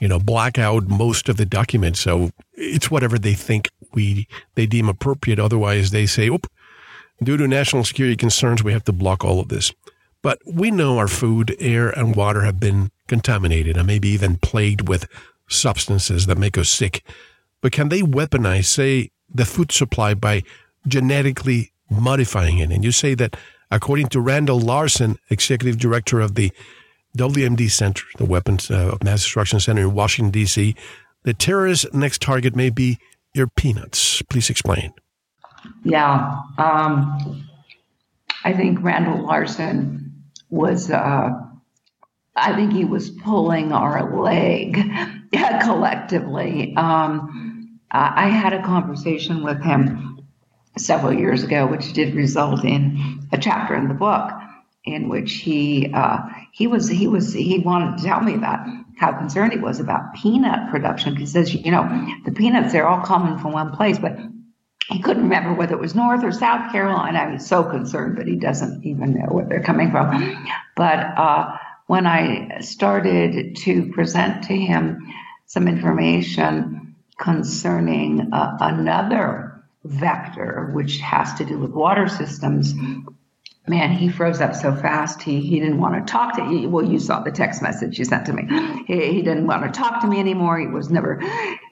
you 0.00 0.08
know, 0.08 0.18
black 0.18 0.58
out 0.58 0.88
most 0.88 1.28
of 1.28 1.36
the 1.36 1.46
documents. 1.46 2.00
So 2.00 2.30
it's 2.54 2.90
whatever 2.90 3.18
they 3.18 3.34
think 3.34 3.68
we 3.92 4.28
they 4.54 4.66
deem 4.66 4.88
appropriate. 4.88 5.38
Otherwise, 5.38 5.90
they 5.90 6.06
say, 6.06 6.28
"Oop, 6.28 6.50
due 7.22 7.36
to 7.36 7.46
national 7.46 7.84
security 7.84 8.16
concerns, 8.16 8.62
we 8.62 8.72
have 8.72 8.84
to 8.84 8.92
block 8.92 9.24
all 9.24 9.40
of 9.40 9.48
this." 9.48 9.72
But 10.22 10.38
we 10.46 10.70
know 10.70 10.98
our 10.98 11.08
food, 11.08 11.56
air, 11.58 11.88
and 11.90 12.14
water 12.14 12.42
have 12.42 12.60
been 12.60 12.90
contaminated 13.08 13.76
and 13.76 13.86
maybe 13.86 14.08
even 14.08 14.36
plagued 14.36 14.88
with 14.88 15.08
substances 15.48 16.26
that 16.26 16.38
make 16.38 16.58
us 16.58 16.68
sick. 16.68 17.02
But 17.60 17.72
can 17.72 17.88
they 17.88 18.02
weaponize, 18.02 18.66
say, 18.66 19.10
the 19.32 19.44
food 19.44 19.72
supply 19.72 20.14
by 20.14 20.42
genetically 20.86 21.72
modifying 21.90 22.58
it? 22.58 22.70
And 22.70 22.84
you 22.84 22.92
say 22.92 23.14
that, 23.14 23.36
according 23.70 24.08
to 24.08 24.20
Randall 24.20 24.60
Larsen, 24.60 25.18
executive 25.30 25.78
director 25.78 26.20
of 26.20 26.34
the 26.34 26.52
WMD 27.16 27.70
Center, 27.70 28.04
the 28.18 28.24
Weapons 28.24 28.70
uh, 28.70 28.90
of 28.92 29.02
Mass 29.02 29.22
Destruction 29.22 29.58
Center 29.58 29.82
in 29.82 29.94
Washington, 29.94 30.30
D.C. 30.30 30.76
The 31.24 31.34
terrorist's 31.34 31.92
next 31.92 32.22
target 32.22 32.54
may 32.54 32.70
be 32.70 32.98
your 33.34 33.46
peanuts. 33.46 34.22
Please 34.22 34.50
explain. 34.50 34.92
Yeah. 35.84 36.40
Um, 36.58 37.46
I 38.44 38.52
think 38.52 38.82
Randall 38.82 39.24
Larsen 39.26 40.24
was, 40.48 40.90
uh, 40.90 41.30
I 42.36 42.54
think 42.54 42.72
he 42.72 42.84
was 42.84 43.10
pulling 43.10 43.72
our 43.72 44.20
leg 44.20 44.78
collectively. 45.62 46.74
Um, 46.76 47.78
I 47.90 48.28
had 48.28 48.52
a 48.52 48.62
conversation 48.62 49.42
with 49.42 49.62
him 49.62 50.20
several 50.78 51.12
years 51.12 51.42
ago, 51.42 51.66
which 51.66 51.92
did 51.92 52.14
result 52.14 52.64
in 52.64 53.28
a 53.32 53.38
chapter 53.38 53.74
in 53.74 53.88
the 53.88 53.94
book 53.94 54.30
in 54.84 55.08
which 55.08 55.32
he 55.32 55.90
uh, 55.92 56.18
he 56.52 56.66
was 56.66 56.88
he 56.88 57.06
was 57.06 57.32
he 57.32 57.58
wanted 57.58 57.98
to 57.98 58.04
tell 58.04 58.20
me 58.20 58.34
about 58.34 58.66
how 58.98 59.12
concerned 59.12 59.52
he 59.52 59.58
was 59.58 59.80
about 59.80 60.14
peanut 60.14 60.70
production. 60.70 61.16
He 61.16 61.26
says, 61.26 61.54
you 61.54 61.70
know, 61.70 62.06
the 62.24 62.32
peanuts 62.32 62.72
they're 62.72 62.86
all 62.86 63.04
coming 63.04 63.38
from 63.38 63.52
one 63.52 63.72
place, 63.72 63.98
but 63.98 64.18
he 64.88 65.00
couldn't 65.00 65.22
remember 65.22 65.54
whether 65.54 65.74
it 65.74 65.80
was 65.80 65.94
North 65.94 66.24
or 66.24 66.32
South 66.32 66.72
Carolina. 66.72 67.18
I 67.18 67.32
was 67.32 67.46
so 67.46 67.62
concerned, 67.62 68.16
but 68.16 68.26
he 68.26 68.36
doesn't 68.36 68.84
even 68.84 69.14
know 69.14 69.26
where 69.26 69.46
they're 69.46 69.62
coming 69.62 69.90
from. 69.90 70.46
But 70.76 70.98
uh, 70.98 71.56
when 71.86 72.06
I 72.06 72.60
started 72.60 73.56
to 73.56 73.90
present 73.92 74.44
to 74.44 74.56
him 74.56 74.98
some 75.46 75.68
information 75.68 76.96
concerning 77.18 78.32
uh, 78.32 78.56
another 78.60 79.62
vector, 79.84 80.70
which 80.72 80.98
has 80.98 81.34
to 81.34 81.44
do 81.44 81.58
with 81.58 81.70
water 81.70 82.08
systems, 82.08 82.74
man, 83.70 83.92
he 83.92 84.08
froze 84.08 84.40
up 84.40 84.54
so 84.54 84.74
fast. 84.74 85.22
He 85.22 85.40
he 85.40 85.60
didn't 85.60 85.80
want 85.80 85.94
to 85.94 86.12
talk 86.12 86.36
to 86.36 86.42
you. 86.42 86.68
Well, 86.68 86.84
you 86.84 86.98
saw 86.98 87.20
the 87.20 87.30
text 87.30 87.62
message 87.62 87.98
you 87.98 88.04
sent 88.04 88.26
to 88.26 88.32
me. 88.32 88.42
He, 88.86 89.12
he 89.12 89.22
didn't 89.22 89.46
want 89.46 89.62
to 89.62 89.70
talk 89.70 90.02
to 90.02 90.08
me 90.08 90.18
anymore. 90.18 90.58
He 90.58 90.66
was 90.66 90.90
never, 90.90 91.20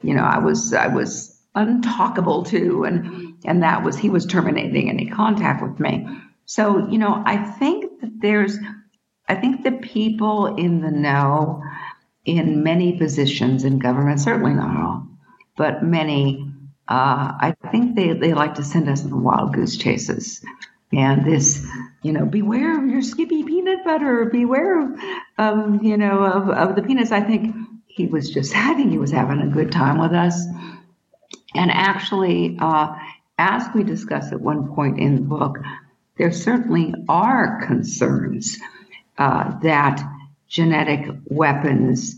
you 0.02 0.14
know, 0.14 0.22
I 0.22 0.38
was 0.38 0.72
I 0.72 0.86
was 0.86 1.36
untalkable 1.56 2.46
to, 2.46 2.84
and 2.84 3.34
and 3.44 3.62
that 3.64 3.82
was 3.82 3.98
he 3.98 4.08
was 4.08 4.24
terminating 4.24 4.88
any 4.88 5.06
contact 5.06 5.62
with 5.62 5.78
me. 5.80 6.06
So 6.46 6.88
you 6.88 6.98
know, 6.98 7.22
I 7.26 7.36
think 7.36 8.00
that 8.00 8.12
there's, 8.20 8.56
I 9.28 9.34
think 9.34 9.64
the 9.64 9.72
people 9.72 10.54
in 10.54 10.80
the 10.80 10.92
know, 10.92 11.62
in 12.24 12.62
many 12.62 12.96
positions 12.96 13.64
in 13.64 13.80
government, 13.80 14.20
certainly 14.20 14.54
not 14.54 14.76
all, 14.76 15.08
but 15.56 15.82
many. 15.82 16.44
Uh, 16.90 17.36
I 17.38 17.54
think 17.70 17.96
they, 17.96 18.14
they 18.14 18.32
like 18.32 18.54
to 18.54 18.64
send 18.64 18.88
us 18.88 19.04
on 19.04 19.22
wild 19.22 19.52
goose 19.52 19.76
chases 19.76 20.42
and 20.92 21.24
this 21.24 21.66
you 22.02 22.12
know 22.12 22.24
beware 22.24 22.78
of 22.78 22.88
your 22.88 23.02
skippy 23.02 23.42
peanut 23.44 23.84
butter. 23.84 24.26
Beware 24.26 24.80
of 24.80 25.00
um, 25.38 25.80
you 25.82 25.96
know 25.96 26.24
of, 26.24 26.48
of 26.50 26.76
the 26.76 26.82
peanuts. 26.82 27.12
I 27.12 27.20
think 27.20 27.54
he 27.86 28.06
was 28.06 28.30
just 28.30 28.52
having 28.52 28.90
he 28.90 28.98
was 28.98 29.10
having 29.10 29.40
a 29.40 29.48
good 29.48 29.72
time 29.72 29.98
with 29.98 30.12
us. 30.12 30.44
And 31.54 31.70
actually 31.70 32.56
uh, 32.60 32.94
as 33.38 33.66
we 33.74 33.82
discuss 33.82 34.32
at 34.32 34.40
one 34.40 34.74
point 34.74 34.98
in 34.98 35.16
the 35.16 35.22
book 35.22 35.58
there 36.16 36.32
certainly 36.32 36.94
are 37.08 37.64
concerns 37.66 38.58
uh, 39.18 39.58
that 39.60 40.02
genetic 40.48 41.08
weapons 41.26 42.16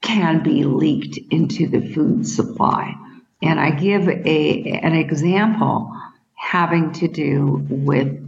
can 0.00 0.42
be 0.42 0.64
leaked 0.64 1.18
into 1.30 1.68
the 1.68 1.92
food 1.92 2.26
supply. 2.26 2.94
And 3.42 3.58
i 3.58 3.70
give 3.70 4.08
a 4.08 4.80
an 4.82 4.94
example 4.94 5.94
having 6.40 6.90
to 6.92 7.06
do 7.06 7.66
with 7.68 8.26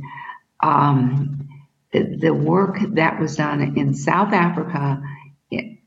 um, 0.62 1.48
the 1.92 2.30
work 2.30 2.78
that 2.92 3.18
was 3.18 3.36
done 3.36 3.76
in 3.76 3.94
South 3.94 4.32
Africa 4.32 5.02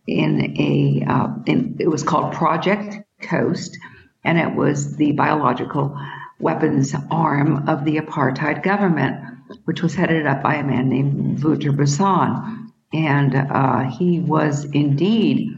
in 0.08 0.60
a 0.60 1.06
uh, 1.08 1.28
in, 1.46 1.78
it 1.80 1.88
was 1.88 2.04
called 2.04 2.34
Project 2.34 2.98
Coast, 3.22 3.78
and 4.24 4.38
it 4.38 4.56
was 4.56 4.98
the 4.98 5.12
biological 5.14 5.98
weapons 6.40 6.94
arm 7.10 7.70
of 7.70 7.86
the 7.86 7.98
apartheid 7.98 8.64
government, 8.64 9.24
which 9.66 9.82
was 9.82 9.96
headed 9.96 10.28
up 10.28 10.44
by 10.44 10.56
a 10.56 10.64
man 10.64 10.90
named 10.90 11.44
Wouter 11.44 11.72
Basson, 11.72 12.72
and 12.92 13.36
uh, 13.36 13.90
he 13.92 14.20
was 14.20 14.66
indeed 14.66 15.52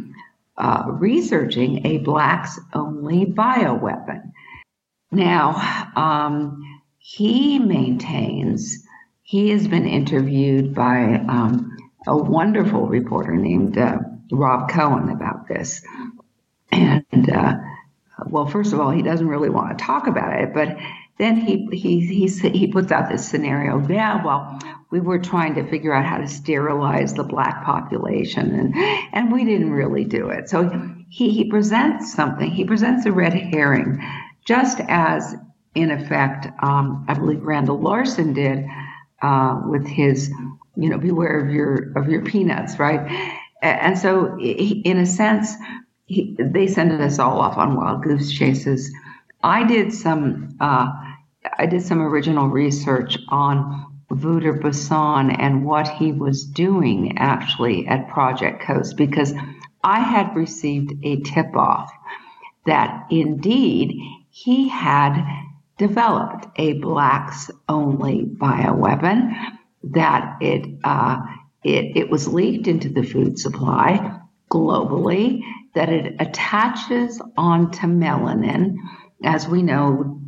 uh, 0.57 0.84
researching 0.88 1.86
a 1.86 1.97
blacks 1.99 2.59
only 2.74 3.26
bioweapon. 3.26 4.32
Now, 5.12 5.91
um, 5.95 6.82
he 6.97 7.60
maintains 7.60 8.84
he 9.28 9.49
has 9.49 9.68
been 9.68 9.86
interviewed 9.86 10.74
by 10.74 11.22
um, 11.28 11.76
a 12.08 12.16
wonderful 12.16 12.88
reporter 12.88 13.36
named 13.36 13.78
uh, 13.78 13.97
Rob 14.32 14.72
Coen 14.72 15.12
about 15.12 15.49
this. 15.49 15.82
And, 16.72 17.30
uh, 17.30 17.55
well, 18.26 18.45
first 18.45 18.72
of 18.72 18.80
all, 18.80 18.89
he 18.89 19.01
doesn't 19.01 19.28
really 19.28 19.49
want 19.49 19.78
to 19.78 19.84
talk 19.84 20.08
about 20.08 20.39
it, 20.39 20.53
but 20.53 20.78
then 21.18 21.36
he, 21.36 21.68
he, 21.74 21.99
he, 21.99 22.28
he 22.49 22.68
puts 22.68 22.89
out 22.89 23.10
this 23.10 23.28
scenario. 23.28 23.86
Yeah, 23.86 24.24
well, 24.24 24.60
we 24.91 25.01
were 25.01 25.20
trying 25.20 25.55
to 25.55 25.70
figure 25.70 25.93
out 25.93 26.05
how 26.05 26.20
to 26.20 26.28
sterilize 26.30 27.14
the 27.14 27.24
black 27.24 27.66
population, 27.66 28.58
and, 28.58 28.76
and 29.12 29.30
we 29.30 29.43
didn't 29.43 29.72
really 29.72 30.05
do 30.05 30.30
it. 30.30 30.47
So 30.47 30.70
he, 31.10 31.32
he 31.32 31.49
presents 31.49 32.14
something, 32.14 32.49
he 32.49 32.64
presents 32.64 33.05
a 33.05 33.12
red 33.12 33.34
herring 33.34 34.01
just 34.48 34.80
as, 34.88 35.36
in 35.76 35.91
effect, 35.91 36.48
um, 36.64 37.06
I 37.08 37.14
believe 37.14 37.43
Randall 37.43 37.80
Larsen 37.80 38.34
did 38.34 38.66
uh, 39.22 39.62
with 39.66 39.86
his, 39.86 40.32
you 40.76 40.89
know, 40.89 40.98
beware 40.98 41.45
of 41.45 41.52
your 41.54 41.91
of 41.98 42.10
your 42.10 42.24
peanuts, 42.24 42.80
right? 42.80 43.36
And 43.62 43.98
so, 43.98 44.39
in 44.39 44.98
a 44.98 45.06
sense, 45.06 45.54
he, 46.06 46.36
they 46.39 46.68
sent 46.68 46.91
us 46.93 47.20
all 47.20 47.41
off 47.41 47.58
on 47.58 47.76
wild 47.76 48.04
goose 48.04 48.32
chases. 48.32 48.91
I 49.43 49.66
did 49.66 49.91
some, 49.91 50.56
uh, 50.60 50.91
I 51.58 51.66
did 51.66 51.82
some 51.82 52.02
original 52.02 52.48
research 52.48 53.18
on 53.30 53.86
Wouter 54.10 54.54
Basson 54.54 55.36
and 55.38 55.66
what 55.66 55.88
he 55.88 56.12
was 56.12 56.45
doing 56.45 57.18
actually 57.18 57.88
at 57.88 58.08
Project 58.08 58.62
Coast 58.62 58.95
because 58.95 59.34
I 59.84 60.00
had 60.00 60.36
received 60.36 60.93
a 61.04 61.22
tip 61.22 61.56
off 61.56 61.91
that 62.66 63.08
indeed 63.10 64.00
he 64.43 64.69
had 64.69 65.25
developed 65.79 66.45
a 66.57 66.73
blacks 66.73 67.49
only 67.67 68.23
bioweapon, 68.23 69.33
that 69.83 70.38
it, 70.41 70.77
uh, 70.83 71.17
it, 71.63 71.97
it 71.97 72.09
was 72.11 72.27
leaked 72.27 72.67
into 72.67 72.88
the 72.88 73.01
food 73.01 73.39
supply 73.39 74.19
globally, 74.51 75.41
that 75.73 75.89
it 75.89 76.15
attaches 76.19 77.19
onto 77.35 77.88
melanin. 77.88 78.75
As 79.23 79.47
we 79.47 79.63
know, 79.63 80.21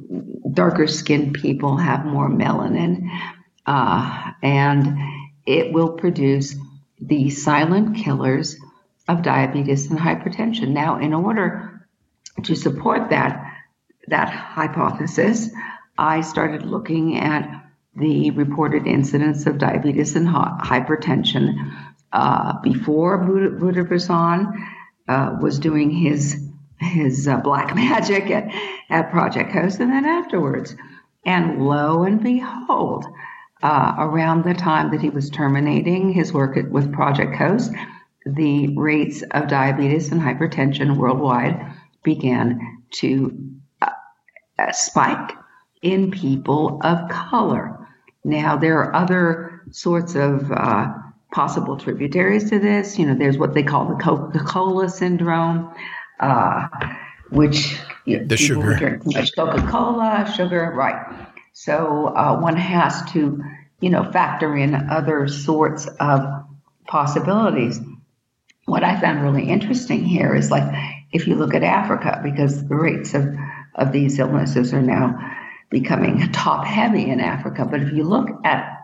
darker 0.53 0.87
skinned 0.87 1.35
people 1.35 1.77
have 1.77 2.03
more 2.03 2.29
melanin, 2.29 3.09
uh, 3.67 4.31
and 4.41 4.97
it 5.45 5.71
will 5.71 5.91
produce 5.91 6.55
the 6.99 7.29
silent 7.29 7.95
killers 7.95 8.57
of 9.07 9.21
diabetes 9.21 9.85
and 9.91 9.99
hypertension. 9.99 10.69
Now, 10.69 10.97
in 10.97 11.13
order 11.13 11.87
to 12.43 12.55
support 12.55 13.11
that 13.11 13.48
that 14.09 14.29
hypothesis, 14.29 15.49
I 15.97 16.21
started 16.21 16.63
looking 16.63 17.17
at 17.17 17.63
the 17.95 18.31
reported 18.31 18.87
incidence 18.87 19.45
of 19.45 19.57
diabetes 19.57 20.15
and 20.15 20.27
hypertension 20.27 21.73
uh, 22.11 22.59
before 22.61 23.17
Wouter 23.17 23.85
Basson 23.85 24.53
uh, 25.07 25.37
was 25.41 25.59
doing 25.59 25.91
his 25.91 26.45
his 26.79 27.27
uh, 27.27 27.37
black 27.37 27.75
magic 27.75 28.29
at, 28.31 28.53
at 28.89 29.11
Project 29.11 29.51
Coast, 29.51 29.79
and 29.79 29.91
then 29.91 30.05
afterwards. 30.05 30.75
And 31.25 31.65
lo 31.65 32.03
and 32.03 32.23
behold, 32.23 33.05
uh, 33.61 33.95
around 33.97 34.45
the 34.45 34.53
time 34.53 34.91
that 34.91 35.01
he 35.01 35.09
was 35.09 35.29
terminating 35.29 36.13
his 36.13 36.31
work 36.31 36.55
at, 36.55 36.71
with 36.71 36.93
Project 36.93 37.35
Coast, 37.35 37.73
the 38.25 38.75
rates 38.77 39.21
of 39.31 39.49
diabetes 39.49 40.11
and 40.11 40.21
hypertension 40.21 40.95
worldwide 40.95 41.75
began 42.03 42.81
to 42.91 43.49
spike 44.71 45.31
in 45.81 46.11
people 46.11 46.79
of 46.83 47.09
color. 47.09 47.87
Now, 48.23 48.57
there 48.57 48.79
are 48.79 48.95
other 48.95 49.61
sorts 49.71 50.15
of 50.15 50.51
uh, 50.51 50.93
possible 51.31 51.77
tributaries 51.77 52.49
to 52.49 52.59
this. 52.59 52.99
You 52.99 53.07
know, 53.07 53.15
there's 53.15 53.37
what 53.37 53.53
they 53.53 53.63
call 53.63 53.85
the 53.85 53.95
Coca 53.95 54.39
Cola 54.39 54.89
syndrome, 54.89 55.73
uh, 56.19 56.67
which 57.29 57.77
you 58.05 58.19
know, 58.19 58.25
the 58.25 58.37
sugar. 58.37 58.75
drink 58.75 59.05
much 59.05 59.35
Coca 59.35 59.65
Cola, 59.67 60.31
sugar, 60.35 60.73
right. 60.75 61.27
So 61.53 62.07
uh, 62.07 62.39
one 62.39 62.57
has 62.57 63.09
to, 63.11 63.41
you 63.79 63.89
know, 63.89 64.11
factor 64.11 64.55
in 64.55 64.75
other 64.75 65.27
sorts 65.27 65.87
of 65.99 66.21
possibilities. 66.87 67.79
What 68.65 68.83
I 68.83 68.99
found 68.99 69.23
really 69.23 69.49
interesting 69.49 70.03
here 70.03 70.35
is 70.35 70.51
like 70.51 70.71
if 71.11 71.27
you 71.27 71.35
look 71.35 71.53
at 71.53 71.63
Africa, 71.63 72.21
because 72.23 72.67
the 72.67 72.75
rates 72.75 73.13
of, 73.13 73.25
of 73.75 73.91
these 73.91 74.19
illnesses 74.19 74.73
are 74.73 74.81
now 74.81 75.17
becoming 75.69 76.31
top 76.31 76.65
heavy 76.65 77.09
in 77.09 77.19
Africa, 77.19 77.65
but 77.69 77.81
if 77.81 77.93
you 77.93 78.03
look 78.03 78.29
at 78.43 78.79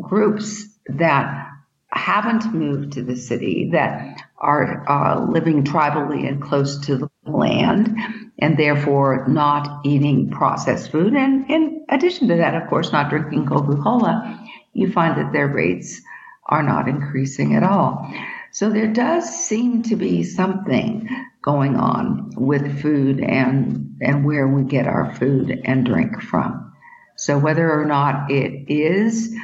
groups 0.00 0.66
that 0.86 1.46
haven't 1.92 2.52
moved 2.52 2.92
to 2.92 3.02
the 3.02 3.16
city, 3.16 3.70
that 3.72 4.22
are 4.38 4.88
uh, 4.88 5.24
living 5.26 5.64
tribally 5.64 6.26
and 6.28 6.40
close 6.40 6.78
to 6.86 6.96
the 6.96 7.10
land, 7.24 7.96
and 8.38 8.56
therefore 8.56 9.26
not 9.28 9.84
eating 9.84 10.30
processed 10.30 10.90
food. 10.90 11.14
And 11.14 11.50
in 11.50 11.84
addition 11.88 12.28
to 12.28 12.36
that, 12.36 12.54
of 12.54 12.68
course, 12.68 12.92
not 12.92 13.10
drinking 13.10 13.46
Coca 13.46 13.76
Cola, 13.82 14.48
you 14.72 14.90
find 14.90 15.18
that 15.18 15.32
their 15.32 15.48
rates 15.48 16.00
are 16.46 16.62
not 16.62 16.88
increasing 16.88 17.54
at 17.54 17.62
all. 17.62 18.12
So 18.52 18.70
there 18.70 18.92
does 18.92 19.28
seem 19.28 19.82
to 19.84 19.96
be 19.96 20.22
something 20.24 21.08
going 21.42 21.76
on 21.76 22.30
with 22.36 22.82
food 22.82 23.20
and, 23.20 23.96
and 24.00 24.24
where 24.24 24.46
we 24.46 24.62
get 24.62 24.86
our 24.86 25.14
food 25.14 25.60
and 25.64 25.86
drink 25.86 26.20
from. 26.22 26.72
So 27.16 27.38
whether 27.38 27.70
or 27.70 27.84
not 27.84 28.30
it 28.30 28.70
is 28.70 29.34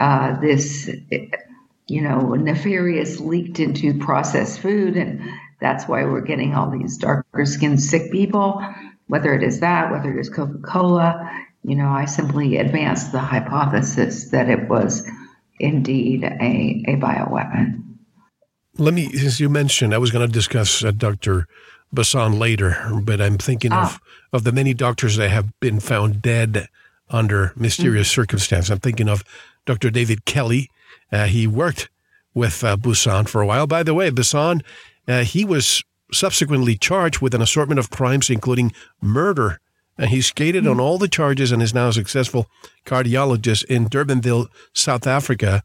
uh, 0.00 0.40
this, 0.40 0.90
you 1.88 2.02
know, 2.02 2.34
nefarious 2.34 3.20
leaked 3.20 3.60
into 3.60 3.98
processed 3.98 4.60
food 4.60 4.96
and 4.96 5.20
that's 5.60 5.86
why 5.86 6.04
we're 6.04 6.22
getting 6.22 6.54
all 6.54 6.70
these 6.70 6.98
darker 6.98 7.46
skinned 7.46 7.80
sick 7.80 8.10
people, 8.10 8.62
whether 9.06 9.32
it 9.32 9.44
is 9.44 9.60
that, 9.60 9.92
whether 9.92 10.12
it 10.12 10.20
is 10.20 10.28
Coca 10.28 10.58
Cola. 10.58 11.30
You 11.62 11.76
know, 11.76 11.88
I 11.88 12.06
simply 12.06 12.56
advanced 12.56 13.12
the 13.12 13.20
hypothesis 13.20 14.30
that 14.30 14.50
it 14.50 14.68
was 14.68 15.06
indeed 15.60 16.24
a, 16.24 16.84
a 16.88 16.96
bioweapon. 16.96 17.81
Let 18.78 18.94
me, 18.94 19.10
as 19.14 19.38
you 19.38 19.48
mentioned, 19.48 19.94
I 19.94 19.98
was 19.98 20.10
going 20.10 20.26
to 20.26 20.32
discuss 20.32 20.82
uh, 20.82 20.92
Dr. 20.92 21.46
Basson 21.94 22.38
later, 22.38 22.76
but 23.02 23.20
I'm 23.20 23.38
thinking 23.38 23.72
ah. 23.72 23.84
of, 23.84 24.00
of 24.32 24.44
the 24.44 24.52
many 24.52 24.72
doctors 24.72 25.16
that 25.16 25.30
have 25.30 25.58
been 25.60 25.78
found 25.78 26.22
dead 26.22 26.68
under 27.10 27.52
mysterious 27.54 28.08
mm-hmm. 28.08 28.22
circumstances. 28.22 28.70
I'm 28.70 28.80
thinking 28.80 29.08
of 29.08 29.22
Dr. 29.66 29.90
David 29.90 30.24
Kelly. 30.24 30.70
Uh, 31.10 31.26
he 31.26 31.46
worked 31.46 31.90
with 32.34 32.64
uh, 32.64 32.76
Basson 32.76 33.28
for 33.28 33.42
a 33.42 33.46
while. 33.46 33.66
By 33.66 33.82
the 33.82 33.94
way, 33.94 34.10
Basson 34.10 34.62
uh, 35.06 35.24
he 35.24 35.44
was 35.44 35.82
subsequently 36.12 36.76
charged 36.76 37.20
with 37.20 37.34
an 37.34 37.42
assortment 37.42 37.78
of 37.78 37.90
crimes, 37.90 38.30
including 38.30 38.72
murder. 39.00 39.60
And 39.98 40.10
he 40.10 40.20
skated 40.22 40.66
on 40.66 40.80
all 40.80 40.98
the 40.98 41.08
charges 41.08 41.52
and 41.52 41.62
is 41.62 41.74
now 41.74 41.88
a 41.88 41.92
successful 41.92 42.46
cardiologist 42.86 43.64
in 43.64 43.88
Durbanville, 43.88 44.48
South 44.72 45.06
Africa. 45.06 45.62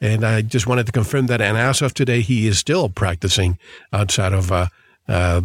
And 0.00 0.24
I 0.24 0.42
just 0.42 0.66
wanted 0.66 0.86
to 0.86 0.92
confirm 0.92 1.26
that. 1.26 1.40
And 1.40 1.58
as 1.58 1.82
of 1.82 1.94
today, 1.94 2.20
he 2.22 2.46
is 2.46 2.58
still 2.58 2.88
practicing 2.88 3.58
outside 3.92 4.32
of 4.32 4.50
uh, 4.50 4.68
uh, 5.06 5.42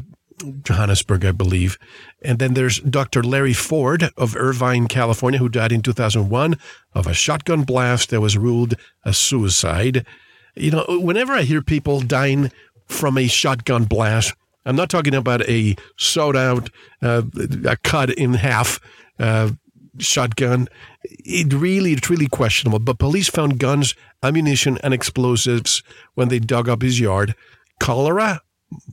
Johannesburg, 0.63 1.25
I 1.25 1.31
believe. 1.31 1.77
And 2.21 2.39
then 2.39 2.53
there's 2.53 2.79
Dr. 2.79 3.21
Larry 3.21 3.53
Ford 3.53 4.09
of 4.17 4.35
Irvine, 4.35 4.87
California, 4.87 5.39
who 5.39 5.49
died 5.49 5.71
in 5.71 5.81
2001 5.81 6.55
of 6.93 7.07
a 7.07 7.13
shotgun 7.13 7.63
blast 7.63 8.09
that 8.11 8.21
was 8.21 8.37
ruled 8.37 8.75
a 9.03 9.13
suicide. 9.13 10.05
You 10.55 10.71
know, 10.71 10.85
whenever 10.87 11.33
I 11.33 11.41
hear 11.41 11.61
people 11.61 11.99
dying 11.99 12.51
from 12.87 13.17
a 13.17 13.27
shotgun 13.27 13.85
blast. 13.85 14.33
I'm 14.65 14.75
not 14.75 14.89
talking 14.89 15.13
about 15.13 15.47
a 15.47 15.75
sewed 15.97 16.35
out, 16.35 16.69
uh, 17.01 17.23
a 17.67 17.77
cut 17.77 18.09
in 18.11 18.33
half 18.33 18.79
uh, 19.19 19.51
shotgun. 19.99 20.67
It 21.03 21.53
really, 21.53 21.93
it's 21.93 22.09
really 22.09 22.27
questionable. 22.27 22.79
But 22.79 22.97
police 22.97 23.29
found 23.29 23.59
guns, 23.59 23.93
ammunition, 24.25 24.77
and 24.83 24.93
explosives 24.93 25.83
when 26.15 26.29
they 26.29 26.39
dug 26.39 26.67
up 26.67 26.81
his 26.81 26.99
yard. 26.99 27.35
Cholera, 27.79 28.41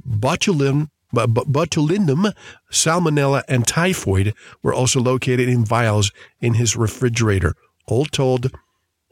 botulinum, 0.09 0.89
botulinum, 1.13 2.33
salmonella, 2.71 3.43
and 3.49 3.67
typhoid 3.67 4.35
were 4.63 4.75
also 4.75 5.01
located 5.01 5.49
in 5.49 5.65
vials 5.65 6.11
in 6.41 6.55
his 6.55 6.77
refrigerator. 6.77 7.55
All 7.87 8.07
told, 8.07 8.51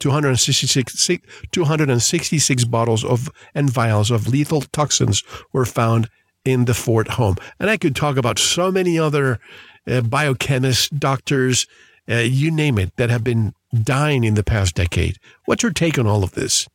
266, 0.01 1.19
266 1.53 2.65
bottles 2.65 3.05
of 3.05 3.29
and 3.55 3.71
vials 3.71 4.11
of 4.11 4.29
lethal 4.29 4.63
toxins 4.73 5.23
were 5.53 5.67
found 5.67 6.09
in 6.45 6.65
the 6.65 6.75
Ford 6.75 7.09
home. 7.09 7.37
And 7.59 7.69
I 7.69 7.77
could 7.77 7.95
talk 7.95 8.17
about 8.17 8.39
so 8.39 8.73
many 8.73 8.99
other 8.99 9.39
uh, 9.87 10.01
biochemists, 10.01 10.89
doctors, 10.99 11.67
uh, 12.09 12.17
you 12.17 12.51
name 12.51 12.79
it, 12.79 12.97
that 12.97 13.11
have 13.11 13.23
been 13.23 13.55
dying 13.73 14.25
in 14.25 14.35
the 14.35 14.45
past 14.45 14.75
decade. 14.75 15.19
What's 15.45 15.63
your 15.63 15.73
take 15.73 15.99
on 15.99 16.07
all 16.07 16.25
of 16.25 16.33
this? 16.33 16.69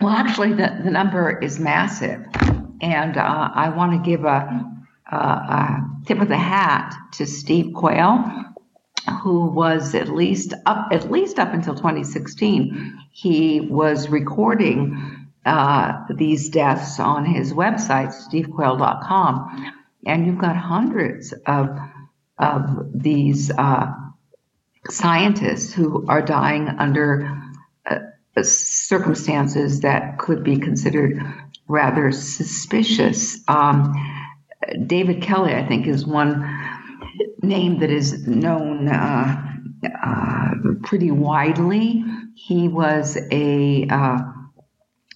Well, 0.00 0.12
actually, 0.12 0.54
the, 0.54 0.80
the 0.84 0.90
number 0.90 1.38
is 1.38 1.58
massive. 1.58 2.24
And 2.80 3.16
uh, 3.16 3.50
I 3.54 3.70
want 3.70 3.92
to 3.92 4.10
give 4.10 4.24
a, 4.24 4.64
a, 5.10 5.16
a 5.16 5.90
tip 6.06 6.20
of 6.20 6.28
the 6.28 6.36
hat 6.36 6.94
to 7.12 7.26
Steve 7.26 7.72
Quayle, 7.74 8.44
who 9.22 9.46
was 9.46 9.94
at 9.94 10.08
least 10.08 10.54
up 10.66 10.88
at 10.90 11.10
least 11.10 11.38
up 11.38 11.52
until 11.52 11.74
2016 11.74 12.98
he 13.10 13.60
was 13.60 14.08
recording 14.08 15.28
uh, 15.44 15.92
these 16.14 16.48
deaths 16.48 16.98
on 16.98 17.26
his 17.26 17.52
website 17.52 18.14
stevequayle.com 18.14 19.72
and 20.06 20.26
you've 20.26 20.38
got 20.38 20.56
hundreds 20.56 21.34
of 21.46 21.78
of 22.38 22.86
these 22.94 23.50
uh, 23.50 23.92
scientists 24.88 25.72
who 25.72 26.06
are 26.08 26.22
dying 26.22 26.68
under 26.68 27.40
uh, 27.86 27.98
circumstances 28.42 29.80
that 29.80 30.18
could 30.18 30.44
be 30.44 30.58
considered 30.58 31.20
rather 31.66 32.12
suspicious 32.12 33.40
um, 33.48 33.94
david 34.86 35.22
kelly 35.22 35.54
i 35.54 35.66
think 35.66 35.86
is 35.86 36.04
one 36.04 36.42
name 37.42 37.78
that 37.80 37.90
is 37.90 38.26
known 38.26 38.88
uh, 38.88 39.42
uh, 40.04 40.50
pretty 40.82 41.10
widely. 41.10 42.04
He 42.34 42.68
was 42.68 43.16
a, 43.30 43.86
uh, 43.88 44.18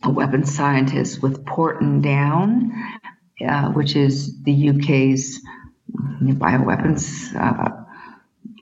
a 0.03 0.11
weapons 0.11 0.55
scientist 0.55 1.23
with 1.23 1.45
Porton 1.45 2.01
Down, 2.01 2.73
uh, 3.47 3.71
which 3.71 3.97
is 3.97 4.43
the 4.43 4.71
UK's 4.71 5.41
bioweapons 6.23 7.35
uh, 7.35 7.78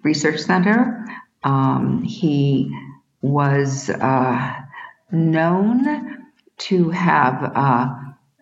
research 0.06 0.40
center. 0.40 1.04
Um, 1.42 2.04
he 2.04 2.70
was 3.22 3.90
uh, 3.90 4.54
known 5.10 6.28
to 6.68 6.90
have 6.90 7.36
uh, 7.42 7.86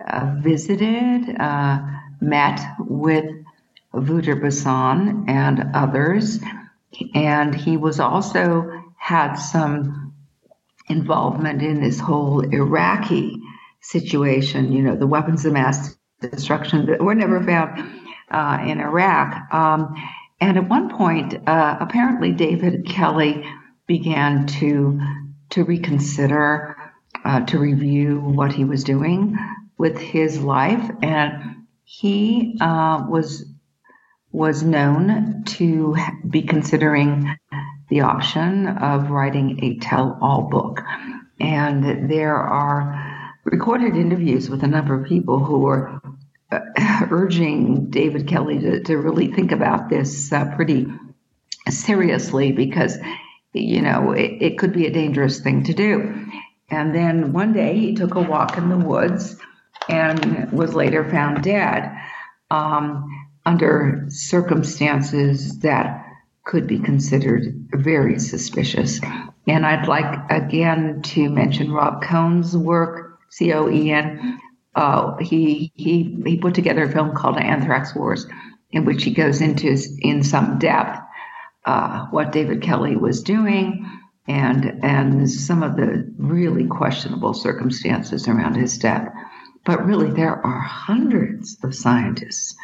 uh 0.06 0.34
visited, 0.40 1.20
uh, 1.40 1.78
met 2.20 2.60
with 2.78 3.24
Wouter 3.92 4.36
and 5.26 5.56
others, 5.74 6.38
and 7.14 7.54
he 7.54 7.76
was 7.76 7.98
also 7.98 8.44
had 8.98 9.34
some 9.36 10.12
involvement 10.88 11.62
in 11.62 11.80
this 11.80 11.98
whole 11.98 12.40
Iraqi 12.40 13.40
situation. 13.80 14.72
You 14.72 14.82
know, 14.82 14.96
the 14.96 15.06
weapons 15.06 15.46
of 15.46 15.52
mass 15.54 15.96
destruction 16.20 16.86
that 16.86 17.00
were 17.00 17.14
never 17.14 17.42
found 17.42 17.70
uh, 18.30 18.58
in 18.66 18.80
Iraq. 18.80 19.52
Um, 19.52 19.94
and 20.44 20.58
at 20.58 20.68
one 20.68 20.90
point, 20.90 21.48
uh, 21.48 21.78
apparently, 21.80 22.32
David 22.32 22.84
Kelly 22.84 23.46
began 23.86 24.46
to 24.58 25.00
to 25.50 25.64
reconsider, 25.64 26.76
uh, 27.24 27.46
to 27.46 27.58
review 27.58 28.20
what 28.20 28.52
he 28.52 28.64
was 28.64 28.84
doing 28.84 29.38
with 29.78 29.96
his 29.96 30.38
life, 30.38 30.90
and 31.02 31.64
he 31.84 32.58
uh, 32.60 33.06
was 33.08 33.46
was 34.32 34.62
known 34.62 35.44
to 35.44 35.96
be 36.28 36.42
considering 36.42 37.34
the 37.88 38.02
option 38.02 38.68
of 38.68 39.10
writing 39.10 39.64
a 39.64 39.78
tell-all 39.78 40.50
book. 40.50 40.82
And 41.40 42.10
there 42.10 42.36
are 42.36 43.32
recorded 43.46 43.96
interviews 43.96 44.50
with 44.50 44.62
a 44.62 44.68
number 44.68 44.94
of 44.94 45.06
people 45.06 45.38
who 45.42 45.60
were 45.60 46.00
urging 47.10 47.90
David 47.90 48.28
Kelly 48.28 48.58
to, 48.60 48.82
to 48.84 48.96
really 48.96 49.28
think 49.28 49.52
about 49.52 49.88
this 49.88 50.32
uh, 50.32 50.54
pretty 50.56 50.86
seriously 51.68 52.52
because 52.52 52.98
you 53.54 53.80
know, 53.80 54.12
it, 54.12 54.42
it 54.42 54.58
could 54.58 54.72
be 54.72 54.86
a 54.86 54.92
dangerous 54.92 55.40
thing 55.40 55.64
to 55.64 55.72
do. 55.72 56.26
And 56.70 56.94
then 56.94 57.32
one 57.32 57.52
day 57.52 57.78
he 57.78 57.94
took 57.94 58.16
a 58.16 58.20
walk 58.20 58.58
in 58.58 58.68
the 58.68 58.76
woods 58.76 59.36
and 59.88 60.50
was 60.50 60.74
later 60.74 61.08
found 61.08 61.44
dead 61.44 61.92
um, 62.50 63.28
under 63.46 64.06
circumstances 64.08 65.60
that 65.60 66.04
could 66.44 66.66
be 66.66 66.78
considered 66.78 67.68
very 67.72 68.18
suspicious. 68.18 69.00
And 69.46 69.64
I'd 69.64 69.86
like 69.86 70.30
again 70.30 71.02
to 71.02 71.30
mention 71.30 71.72
Rob 71.72 72.02
Coen's 72.02 72.56
work, 72.56 73.20
C 73.30 73.52
O 73.52 73.70
E 73.70 73.92
N. 73.92 74.40
Uh, 74.74 75.16
he 75.18 75.72
he 75.76 76.16
he 76.26 76.38
put 76.38 76.54
together 76.54 76.84
a 76.84 76.92
film 76.92 77.14
called 77.14 77.38
Anthrax 77.38 77.94
Wars, 77.94 78.26
in 78.70 78.84
which 78.84 79.04
he 79.04 79.12
goes 79.12 79.40
into 79.40 79.76
in 80.00 80.22
some 80.22 80.58
depth 80.58 80.98
uh, 81.64 82.06
what 82.06 82.32
David 82.32 82.62
Kelly 82.62 82.96
was 82.96 83.22
doing 83.22 83.88
and 84.26 84.80
and 84.82 85.30
some 85.30 85.62
of 85.62 85.76
the 85.76 86.12
really 86.18 86.66
questionable 86.66 87.34
circumstances 87.34 88.26
around 88.28 88.54
his 88.54 88.78
death. 88.78 89.08
But 89.64 89.86
really, 89.86 90.10
there 90.10 90.44
are 90.44 90.60
hundreds 90.60 91.56
of 91.62 91.74
scientists 91.74 92.54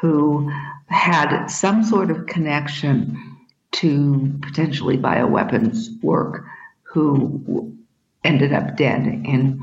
who 0.00 0.50
had 0.86 1.46
some 1.46 1.84
sort 1.84 2.10
of 2.10 2.26
connection 2.26 3.36
to 3.72 4.38
potentially 4.42 4.96
bioweapons 4.96 6.02
work 6.02 6.44
who 6.82 7.76
ended 8.24 8.52
up 8.52 8.76
dead 8.76 9.06
in 9.06 9.60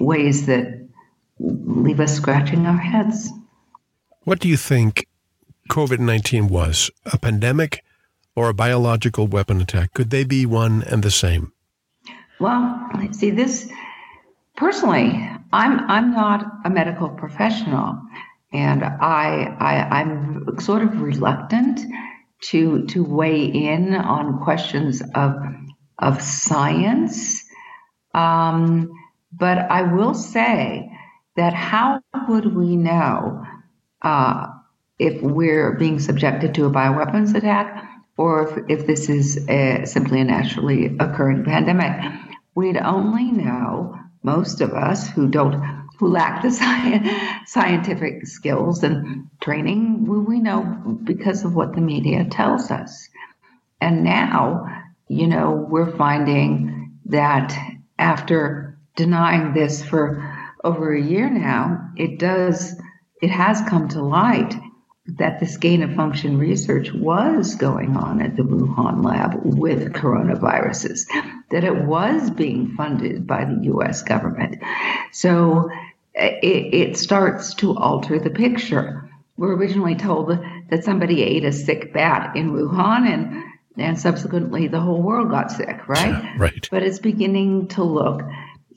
ways 0.00 0.46
that 0.46 0.75
leave 1.38 2.00
us 2.00 2.16
scratching 2.16 2.66
our 2.66 2.78
heads. 2.78 3.30
What 4.24 4.40
do 4.40 4.48
you 4.48 4.56
think 4.56 5.06
COVID 5.70 5.98
19 5.98 6.48
was? 6.48 6.90
A 7.12 7.18
pandemic 7.18 7.84
or 8.34 8.48
a 8.48 8.54
biological 8.54 9.26
weapon 9.26 9.60
attack? 9.60 9.94
Could 9.94 10.10
they 10.10 10.24
be 10.24 10.46
one 10.46 10.82
and 10.82 11.02
the 11.02 11.10
same? 11.10 11.52
Well, 12.38 12.90
see 13.12 13.30
this 13.30 13.70
personally, 14.56 15.30
I'm 15.52 15.80
I'm 15.88 16.12
not 16.12 16.44
a 16.64 16.70
medical 16.70 17.08
professional, 17.08 18.00
and 18.52 18.84
I, 18.84 19.56
I 19.58 20.00
I'm 20.00 20.58
sort 20.60 20.82
of 20.82 21.00
reluctant 21.00 21.80
to 22.42 22.84
to 22.86 23.04
weigh 23.04 23.44
in 23.46 23.94
on 23.94 24.42
questions 24.42 25.02
of 25.14 25.36
of 25.98 26.20
science. 26.20 27.44
Um, 28.12 28.90
but 29.32 29.58
I 29.58 29.82
will 29.82 30.14
say 30.14 30.90
that 31.36 31.52
how 31.52 32.00
would 32.28 32.54
we 32.54 32.76
know 32.76 33.44
uh, 34.02 34.46
if 34.98 35.20
we're 35.22 35.72
being 35.72 35.98
subjected 35.98 36.54
to 36.54 36.66
a 36.66 36.70
bioweapons 36.70 37.34
attack 37.34 37.86
or 38.16 38.48
if, 38.48 38.80
if 38.80 38.86
this 38.86 39.08
is 39.08 39.46
a, 39.48 39.84
simply 39.84 40.20
a 40.20 40.24
naturally 40.24 40.96
occurring 40.98 41.44
pandemic. 41.44 41.92
We'd 42.54 42.78
only 42.78 43.30
know, 43.30 43.98
most 44.22 44.60
of 44.60 44.72
us 44.72 45.08
who 45.08 45.28
don't, 45.28 45.62
who 45.98 46.08
lack 46.08 46.42
the 46.42 46.48
sci- 46.50 47.44
scientific 47.46 48.26
skills 48.26 48.82
and 48.82 49.28
training, 49.40 50.06
we, 50.06 50.18
we 50.18 50.40
know 50.40 50.98
because 51.04 51.44
of 51.44 51.54
what 51.54 51.74
the 51.74 51.80
media 51.82 52.24
tells 52.24 52.70
us. 52.70 53.08
And 53.80 54.02
now, 54.02 54.66
you 55.08 55.26
know, 55.26 55.66
we're 55.68 55.94
finding 55.96 56.98
that 57.06 57.56
after 57.98 58.78
denying 58.96 59.52
this 59.52 59.84
for 59.84 60.35
over 60.66 60.92
a 60.92 61.00
year 61.00 61.30
now, 61.30 61.92
it 61.96 62.18
does, 62.18 62.74
it 63.22 63.30
has 63.30 63.62
come 63.68 63.88
to 63.90 64.02
light 64.02 64.54
that 65.06 65.38
this 65.38 65.56
gain 65.56 65.82
of 65.82 65.94
function 65.94 66.38
research 66.38 66.92
was 66.92 67.54
going 67.54 67.96
on 67.96 68.20
at 68.20 68.36
the 68.36 68.42
Wuhan 68.42 69.04
lab 69.04 69.40
with 69.44 69.92
coronaviruses, 69.92 71.06
that 71.50 71.62
it 71.62 71.84
was 71.84 72.30
being 72.30 72.74
funded 72.76 73.26
by 73.26 73.44
the 73.44 73.72
US 73.74 74.02
government. 74.02 74.56
So 75.12 75.70
it, 76.12 76.74
it 76.74 76.96
starts 76.98 77.54
to 77.54 77.76
alter 77.76 78.18
the 78.18 78.30
picture. 78.30 79.08
We're 79.36 79.54
originally 79.54 79.94
told 79.94 80.36
that 80.70 80.82
somebody 80.82 81.22
ate 81.22 81.44
a 81.44 81.52
sick 81.52 81.92
bat 81.92 82.36
in 82.36 82.52
Wuhan 82.52 83.06
and 83.06 83.44
and 83.78 84.00
subsequently 84.00 84.68
the 84.68 84.80
whole 84.80 85.02
world 85.02 85.28
got 85.28 85.50
sick, 85.50 85.86
right? 85.86 86.34
Right. 86.38 86.66
But 86.70 86.82
it's 86.82 86.98
beginning 86.98 87.68
to 87.68 87.82
look 87.82 88.22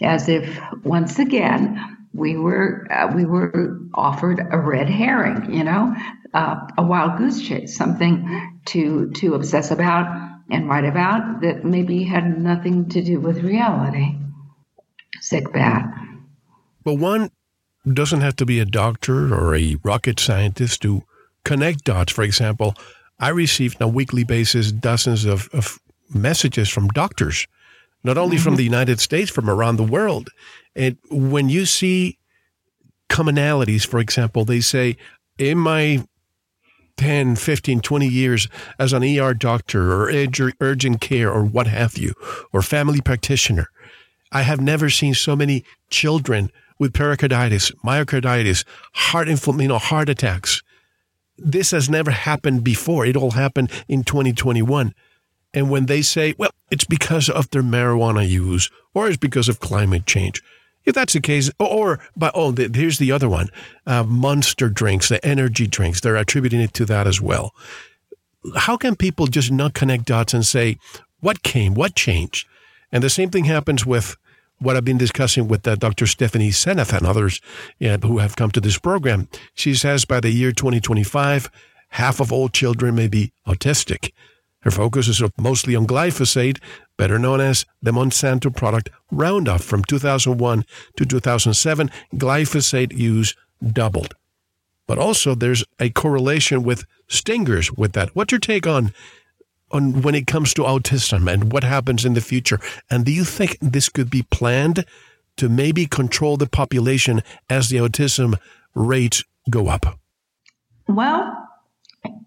as 0.02 0.30
if 0.30 0.60
once 0.84 1.20
again 1.20 1.98
we 2.14 2.36
were 2.36 2.88
uh, 2.92 3.12
we 3.16 3.26
were 3.26 3.80
offered 3.94 4.40
a 4.52 4.60
red 4.60 4.90
herring, 4.90 5.54
you 5.54 5.64
know, 5.64 5.96
uh, 6.34 6.56
a 6.78 6.84
wild 6.84 7.18
goose 7.18 7.42
chase, 7.42 7.76
something 7.76 8.60
to 8.66 9.12
to 9.12 9.36
obsess 9.36 9.72
about 9.72 10.08
and 10.50 10.68
write 10.68 10.86
about 10.86 11.42
that 11.42 11.64
maybe 11.64 12.04
had 12.04 12.40
nothing 12.40 12.90
to 12.90 13.02
do 13.02 13.20
with 13.20 13.44
reality. 13.44 14.16
Sick 15.22 15.52
bat. 15.54 15.86
But 16.84 16.96
one 16.96 17.30
doesn't 17.92 18.22
have 18.22 18.36
to 18.38 18.46
be 18.46 18.60
a 18.60 18.66
doctor 18.66 19.34
or 19.34 19.56
a 19.56 19.78
rocket 19.84 20.20
scientist 20.20 20.82
to 20.82 21.04
connect 21.44 21.84
dots. 21.84 22.12
For 22.12 22.24
example, 22.24 22.76
I 23.20 23.30
receive 23.30 23.76
on 23.80 23.86
a 23.86 23.92
weekly 23.92 24.24
basis 24.24 24.72
dozens 24.72 25.26
of, 25.26 25.50
of 25.54 25.80
messages 26.14 26.70
from 26.70 26.88
doctors, 26.90 27.48
not 28.04 28.18
only 28.18 28.38
mm-hmm. 28.38 28.44
from 28.44 28.56
the 28.56 28.64
United 28.64 29.00
States, 29.00 29.30
from 29.30 29.50
around 29.50 29.78
the 29.78 29.84
world. 29.84 30.30
And 30.76 30.98
when 31.10 31.50
you 31.50 31.66
see 31.66 32.18
commonalities, 33.10 33.86
for 33.86 34.00
example, 34.00 34.46
they 34.46 34.62
say, 34.62 34.98
in 35.38 35.58
my 35.58 36.06
10, 36.98 37.36
15, 37.36 37.82
20 37.82 38.08
years 38.08 38.48
as 38.78 38.94
an 38.94 39.04
ER 39.04 39.34
doctor 39.34 39.94
or 39.94 40.12
urgent 40.60 41.02
care 41.02 41.32
or 41.32 41.44
what 41.44 41.68
have 41.68 41.98
you, 41.98 42.14
or 42.52 42.62
family 42.62 43.02
practitioner, 43.02 43.70
I 44.32 44.44
have 44.44 44.62
never 44.62 44.90
seen 44.90 45.14
so 45.14 45.36
many 45.36 45.64
children 45.90 46.52
with 46.78 46.94
pericarditis, 46.94 47.72
myocarditis, 47.84 48.64
heart 48.94 49.28
inflammation, 49.28 49.64
you 49.64 49.68
know, 49.70 49.80
heart 49.80 50.10
attacks. 50.10 50.62
This 51.38 51.72
has 51.72 51.90
never 51.90 52.12
happened 52.12 52.64
before. 52.64 53.06
It 53.06 53.16
all 53.16 53.32
happened 53.32 53.72
in 53.88 54.04
2021. 54.04 54.94
And 55.54 55.70
when 55.70 55.88
they 55.88 56.02
say, 56.02 56.36
well, 56.38 56.52
it's 56.72 56.86
because 56.86 57.30
of 57.30 57.50
their 57.52 57.64
marijuana 57.64 58.28
use 58.28 58.70
or 58.94 59.08
it's 59.08 59.18
because 59.18 59.50
of 59.50 59.60
climate 59.60 60.06
change, 60.06 60.42
if 60.86 60.96
that's 60.96 61.14
the 61.14 61.22
case, 61.22 61.52
or, 61.60 62.00
but 62.16 62.32
oh, 62.34 62.52
the, 62.52 62.70
here's 62.74 62.98
the 62.98 63.12
other 63.12 63.30
one: 63.30 63.50
uh, 63.86 64.04
Monster 64.04 64.70
drinks, 64.70 65.10
the 65.10 65.24
energy 65.26 65.68
drinks. 65.68 66.02
They're 66.02 66.16
attributing 66.16 66.62
it 66.62 66.74
to 66.76 66.86
that 66.86 67.06
as 67.08 67.22
well. 67.22 67.54
How 68.56 68.78
can 68.78 68.96
people 68.96 69.28
just 69.28 69.52
not 69.52 69.74
connect 69.74 70.06
dots 70.06 70.34
and 70.34 70.46
say 70.46 70.78
what 71.20 71.44
came, 71.44 71.74
what 71.74 71.96
changed? 71.96 72.48
And 72.92 73.04
the 73.04 73.10
same 73.10 73.30
thing 73.30 73.46
happens 73.46 73.86
with 73.86 74.16
what 74.60 74.76
I've 74.76 74.86
been 74.86 74.98
discussing 74.98 75.48
with 75.48 75.68
uh, 75.68 75.76
Dr. 75.76 76.06
Stephanie 76.06 76.50
Seneff 76.50 76.96
and 76.96 77.06
others 77.06 77.42
who 77.80 78.18
have 78.18 78.36
come 78.36 78.52
to 78.52 78.62
this 78.62 78.78
program. 78.78 79.28
She 79.54 79.74
says 79.74 80.06
by 80.06 80.20
the 80.20 80.32
year 80.32 80.52
2025, 80.52 81.50
half 81.90 82.20
of 82.20 82.34
all 82.34 82.50
children 82.50 82.96
may 82.96 83.08
be 83.08 83.32
autistic. 83.48 84.12
Her 84.62 84.72
focus 84.72 85.08
is 85.08 85.24
mostly 85.38 85.76
on 85.76 85.88
glyphosate, 85.88 86.60
better 86.98 87.18
known 87.18 87.40
as 87.40 87.66
the 87.82 87.92
Monsanto 87.92 88.54
product 88.54 88.90
Roundup. 89.10 89.62
From 89.62 89.84
2001 89.84 90.66
to 90.98 91.06
2007, 91.06 91.90
glyphosate 92.16 92.98
use 92.98 93.36
doubled. 93.66 94.16
But 94.86 94.98
also, 94.98 95.36
there's 95.36 95.64
a 95.80 95.92
correlation 95.92 96.64
with 96.64 96.86
stingers 97.08 97.72
with 97.72 97.94
that. 97.94 98.16
What's 98.16 98.32
your 98.32 98.40
take 98.40 98.68
on 98.68 98.94
on 99.72 100.02
when 100.02 100.16
it 100.16 100.28
comes 100.28 100.54
to 100.56 100.64
autism 100.64 101.32
and 101.32 101.52
what 101.54 101.64
happens 101.64 102.04
in 102.04 102.16
the 102.16 102.22
future? 102.22 102.60
And 102.90 103.06
do 103.06 103.12
you 103.12 103.24
think 103.24 103.58
this 103.62 103.88
could 103.88 104.10
be 104.10 104.24
planned 104.24 104.84
to 105.38 105.48
maybe 105.48 105.86
control 105.86 106.38
the 106.38 106.48
population 106.48 107.22
as 107.50 107.70
the 107.70 107.78
autism 107.78 108.36
rates 108.74 109.24
go 109.50 109.68
up? 109.68 110.00
Well, 110.88 111.49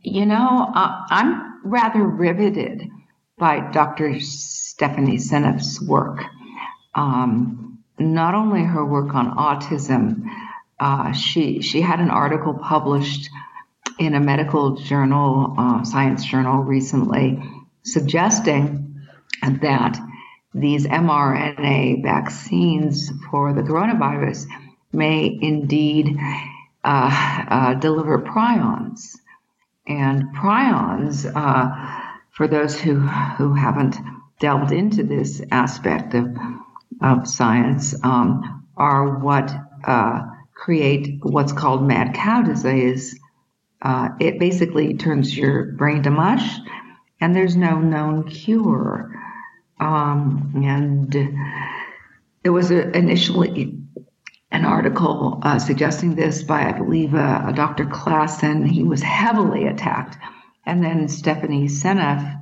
you 0.03 0.27
know, 0.27 0.71
uh, 0.75 1.05
I'm 1.09 1.61
rather 1.65 2.05
riveted 2.05 2.89
by 3.39 3.71
Dr. 3.73 4.21
Stephanie 4.21 5.19
Seneff's 5.19 5.81
work. 5.81 6.23
Um, 6.95 7.79
not 7.99 8.35
only 8.35 8.63
her 8.63 8.85
work 8.85 9.15
on 9.15 9.37
autism, 9.37 10.25
uh, 10.81 11.13
she 11.13 11.63
she 11.63 11.81
had 11.81 12.01
an 12.01 12.11
article 12.11 12.55
published 12.55 13.31
in 13.99 14.15
a 14.15 14.21
medical 14.21 14.77
journal, 14.77 15.55
uh, 15.57 15.85
science 15.85 16.25
journal, 16.25 16.63
recently, 16.63 17.41
suggesting 17.85 19.01
that 19.43 19.99
these 20.55 20.87
mRNA 20.87 22.03
vaccines 22.03 23.11
for 23.31 23.53
the 23.53 23.63
coronavirus 23.63 24.47
may 24.93 25.39
indeed 25.41 26.19
uh, 26.85 27.45
uh, 27.49 27.75
deliver 27.75 28.19
prions. 28.19 29.17
And 29.87 30.35
prions, 30.35 31.31
uh, 31.35 32.11
for 32.31 32.47
those 32.47 32.81
who, 32.81 33.01
who 33.01 33.55
haven't 33.55 33.97
delved 34.41 34.73
into 34.73 35.03
this 35.03 35.43
aspect 35.51 36.15
of, 36.15 36.37
of 37.01 37.27
science, 37.27 37.95
um, 38.05 38.67
are 38.77 39.19
what 39.19 39.53
uh, 39.85 40.23
create 40.55 41.19
what's 41.23 41.53
called 41.53 41.87
mad 41.87 42.15
cow 42.15 42.43
disease. 42.43 43.19
Uh, 43.81 44.11
it 44.21 44.39
basically 44.39 44.95
turns 44.95 45.37
your 45.37 45.73
brain 45.73 46.03
to 46.05 46.11
mush, 46.11 46.59
and 47.21 47.35
there's 47.35 47.57
no 47.57 47.81
known 47.81 48.29
cure. 48.29 49.13
Um, 49.81 50.63
and 50.65 51.15
it 52.45 52.51
was 52.51 52.71
initially 52.71 53.82
an 54.53 54.67
article 54.67 55.41
uh, 55.43 55.59
suggesting 55.59 56.15
this 56.15 56.43
by, 56.43 56.69
I 56.69 56.73
believe, 56.73 57.15
uh, 57.15 57.53
Dr. 57.53 57.87
Classen. 57.87 58.67
He 58.69 58.85
was 58.85 59.03
heavily 59.03 59.67
attacked. 59.67 60.19
And 60.67 60.85
then 60.85 61.09
Stephanie 61.09 61.69
Seneff 61.69 62.41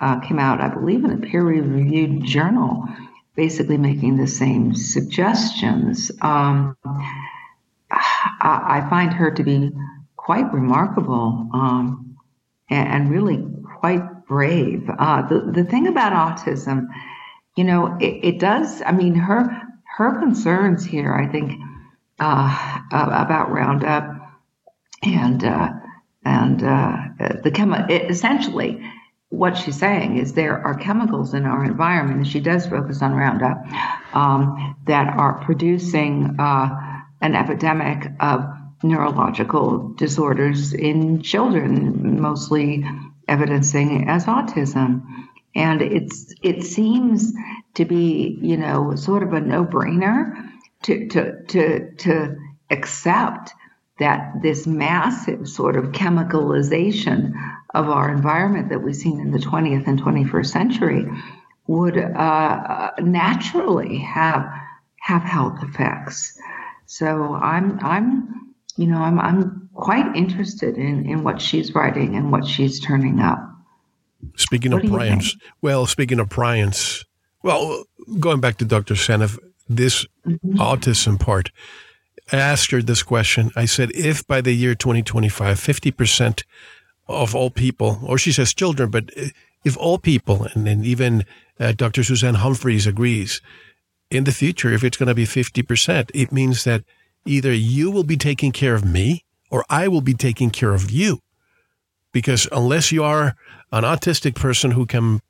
uh, 0.00 0.20
came 0.20 0.38
out, 0.38 0.60
I 0.60 0.68
believe, 0.68 1.04
in 1.04 1.12
a 1.12 1.18
peer 1.18 1.44
reviewed 1.44 2.24
journal, 2.24 2.88
basically 3.36 3.76
making 3.76 4.16
the 4.16 4.26
same 4.26 4.74
suggestions. 4.74 6.10
Um, 6.22 6.76
I, 7.90 8.86
find 8.88 9.12
her 9.12 9.30
to 9.30 9.44
be 9.44 9.70
quite 10.16 10.52
remarkable 10.54 11.50
um, 11.52 12.16
and, 12.70 12.88
and, 12.88 13.10
really 13.10 13.44
quite 13.80 14.26
brave. 14.26 14.88
Uh, 14.88 15.22
the, 15.22 15.52
the 15.52 15.64
thing 15.64 15.86
about 15.86 16.12
autism, 16.12 16.86
you 17.56 17.64
know, 17.64 17.98
it, 18.00 18.24
it 18.24 18.38
does, 18.38 18.80
I 18.80 18.92
mean, 18.92 19.14
her 19.14 19.61
her 19.96 20.18
concerns 20.18 20.84
here, 20.84 21.12
I 21.14 21.26
think, 21.26 21.60
uh, 22.18 22.78
about 22.90 23.50
Roundup 23.50 24.22
and 25.02 25.44
uh, 25.44 25.70
and 26.24 26.62
uh, 26.62 26.96
the 27.42 27.50
chemi- 27.50 28.10
essentially 28.10 28.82
what 29.28 29.56
she's 29.56 29.78
saying 29.78 30.18
is 30.18 30.34
there 30.34 30.58
are 30.58 30.74
chemicals 30.74 31.34
in 31.34 31.44
our 31.44 31.64
environment, 31.64 32.18
and 32.18 32.28
she 32.28 32.40
does 32.40 32.66
focus 32.66 33.02
on 33.02 33.14
Roundup 33.14 33.58
um, 34.14 34.76
that 34.86 35.08
are 35.16 35.42
producing 35.44 36.36
uh, 36.38 36.68
an 37.20 37.34
epidemic 37.34 38.08
of 38.20 38.44
neurological 38.82 39.94
disorders 39.94 40.74
in 40.74 41.22
children, 41.22 42.20
mostly 42.20 42.84
evidencing 43.28 44.08
as 44.08 44.26
autism. 44.26 45.02
And 45.54 45.82
it's 45.82 46.34
it 46.42 46.64
seems 46.64 47.32
to 47.74 47.84
be, 47.84 48.38
you 48.40 48.56
know, 48.56 48.94
sort 48.96 49.22
of 49.22 49.32
a 49.32 49.40
no-brainer 49.40 50.50
to 50.82 51.08
to 51.08 51.42
to 51.44 51.94
to 51.96 52.36
accept 52.70 53.52
that 53.98 54.42
this 54.42 54.66
massive 54.66 55.48
sort 55.48 55.76
of 55.76 55.92
chemicalization 55.92 57.32
of 57.74 57.88
our 57.88 58.10
environment 58.10 58.70
that 58.70 58.82
we've 58.82 58.96
seen 58.96 59.20
in 59.20 59.30
the 59.30 59.38
20th 59.38 59.86
and 59.86 60.02
21st 60.02 60.46
century 60.46 61.06
would 61.66 61.96
uh, 61.96 62.90
naturally 63.00 63.98
have 63.98 64.44
have 65.00 65.22
health 65.22 65.58
effects. 65.62 66.38
So 66.86 67.34
I'm 67.34 67.78
I'm 67.80 68.54
you 68.76 68.86
know 68.86 68.98
I'm 68.98 69.18
I'm 69.20 69.68
quite 69.74 70.16
interested 70.16 70.76
in 70.76 71.06
in 71.06 71.24
what 71.24 71.40
she's 71.40 71.74
writing 71.74 72.16
and 72.16 72.32
what 72.32 72.46
she's 72.46 72.80
turning 72.80 73.20
up. 73.20 73.38
Speaking 74.36 74.72
what 74.72 74.84
of 74.84 74.90
prions, 74.90 75.36
well, 75.60 75.86
speaking 75.86 76.20
of 76.20 76.28
prions, 76.28 77.04
well, 77.42 77.84
going 78.18 78.40
back 78.40 78.56
to 78.58 78.64
Dr. 78.64 78.94
Seneff, 78.94 79.38
this 79.68 80.06
mm-hmm. 80.26 80.58
autism 80.58 81.18
part, 81.18 81.50
I 82.32 82.36
asked 82.36 82.70
her 82.70 82.82
this 82.82 83.02
question. 83.02 83.50
I 83.56 83.64
said, 83.64 83.90
if 83.94 84.26
by 84.26 84.40
the 84.40 84.52
year 84.52 84.74
2025, 84.74 85.58
50% 85.58 86.44
of 87.08 87.34
all 87.34 87.50
people, 87.50 88.00
or 88.04 88.18
she 88.18 88.32
says 88.32 88.54
children, 88.54 88.90
but 88.90 89.10
if 89.64 89.76
all 89.76 89.98
people, 89.98 90.46
and 90.54 90.84
even 90.84 91.24
uh, 91.58 91.72
Dr. 91.72 92.04
Suzanne 92.04 92.36
Humphries 92.36 92.86
agrees, 92.86 93.40
in 94.10 94.24
the 94.24 94.32
future, 94.32 94.72
if 94.72 94.84
it's 94.84 94.96
going 94.96 95.08
to 95.08 95.14
be 95.14 95.24
50%, 95.24 96.10
it 96.14 96.32
means 96.32 96.64
that 96.64 96.84
either 97.24 97.52
you 97.52 97.90
will 97.90 98.04
be 98.04 98.16
taking 98.16 98.52
care 98.52 98.74
of 98.74 98.84
me 98.84 99.24
or 99.50 99.64
I 99.70 99.88
will 99.88 100.00
be 100.00 100.14
taking 100.14 100.50
care 100.50 100.74
of 100.74 100.90
you. 100.90 101.20
Because 102.12 102.46
unless 102.52 102.92
you 102.92 103.02
are 103.04 103.34
an 103.72 103.84
autistic 103.84 104.34
person 104.34 104.72
who 104.72 104.84
can 104.84 105.20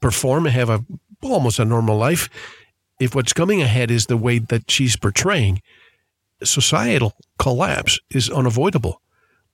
perform 0.00 0.46
and 0.46 0.54
have 0.54 0.68
a 0.68 0.84
almost 1.22 1.58
a 1.58 1.64
normal 1.64 1.96
life, 1.96 2.28
if 3.00 3.14
what's 3.14 3.32
coming 3.32 3.62
ahead 3.62 3.90
is 3.90 4.06
the 4.06 4.16
way 4.16 4.38
that 4.38 4.70
she's 4.70 4.96
portraying, 4.96 5.62
societal 6.42 7.14
collapse 7.38 7.98
is 8.10 8.30
unavoidable. 8.30 9.00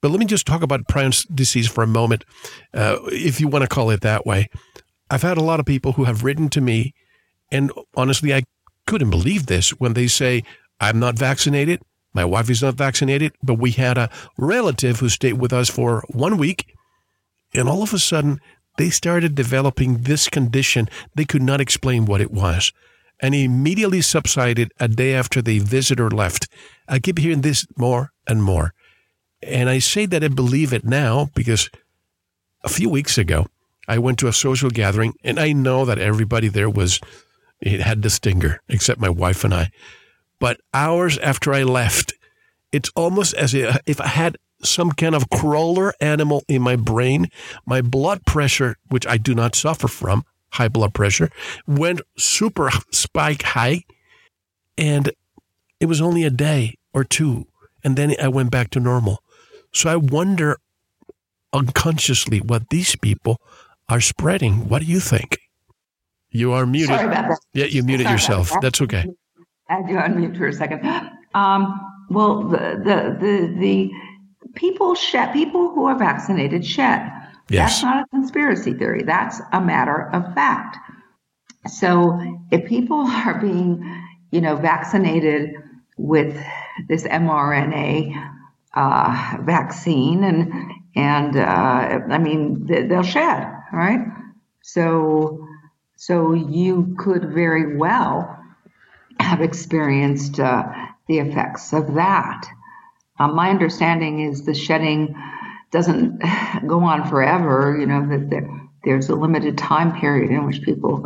But 0.00 0.10
let 0.10 0.20
me 0.20 0.26
just 0.26 0.46
talk 0.46 0.62
about 0.62 0.86
Prions 0.86 1.26
disease 1.34 1.66
for 1.66 1.82
a 1.82 1.86
moment, 1.86 2.24
uh, 2.74 2.98
if 3.06 3.40
you 3.40 3.48
want 3.48 3.62
to 3.62 3.68
call 3.68 3.90
it 3.90 4.02
that 4.02 4.26
way. 4.26 4.48
I've 5.10 5.22
had 5.22 5.38
a 5.38 5.42
lot 5.42 5.60
of 5.60 5.66
people 5.66 5.92
who 5.92 6.04
have 6.04 6.24
written 6.24 6.48
to 6.50 6.60
me, 6.60 6.94
and 7.50 7.72
honestly, 7.96 8.34
I 8.34 8.44
couldn't 8.86 9.10
believe 9.10 9.46
this 9.46 9.70
when 9.70 9.94
they 9.94 10.06
say, 10.06 10.42
I'm 10.80 10.98
not 10.98 11.18
vaccinated. 11.18 11.80
My 12.12 12.24
wife 12.24 12.50
is 12.50 12.62
not 12.62 12.74
vaccinated, 12.74 13.32
but 13.42 13.54
we 13.54 13.72
had 13.72 13.98
a 13.98 14.10
relative 14.36 15.00
who 15.00 15.08
stayed 15.08 15.34
with 15.34 15.52
us 15.52 15.68
for 15.68 16.04
one 16.08 16.36
week. 16.36 16.74
And 17.54 17.68
all 17.68 17.82
of 17.82 17.94
a 17.94 17.98
sudden, 17.98 18.40
they 18.76 18.90
started 18.90 19.34
developing 19.34 20.02
this 20.02 20.28
condition. 20.28 20.88
They 21.14 21.24
could 21.24 21.42
not 21.42 21.60
explain 21.60 22.06
what 22.06 22.20
it 22.20 22.30
was. 22.30 22.72
And 23.20 23.34
immediately 23.34 24.00
subsided 24.00 24.72
a 24.80 24.88
day 24.88 25.14
after 25.14 25.40
the 25.40 25.60
visitor 25.60 26.10
left. 26.10 26.48
I 26.88 26.98
keep 26.98 27.18
hearing 27.18 27.42
this 27.42 27.66
more 27.76 28.12
and 28.26 28.42
more. 28.42 28.74
And 29.42 29.70
I 29.70 29.78
say 29.78 30.06
that 30.06 30.24
I 30.24 30.28
believe 30.28 30.72
it 30.72 30.84
now 30.84 31.30
because 31.34 31.70
a 32.64 32.68
few 32.68 32.88
weeks 32.88 33.16
ago, 33.16 33.46
I 33.86 33.98
went 33.98 34.18
to 34.18 34.28
a 34.28 34.32
social 34.32 34.70
gathering 34.70 35.14
and 35.22 35.38
I 35.38 35.52
know 35.52 35.84
that 35.84 35.98
everybody 35.98 36.48
there 36.48 36.70
was, 36.70 36.98
it 37.60 37.80
had 37.80 38.02
the 38.02 38.10
stinger, 38.10 38.60
except 38.68 39.00
my 39.00 39.10
wife 39.10 39.44
and 39.44 39.54
I. 39.54 39.70
But 40.40 40.60
hours 40.72 41.18
after 41.18 41.54
I 41.54 41.62
left, 41.62 42.14
it's 42.72 42.90
almost 42.96 43.34
as 43.34 43.54
if 43.54 44.00
I 44.00 44.08
had 44.08 44.38
some 44.64 44.92
kind 44.92 45.14
of 45.14 45.30
crawler 45.30 45.92
animal 46.00 46.42
in 46.48 46.62
my 46.62 46.76
brain. 46.76 47.28
My 47.66 47.82
blood 47.82 48.24
pressure, 48.26 48.76
which 48.88 49.06
I 49.06 49.16
do 49.16 49.34
not 49.34 49.54
suffer 49.54 49.88
from, 49.88 50.24
high 50.52 50.68
blood 50.68 50.94
pressure, 50.94 51.30
went 51.66 52.00
super 52.16 52.70
spike 52.90 53.42
high. 53.42 53.84
And 54.76 55.12
it 55.80 55.86
was 55.86 56.00
only 56.00 56.24
a 56.24 56.30
day 56.30 56.74
or 56.92 57.04
two. 57.04 57.46
And 57.82 57.96
then 57.96 58.14
I 58.20 58.28
went 58.28 58.50
back 58.50 58.70
to 58.70 58.80
normal. 58.80 59.22
So 59.72 59.90
I 59.90 59.96
wonder 59.96 60.58
unconsciously 61.52 62.40
what 62.40 62.70
these 62.70 62.96
people 62.96 63.40
are 63.88 64.00
spreading. 64.00 64.68
What 64.68 64.80
do 64.80 64.86
you 64.86 65.00
think? 65.00 65.38
You 66.30 66.52
are 66.52 66.66
muted. 66.66 66.96
Sorry 66.96 67.06
about 67.06 67.28
that. 67.28 67.38
Yeah, 67.52 67.66
you 67.66 67.82
muted 67.82 68.06
Sorry 68.06 68.14
yourself. 68.14 68.50
That. 68.50 68.62
That's 68.62 68.80
okay. 68.82 69.04
I 69.68 69.82
do 69.82 69.94
unmute 69.94 70.36
for 70.36 70.48
a 70.48 70.52
second. 70.52 70.84
Um, 71.34 71.80
well, 72.10 72.42
the, 72.44 72.58
the 72.84 73.16
the 73.20 73.56
the 73.58 73.90
people 74.54 74.94
shed 74.94 75.32
people 75.32 75.70
who 75.70 75.84
are 75.86 75.98
vaccinated 75.98 76.64
shed. 76.64 77.10
Yes. 77.48 77.72
That's 77.72 77.82
not 77.82 78.04
a 78.04 78.06
conspiracy 78.08 78.74
theory. 78.74 79.02
That's 79.02 79.40
a 79.52 79.60
matter 79.60 80.10
of 80.12 80.34
fact. 80.34 80.78
So 81.68 82.18
if 82.50 82.68
people 82.68 83.00
are 83.06 83.40
being, 83.40 84.04
you 84.30 84.40
know, 84.40 84.56
vaccinated 84.56 85.54
with 85.96 86.36
this 86.88 87.04
mRNA 87.04 88.30
uh, 88.74 89.36
vaccine, 89.42 90.24
and 90.24 90.72
and 90.96 91.36
uh, 91.36 92.00
I 92.10 92.18
mean 92.18 92.66
they'll 92.66 93.02
shed, 93.02 93.46
right? 93.72 94.00
So 94.62 95.46
so 95.96 96.32
you 96.32 96.96
could 96.98 97.32
very 97.32 97.76
well 97.76 98.36
have 99.20 99.40
experienced 99.40 100.40
uh, 100.40 100.64
the 101.06 101.18
effects 101.18 101.72
of 101.72 101.94
that. 101.94 102.46
Um, 103.18 103.34
my 103.34 103.50
understanding 103.50 104.20
is 104.20 104.44
the 104.44 104.54
shedding 104.54 105.14
doesn't 105.70 106.22
go 106.66 106.80
on 106.84 107.08
forever. 107.08 107.76
You 107.78 107.86
know 107.86 108.06
that 108.06 108.60
there's 108.84 109.08
a 109.08 109.14
limited 109.14 109.58
time 109.58 109.98
period 110.00 110.30
in 110.30 110.46
which 110.46 110.62
people 110.62 111.04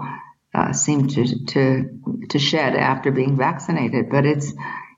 uh, 0.54 0.72
seem 0.72 1.08
to, 1.08 1.44
to 1.46 2.00
to 2.30 2.38
shed 2.38 2.74
after 2.74 3.10
being 3.10 3.36
vaccinated. 3.36 4.10
But 4.10 4.26
it's 4.26 4.52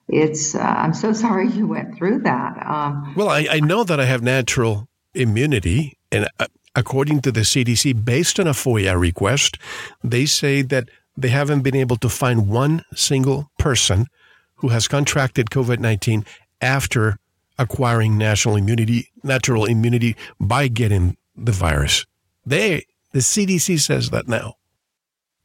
it's 0.09 0.55
uh, 0.55 0.61
I'm 0.61 0.95
so 0.95 1.13
sorry 1.25 1.49
you 1.49 1.67
went 1.67 1.97
through 1.97 2.21
that. 2.21 2.65
Um, 2.67 3.15
well, 3.17 3.29
I, 3.29 3.47
I 3.51 3.61
know 3.61 3.85
that 3.85 4.01
I 4.01 4.05
have 4.05 4.23
natural 4.23 4.89
immunity, 5.15 5.99
and 6.13 6.29
uh, 6.39 6.47
according 6.75 7.21
to 7.23 7.33
the 7.33 7.41
CDC, 7.41 8.05
based 8.05 8.39
on 8.39 8.47
a 8.47 8.53
FOIA 8.53 8.99
request, 8.99 9.59
they 10.03 10.27
say 10.27 10.63
that 10.63 10.89
they 11.17 11.29
haven't 11.29 11.63
been 11.63 11.77
able 11.77 11.97
to 11.97 12.09
find 12.09 12.49
one 12.49 12.85
single 12.95 13.51
person 13.59 14.07
who 14.57 14.69
has 14.69 14.89
contracted 14.89 15.51
COVID 15.51 15.79
19 15.79 16.25
after 16.61 17.17
acquiring 17.59 18.17
national 18.17 18.57
immunity, 18.57 19.09
natural 19.23 19.67
immunity 19.67 20.17
by 20.39 20.69
getting 20.69 21.17
the 21.37 21.53
virus. 21.53 22.07
They, 22.47 22.87
the 23.13 23.21
CDC 23.21 23.81
says 23.81 24.11
that 24.11 24.29
now. 24.29 24.55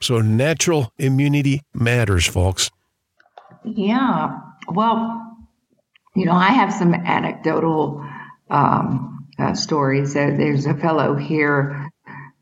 So 0.02 0.22
natural 0.22 0.92
immunity 0.98 1.62
matters, 1.74 2.26
folks. 2.26 2.70
Yeah. 3.64 4.38
Well, 4.68 5.22
you 6.16 6.26
know, 6.26 6.34
I 6.34 6.50
have 6.50 6.74
some 6.74 6.94
anecdotal 6.94 8.06
um, 8.50 9.28
uh, 9.38 9.54
stories. 9.54 10.14
There's 10.14 10.66
a 10.66 10.76
fellow 10.76 11.16
here 11.16 11.90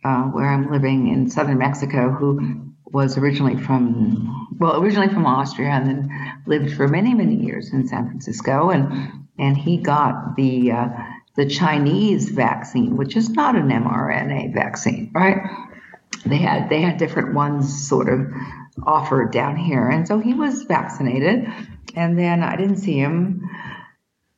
uh, 0.03 0.23
where 0.23 0.49
I'm 0.49 0.71
living 0.71 1.07
in 1.07 1.29
southern 1.29 1.57
Mexico 1.57 2.11
who 2.11 2.72
was 2.93 3.17
originally 3.17 3.57
from, 3.57 4.47
well, 4.59 4.81
originally 4.81 5.11
from 5.11 5.25
Austria 5.25 5.69
and 5.69 5.87
then 5.87 6.41
lived 6.45 6.75
for 6.75 6.87
many, 6.87 7.13
many 7.15 7.35
years 7.35 7.73
in 7.73 7.87
San 7.87 8.07
Francisco. 8.07 8.69
And, 8.69 9.27
and 9.39 9.57
he 9.57 9.77
got 9.77 10.35
the, 10.37 10.71
uh, 10.71 10.87
the 11.35 11.47
Chinese 11.47 12.29
vaccine, 12.29 12.95
which 12.95 13.17
is 13.17 13.31
not 13.31 13.55
an 13.55 13.69
mRNA 13.69 14.53
vaccine, 14.53 15.11
right? 15.13 15.37
They 16.27 16.37
had, 16.37 16.69
they 16.69 16.81
had 16.81 16.97
different 16.97 17.33
ones 17.33 17.87
sort 17.87 18.07
of 18.07 18.27
offered 18.85 19.31
down 19.31 19.57
here. 19.57 19.89
And 19.89 20.07
so 20.07 20.19
he 20.19 20.35
was 20.35 20.63
vaccinated. 20.63 21.47
And 21.95 22.17
then 22.17 22.43
I 22.43 22.55
didn't 22.55 22.77
see 22.77 22.97
him. 22.97 23.49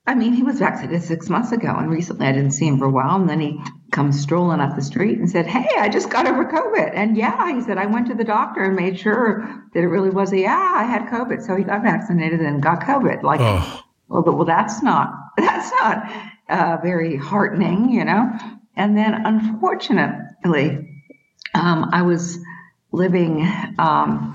I 0.07 0.13
mean, 0.13 0.33
he 0.33 0.43
was 0.43 0.59
vaccinated 0.59 1.01
six 1.01 1.29
months 1.29 1.51
ago, 1.51 1.73
and 1.75 1.89
recently 1.89 2.27
I 2.27 2.31
didn't 2.31 2.51
see 2.51 2.67
him 2.67 2.77
for 2.77 2.85
a 2.85 2.91
while. 2.91 3.15
And 3.15 3.27
then 3.27 3.39
he 3.39 3.59
comes 3.91 4.21
strolling 4.21 4.59
up 4.59 4.75
the 4.75 4.81
street 4.83 5.17
and 5.17 5.29
said, 5.29 5.47
Hey, 5.47 5.67
I 5.79 5.89
just 5.89 6.11
got 6.11 6.27
over 6.27 6.45
COVID. 6.45 6.91
And 6.93 7.17
yeah, 7.17 7.51
he 7.53 7.61
said, 7.61 7.79
I 7.79 7.87
went 7.87 8.07
to 8.07 8.13
the 8.13 8.23
doctor 8.23 8.63
and 8.63 8.75
made 8.75 8.99
sure 8.99 9.47
that 9.73 9.79
it 9.79 9.87
really 9.87 10.11
was 10.11 10.31
a, 10.31 10.37
yeah, 10.37 10.73
I 10.75 10.83
had 10.83 11.07
COVID. 11.07 11.41
So 11.41 11.55
he 11.55 11.63
got 11.63 11.81
vaccinated 11.81 12.39
and 12.41 12.61
got 12.61 12.81
COVID. 12.81 13.23
Like, 13.23 13.39
oh. 13.41 13.83
well, 14.07 14.21
well, 14.23 14.45
that's 14.45 14.83
not, 14.83 15.11
that's 15.37 15.71
not 15.71 16.11
uh, 16.49 16.77
very 16.83 17.15
heartening, 17.15 17.89
you 17.89 18.05
know? 18.05 18.31
And 18.75 18.95
then 18.95 19.25
unfortunately, 19.25 21.01
um, 21.55 21.89
I 21.91 22.03
was 22.03 22.37
living 22.91 23.49
um, 23.79 24.33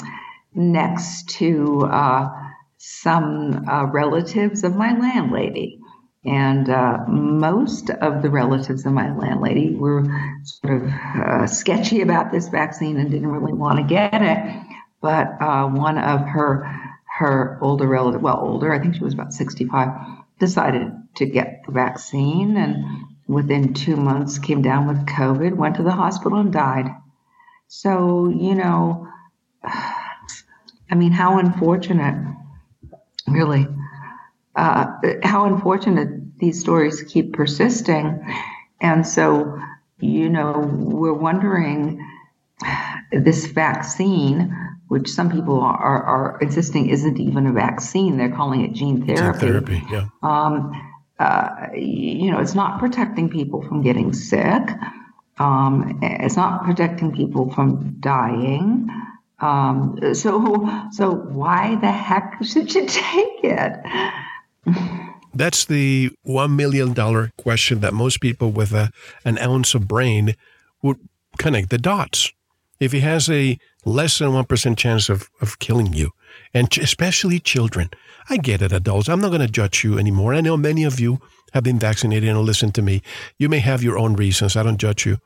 next 0.55 1.29
to 1.31 1.83
uh, 1.83 2.40
some 2.83 3.69
uh, 3.69 3.85
relatives 3.85 4.65
of 4.65 4.75
my 4.75 4.99
landlady. 4.99 5.79
And 6.25 6.69
uh, 6.69 6.99
most 7.07 7.91
of 7.91 8.23
the 8.23 8.31
relatives 8.31 8.87
of 8.87 8.93
my 8.93 9.15
landlady 9.15 9.75
were 9.75 10.05
sort 10.45 10.83
of 10.83 10.89
uh, 10.89 11.47
sketchy 11.47 12.01
about 12.01 12.33
this 12.33 12.49
vaccine 12.49 12.97
and 12.99 13.11
didn't 13.11 13.29
really 13.29 13.53
want 13.53 13.79
to 13.79 13.85
get 13.85 14.23
it. 14.23 14.67
But 15.03 15.29
uh, 15.43 15.67
one 15.69 15.99
of 15.99 16.21
her 16.21 16.67
her 17.19 17.59
older 17.61 17.87
relative, 17.87 18.23
well, 18.23 18.41
older, 18.41 18.73
I 18.73 18.79
think 18.79 18.95
she 18.95 19.05
was 19.05 19.13
about 19.13 19.35
65, 19.35 19.89
decided 20.39 20.91
to 21.17 21.27
get 21.27 21.65
the 21.67 21.73
vaccine 21.73 22.57
and 22.57 23.05
within 23.27 23.75
two 23.75 23.97
months 23.97 24.39
came 24.39 24.63
down 24.63 24.89
with 24.89 25.05
COVID, 25.07 25.55
went 25.55 25.77
to 25.77 25.83
the 25.83 25.93
hospital 25.93 26.39
and 26.39 26.51
died. 26.51 26.87
So, 27.69 28.29
you 28.29 28.55
know, 28.55 29.07
I 29.65 30.95
mean, 30.97 31.13
how 31.13 31.39
unfortunate, 31.39 32.37
really, 33.33 33.67
uh, 34.57 34.87
how 35.23 35.47
unfortunate 35.47 36.39
these 36.39 36.61
stories 36.61 37.03
keep 37.03 37.33
persisting. 37.33 38.25
And 38.81 39.07
so, 39.07 39.59
you 39.99 40.29
know, 40.29 40.61
we're 40.73 41.13
wondering 41.13 42.07
this 43.13 43.47
vaccine, 43.47 44.57
which 44.89 45.09
some 45.09 45.31
people 45.31 45.61
are, 45.61 46.03
are, 46.03 46.39
insisting 46.41 46.89
isn't 46.89 47.19
even 47.19 47.47
a 47.47 47.53
vaccine, 47.53 48.17
they're 48.17 48.35
calling 48.35 48.65
it 48.65 48.73
gene 48.73 49.07
therapy. 49.07 49.41
Gene 49.41 49.49
therapy, 49.49 49.83
yeah. 49.91 50.07
Um, 50.23 50.73
uh, 51.19 51.69
you 51.75 52.31
know, 52.31 52.41
it's 52.41 52.55
not 52.55 52.79
protecting 52.79 53.29
people 53.29 53.63
from 53.63 53.83
getting 53.83 54.13
sick. 54.13 54.71
Um, 55.39 55.99
it's 56.03 56.37
not 56.37 56.65
protecting 56.65 57.13
people 57.13 57.51
from 57.53 57.97
dying. 58.01 58.89
Um, 59.41 59.99
so, 60.13 60.89
so 60.93 61.15
why 61.15 61.77
the 61.77 61.91
heck 61.91 62.39
should 62.45 62.75
you 62.75 62.87
take 62.87 63.45
it? 63.45 63.73
That's 65.33 65.65
the 65.65 66.11
one 66.23 66.57
million 66.57 66.93
dollar 66.93 67.33
question 67.39 67.81
that 67.81 67.95
most 67.95 68.21
people 68.21 68.51
with 68.51 68.73
a, 68.73 68.91
an 69.25 69.39
ounce 69.39 69.75
of 69.75 69.89
brain 69.89 70.35
would 70.83 70.99
connect 71.39 71.71
the 71.71 71.79
dots. 71.79 72.33
If 72.81 72.93
he 72.93 73.01
has 73.01 73.29
a 73.29 73.59
less 73.85 74.19
than 74.19 74.31
1% 74.31 74.77
chance 74.77 75.09
of, 75.09 75.31
of 75.41 75.59
killing 75.59 75.93
you, 75.93 76.11
and 76.53 76.67
especially 76.79 77.39
children, 77.39 77.91
I 78.29 78.39
get 78.39 78.63
it, 78.63 78.73
adults. 78.73 79.09
I'm 79.09 79.21
not 79.21 79.29
going 79.29 79.41
to 79.41 79.49
judge 79.49 79.85
you 79.85 79.99
anymore. 79.99 80.35
I 80.35 80.41
know 80.41 80.57
many 80.57 80.85
of 80.85 80.99
you 80.99 81.21
have 81.53 81.65
been 81.65 81.79
vaccinated 81.79 82.29
and 82.29 82.39
listen 82.41 82.73
to 82.73 82.83
me. 82.83 83.03
You 83.39 83.49
may 83.49 83.59
have 83.59 83.83
your 83.83 83.99
own 83.99 84.15
reasons. 84.15 84.57
I 84.57 84.63
don't 84.63 84.79
judge 84.79 85.05
you. 85.05 85.19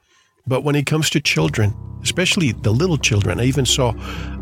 But 0.46 0.62
when 0.62 0.74
it 0.74 0.84
comes 0.84 1.08
to 1.10 1.20
children, 1.20 1.74
especially 2.02 2.52
the 2.52 2.70
little 2.70 2.98
children, 2.98 3.40
I 3.40 3.44
even 3.44 3.64
saw 3.64 3.94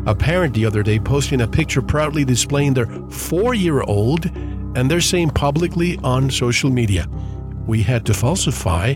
a 0.05 0.13
parent 0.13 0.53
the 0.53 0.65
other 0.65 0.83
day 0.83 0.99
posting 0.99 1.39
a 1.39 1.47
picture 1.47 1.81
proudly 1.81 2.25
displaying 2.25 2.73
their 2.73 2.87
four 3.09 3.53
year 3.53 3.83
old, 3.83 4.25
and 4.75 4.91
they're 4.91 4.99
saying 4.99 5.29
publicly 5.29 5.97
on 6.03 6.29
social 6.29 6.69
media, 6.69 7.07
we 7.67 7.81
had 7.81 8.05
to 8.07 8.13
falsify 8.13 8.95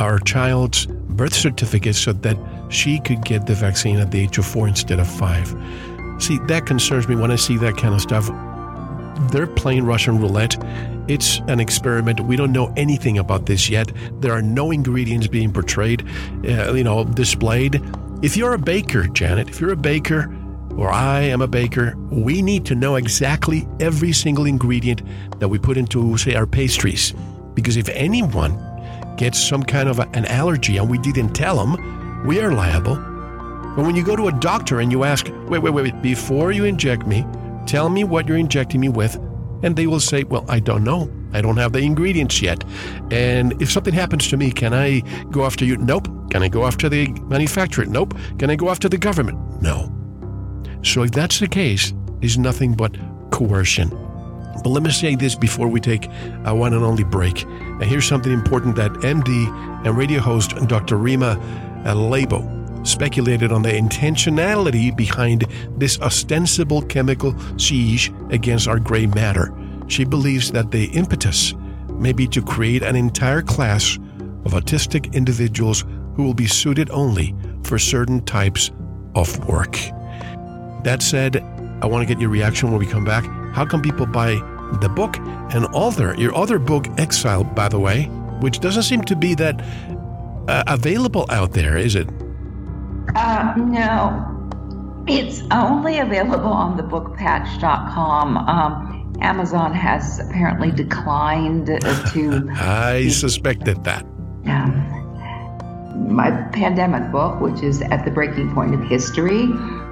our 0.00 0.18
child's 0.18 0.86
birth 0.86 1.34
certificate 1.34 1.94
so 1.94 2.12
that 2.12 2.36
she 2.70 2.98
could 2.98 3.24
get 3.24 3.46
the 3.46 3.54
vaccine 3.54 4.00
at 4.00 4.10
the 4.10 4.18
age 4.20 4.36
of 4.38 4.44
four 4.44 4.66
instead 4.66 4.98
of 4.98 5.06
five. 5.06 5.48
See, 6.18 6.38
that 6.48 6.66
concerns 6.66 7.06
me 7.06 7.14
when 7.14 7.30
I 7.30 7.36
see 7.36 7.56
that 7.58 7.76
kind 7.76 7.94
of 7.94 8.00
stuff. 8.00 8.28
They're 9.30 9.46
playing 9.46 9.84
Russian 9.84 10.18
roulette 10.18 10.56
it's 11.08 11.38
an 11.48 11.58
experiment. 11.58 12.20
We 12.20 12.36
don't 12.36 12.52
know 12.52 12.72
anything 12.76 13.18
about 13.18 13.46
this 13.46 13.70
yet. 13.70 13.90
There 14.20 14.32
are 14.32 14.42
no 14.42 14.70
ingredients 14.70 15.26
being 15.26 15.52
portrayed, 15.52 16.06
uh, 16.46 16.74
you 16.74 16.84
know, 16.84 17.04
displayed. 17.04 17.82
If 18.22 18.36
you're 18.36 18.52
a 18.52 18.58
baker, 18.58 19.06
Janet, 19.08 19.48
if 19.48 19.58
you're 19.58 19.72
a 19.72 19.76
baker, 19.76 20.30
or 20.76 20.90
I 20.90 21.22
am 21.22 21.40
a 21.40 21.48
baker, 21.48 21.96
we 22.10 22.42
need 22.42 22.66
to 22.66 22.74
know 22.74 22.96
exactly 22.96 23.66
every 23.80 24.12
single 24.12 24.44
ingredient 24.44 25.02
that 25.40 25.48
we 25.48 25.58
put 25.58 25.78
into, 25.78 26.16
say, 26.18 26.34
our 26.34 26.46
pastries. 26.46 27.14
Because 27.54 27.78
if 27.78 27.88
anyone 27.88 28.56
gets 29.16 29.42
some 29.42 29.62
kind 29.62 29.88
of 29.88 29.98
a, 29.98 30.08
an 30.12 30.26
allergy 30.26 30.76
and 30.76 30.90
we 30.90 30.98
didn't 30.98 31.32
tell 31.32 31.56
them, 31.56 32.26
we 32.26 32.38
are 32.40 32.52
liable. 32.52 32.96
But 33.76 33.86
when 33.86 33.96
you 33.96 34.04
go 34.04 34.14
to 34.14 34.28
a 34.28 34.32
doctor 34.32 34.80
and 34.80 34.92
you 34.92 35.04
ask, 35.04 35.26
wait, 35.48 35.62
wait, 35.62 35.72
wait, 35.72 36.02
before 36.02 36.52
you 36.52 36.64
inject 36.64 37.06
me, 37.06 37.24
tell 37.68 37.90
me 37.90 38.02
what 38.02 38.26
you're 38.26 38.38
injecting 38.38 38.80
me 38.80 38.88
with, 38.88 39.14
and 39.62 39.76
they 39.76 39.86
will 39.86 40.00
say, 40.00 40.24
Well, 40.24 40.44
I 40.48 40.58
don't 40.58 40.82
know. 40.82 41.10
I 41.32 41.42
don't 41.42 41.58
have 41.58 41.72
the 41.72 41.80
ingredients 41.80 42.40
yet. 42.40 42.64
And 43.10 43.60
if 43.60 43.70
something 43.70 43.92
happens 43.92 44.28
to 44.28 44.36
me, 44.36 44.50
can 44.50 44.72
I 44.72 45.00
go 45.30 45.44
after 45.44 45.64
you? 45.64 45.76
Nope. 45.76 46.08
Can 46.30 46.42
I 46.42 46.48
go 46.48 46.64
after 46.64 46.88
the 46.88 47.08
manufacturer? 47.28 47.84
Nope. 47.84 48.14
Can 48.38 48.50
I 48.50 48.56
go 48.56 48.70
after 48.70 48.88
the 48.88 48.96
government? 48.96 49.38
No. 49.62 49.92
So 50.82 51.02
if 51.02 51.10
that's 51.10 51.38
the 51.38 51.48
case, 51.48 51.92
it's 52.22 52.38
nothing 52.38 52.74
but 52.74 52.96
coercion. 53.30 53.90
But 54.62 54.70
let 54.70 54.82
me 54.82 54.90
say 54.90 55.14
this 55.14 55.34
before 55.34 55.68
we 55.68 55.80
take 55.80 56.08
a 56.44 56.54
one 56.54 56.72
and 56.72 56.82
only 56.82 57.04
break. 57.04 57.44
And 57.44 57.84
here's 57.84 58.06
something 58.06 58.32
important 58.32 58.76
that 58.76 58.90
MD 58.92 59.86
and 59.86 59.96
radio 59.96 60.20
host 60.20 60.56
Dr. 60.66 60.96
Rima 60.96 61.36
Laibow 61.84 62.57
speculated 62.82 63.52
on 63.52 63.62
the 63.62 63.70
intentionality 63.72 64.94
behind 64.96 65.44
this 65.76 66.00
ostensible 66.00 66.82
chemical 66.82 67.34
siege 67.58 68.12
against 68.30 68.68
our 68.68 68.78
gray 68.78 69.06
matter. 69.06 69.52
She 69.88 70.04
believes 70.04 70.52
that 70.52 70.70
the 70.70 70.86
impetus 70.86 71.54
may 71.88 72.12
be 72.12 72.26
to 72.28 72.42
create 72.42 72.82
an 72.82 72.96
entire 72.96 73.42
class 73.42 73.96
of 74.44 74.52
autistic 74.52 75.12
individuals 75.12 75.84
who 76.14 76.22
will 76.22 76.34
be 76.34 76.46
suited 76.46 76.90
only 76.90 77.34
for 77.64 77.78
certain 77.78 78.24
types 78.24 78.70
of 79.14 79.46
work. 79.46 79.72
That 80.84 81.02
said, 81.02 81.36
I 81.82 81.86
want 81.86 82.06
to 82.06 82.12
get 82.12 82.20
your 82.20 82.30
reaction 82.30 82.70
when 82.70 82.78
we 82.78 82.86
come 82.86 83.04
back. 83.04 83.24
How 83.52 83.64
can 83.64 83.80
people 83.82 84.06
buy 84.06 84.34
the 84.80 84.88
book 84.88 85.16
and 85.18 85.66
author, 85.66 86.14
your 86.18 86.34
other 86.34 86.58
book, 86.58 86.86
Exile, 86.98 87.44
by 87.44 87.68
the 87.68 87.78
way, 87.78 88.04
which 88.40 88.60
doesn't 88.60 88.82
seem 88.84 89.02
to 89.02 89.16
be 89.16 89.34
that 89.34 89.60
uh, 90.48 90.64
available 90.66 91.26
out 91.30 91.52
there, 91.52 91.76
is 91.76 91.94
it? 91.94 92.08
Uh, 93.14 93.54
no. 93.56 94.34
It's 95.06 95.42
only 95.50 95.98
available 95.98 96.52
on 96.52 96.76
the 96.76 96.82
bookpatch.com. 96.82 98.36
Um, 98.36 99.16
Amazon 99.20 99.72
has 99.74 100.20
apparently 100.20 100.70
declined 100.70 101.66
to. 102.12 102.48
I 102.52 103.08
suspected 103.08 103.84
that. 103.84 104.04
Um, 104.46 104.98
my 106.08 106.30
pandemic 106.52 107.10
book, 107.10 107.40
which 107.40 107.62
is 107.62 107.82
At 107.82 108.04
the 108.04 108.10
Breaking 108.10 108.54
Point 108.54 108.74
of 108.74 108.82
History 108.82 109.46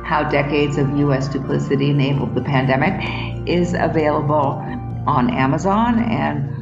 How 0.05 0.29
Decades 0.31 0.79
of 0.79 0.97
U.S. 0.99 1.29
Duplicity 1.29 1.91
Enabled 1.91 2.35
the 2.35 2.43
Pandemic, 2.43 3.49
is 3.49 3.75
available 3.75 4.62
on 5.07 5.31
Amazon 5.31 6.03
and 6.03 6.53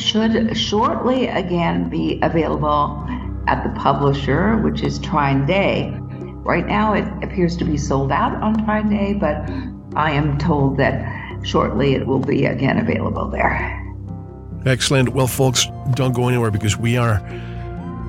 should 0.00 0.56
shortly 0.56 1.26
again 1.28 1.88
be 1.88 2.18
available 2.22 3.06
at 3.46 3.62
the 3.62 3.80
publisher, 3.80 4.56
which 4.58 4.82
is 4.82 4.98
Trine 4.98 5.46
Day. 5.46 5.94
Right 6.44 6.66
now, 6.66 6.94
it 6.94 7.04
appears 7.22 7.56
to 7.58 7.64
be 7.64 7.76
sold 7.76 8.10
out 8.10 8.34
on 8.42 8.64
Trine 8.64 8.88
Day, 8.88 9.14
but 9.14 9.36
I 9.94 10.10
am 10.12 10.38
told 10.38 10.76
that 10.78 11.46
shortly 11.46 11.94
it 11.94 12.06
will 12.06 12.20
be 12.20 12.46
again 12.46 12.78
available 12.78 13.28
there. 13.28 13.74
Excellent. 14.66 15.10
Well, 15.10 15.26
folks, 15.26 15.66
don't 15.94 16.12
go 16.12 16.28
anywhere 16.28 16.50
because 16.50 16.76
we 16.76 16.96
are 16.96 17.18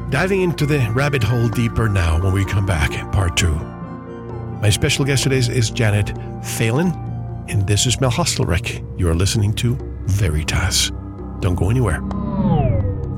diving 0.10 0.42
into 0.42 0.66
the 0.66 0.80
rabbit 0.94 1.24
hole 1.24 1.48
deeper 1.48 1.88
now 1.88 2.22
when 2.22 2.34
we 2.34 2.44
come 2.46 2.66
back, 2.66 2.92
part 3.12 3.38
two. 3.38 3.54
My 4.62 4.70
special 4.70 5.06
guest 5.06 5.24
today 5.24 5.38
is 5.38 5.70
Janet 5.70 6.12
Phelan, 6.44 6.92
and 7.48 7.66
this 7.66 7.86
is 7.86 8.02
Mel 8.02 8.12
Hostelrick. 8.12 8.84
You 9.00 9.10
are 9.10 9.16
listening 9.16 9.54
to 9.56 9.76
Veritas. 10.06 10.92
Don't 11.40 11.56
go 11.56 11.70
anywhere. 11.70 12.02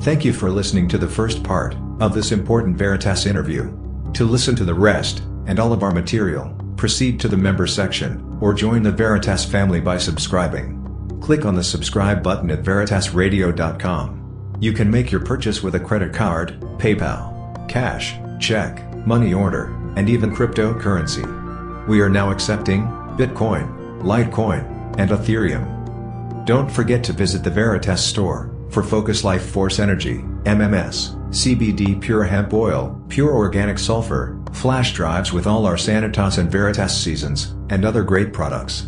Thank 0.02 0.26
you 0.26 0.34
for 0.34 0.50
listening 0.50 0.88
to 0.90 0.98
the 0.98 1.08
first 1.08 1.44
part 1.44 1.76
of 2.02 2.16
this 2.16 2.32
important 2.32 2.76
Veritas 2.76 3.28
interview. 3.28 3.72
To 4.14 4.26
listen 4.26 4.56
to 4.56 4.66
the 4.66 4.74
rest 4.74 5.22
and 5.46 5.60
all 5.60 5.72
of 5.72 5.84
our 5.84 5.92
material, 5.92 6.54
proceed 6.76 7.20
to 7.20 7.28
the 7.28 7.38
member 7.38 7.68
section 7.68 8.40
or 8.42 8.56
join 8.56 8.82
the 8.82 8.92
Veritas 8.92 9.46
family 9.46 9.80
by 9.80 10.00
subscribing. 10.00 10.80
Click 11.22 11.46
on 11.46 11.54
the 11.54 11.64
subscribe 11.64 12.24
button 12.24 12.50
at 12.50 12.64
veritasradio.com. 12.64 14.58
You 14.60 14.74
can 14.74 14.90
make 14.90 15.12
your 15.12 15.22
purchase 15.22 15.62
with 15.62 15.76
a 15.76 15.80
credit 15.80 16.12
card, 16.12 16.60
PayPal, 16.80 17.70
cash, 17.70 18.16
check, 18.40 18.84
money 19.06 19.34
order, 19.34 19.66
and 19.96 20.10
even 20.10 20.36
cryptocurrency. 20.36 21.88
We 21.88 22.02
are 22.02 22.10
now 22.10 22.32
accepting 22.32 22.84
Bitcoin, 23.16 24.02
Litecoin, 24.02 24.98
and 24.98 25.12
Ethereum. 25.12 26.46
Don't 26.48 26.72
forget 26.72 27.04
to 27.04 27.14
visit 27.14 27.44
the 27.44 27.52
Veritas 27.52 28.04
store 28.04 28.52
for 28.72 28.82
Focus 28.82 29.24
Life 29.24 29.46
Force 29.52 29.78
Energy, 29.78 30.24
MMS, 30.46 31.21
CBD 31.32 32.00
Pure 32.02 32.26
Hemp 32.26 32.54
Oil, 32.54 33.02
Pure 33.08 33.34
Organic 33.34 33.80
Sulfur, 33.80 34.38
flash 34.52 34.92
drives 34.92 35.32
with 35.32 35.48
all 35.48 35.66
our 35.66 35.78
Sanitas 35.78 36.38
and 36.38 36.52
Veritas 36.52 37.02
seasons, 37.02 37.56
and 37.70 37.86
other 37.86 38.04
great 38.04 38.34
products. 38.34 38.82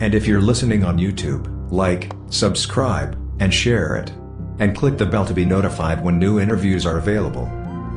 And 0.00 0.12
if 0.12 0.26
you're 0.26 0.40
listening 0.40 0.84
on 0.84 0.98
YouTube, 0.98 1.46
like, 1.70 2.10
subscribe, 2.30 3.16
and 3.38 3.54
share 3.54 3.94
it. 3.94 4.10
And 4.58 4.76
click 4.76 4.98
the 4.98 5.06
bell 5.06 5.24
to 5.24 5.32
be 5.32 5.44
notified 5.44 6.02
when 6.02 6.18
new 6.18 6.40
interviews 6.40 6.84
are 6.84 6.98
available. 6.98 7.46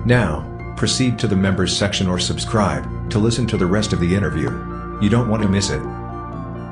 Now, 0.06 0.76
proceed 0.78 1.18
to 1.18 1.28
the 1.28 1.36
members 1.36 1.76
section 1.76 2.08
or 2.08 2.20
subscribe 2.20 3.10
to 3.10 3.18
listen 3.18 3.48
to 3.48 3.58
the 3.58 3.66
rest 3.66 3.94
of 3.94 4.00
the 4.00 4.14
interview. 4.16 4.50
You 5.02 5.10
don't 5.10 5.28
want 5.28 5.42
to 5.42 5.50
miss 5.50 5.72
it. 5.72 5.82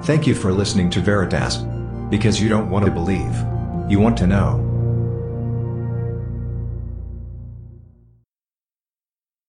Thank 0.03 0.27
you 0.27 0.35
for 0.35 0.51
listening 0.51 0.91
to 0.91 0.99
Veritas. 0.99 1.57
Because 2.11 2.39
you 2.39 2.49
don't 2.49 2.69
want 2.69 2.85
to 2.85 2.91
believe. 2.91 3.35
You 3.89 3.99
want 3.99 4.15
to 4.19 4.27
know. 4.27 4.68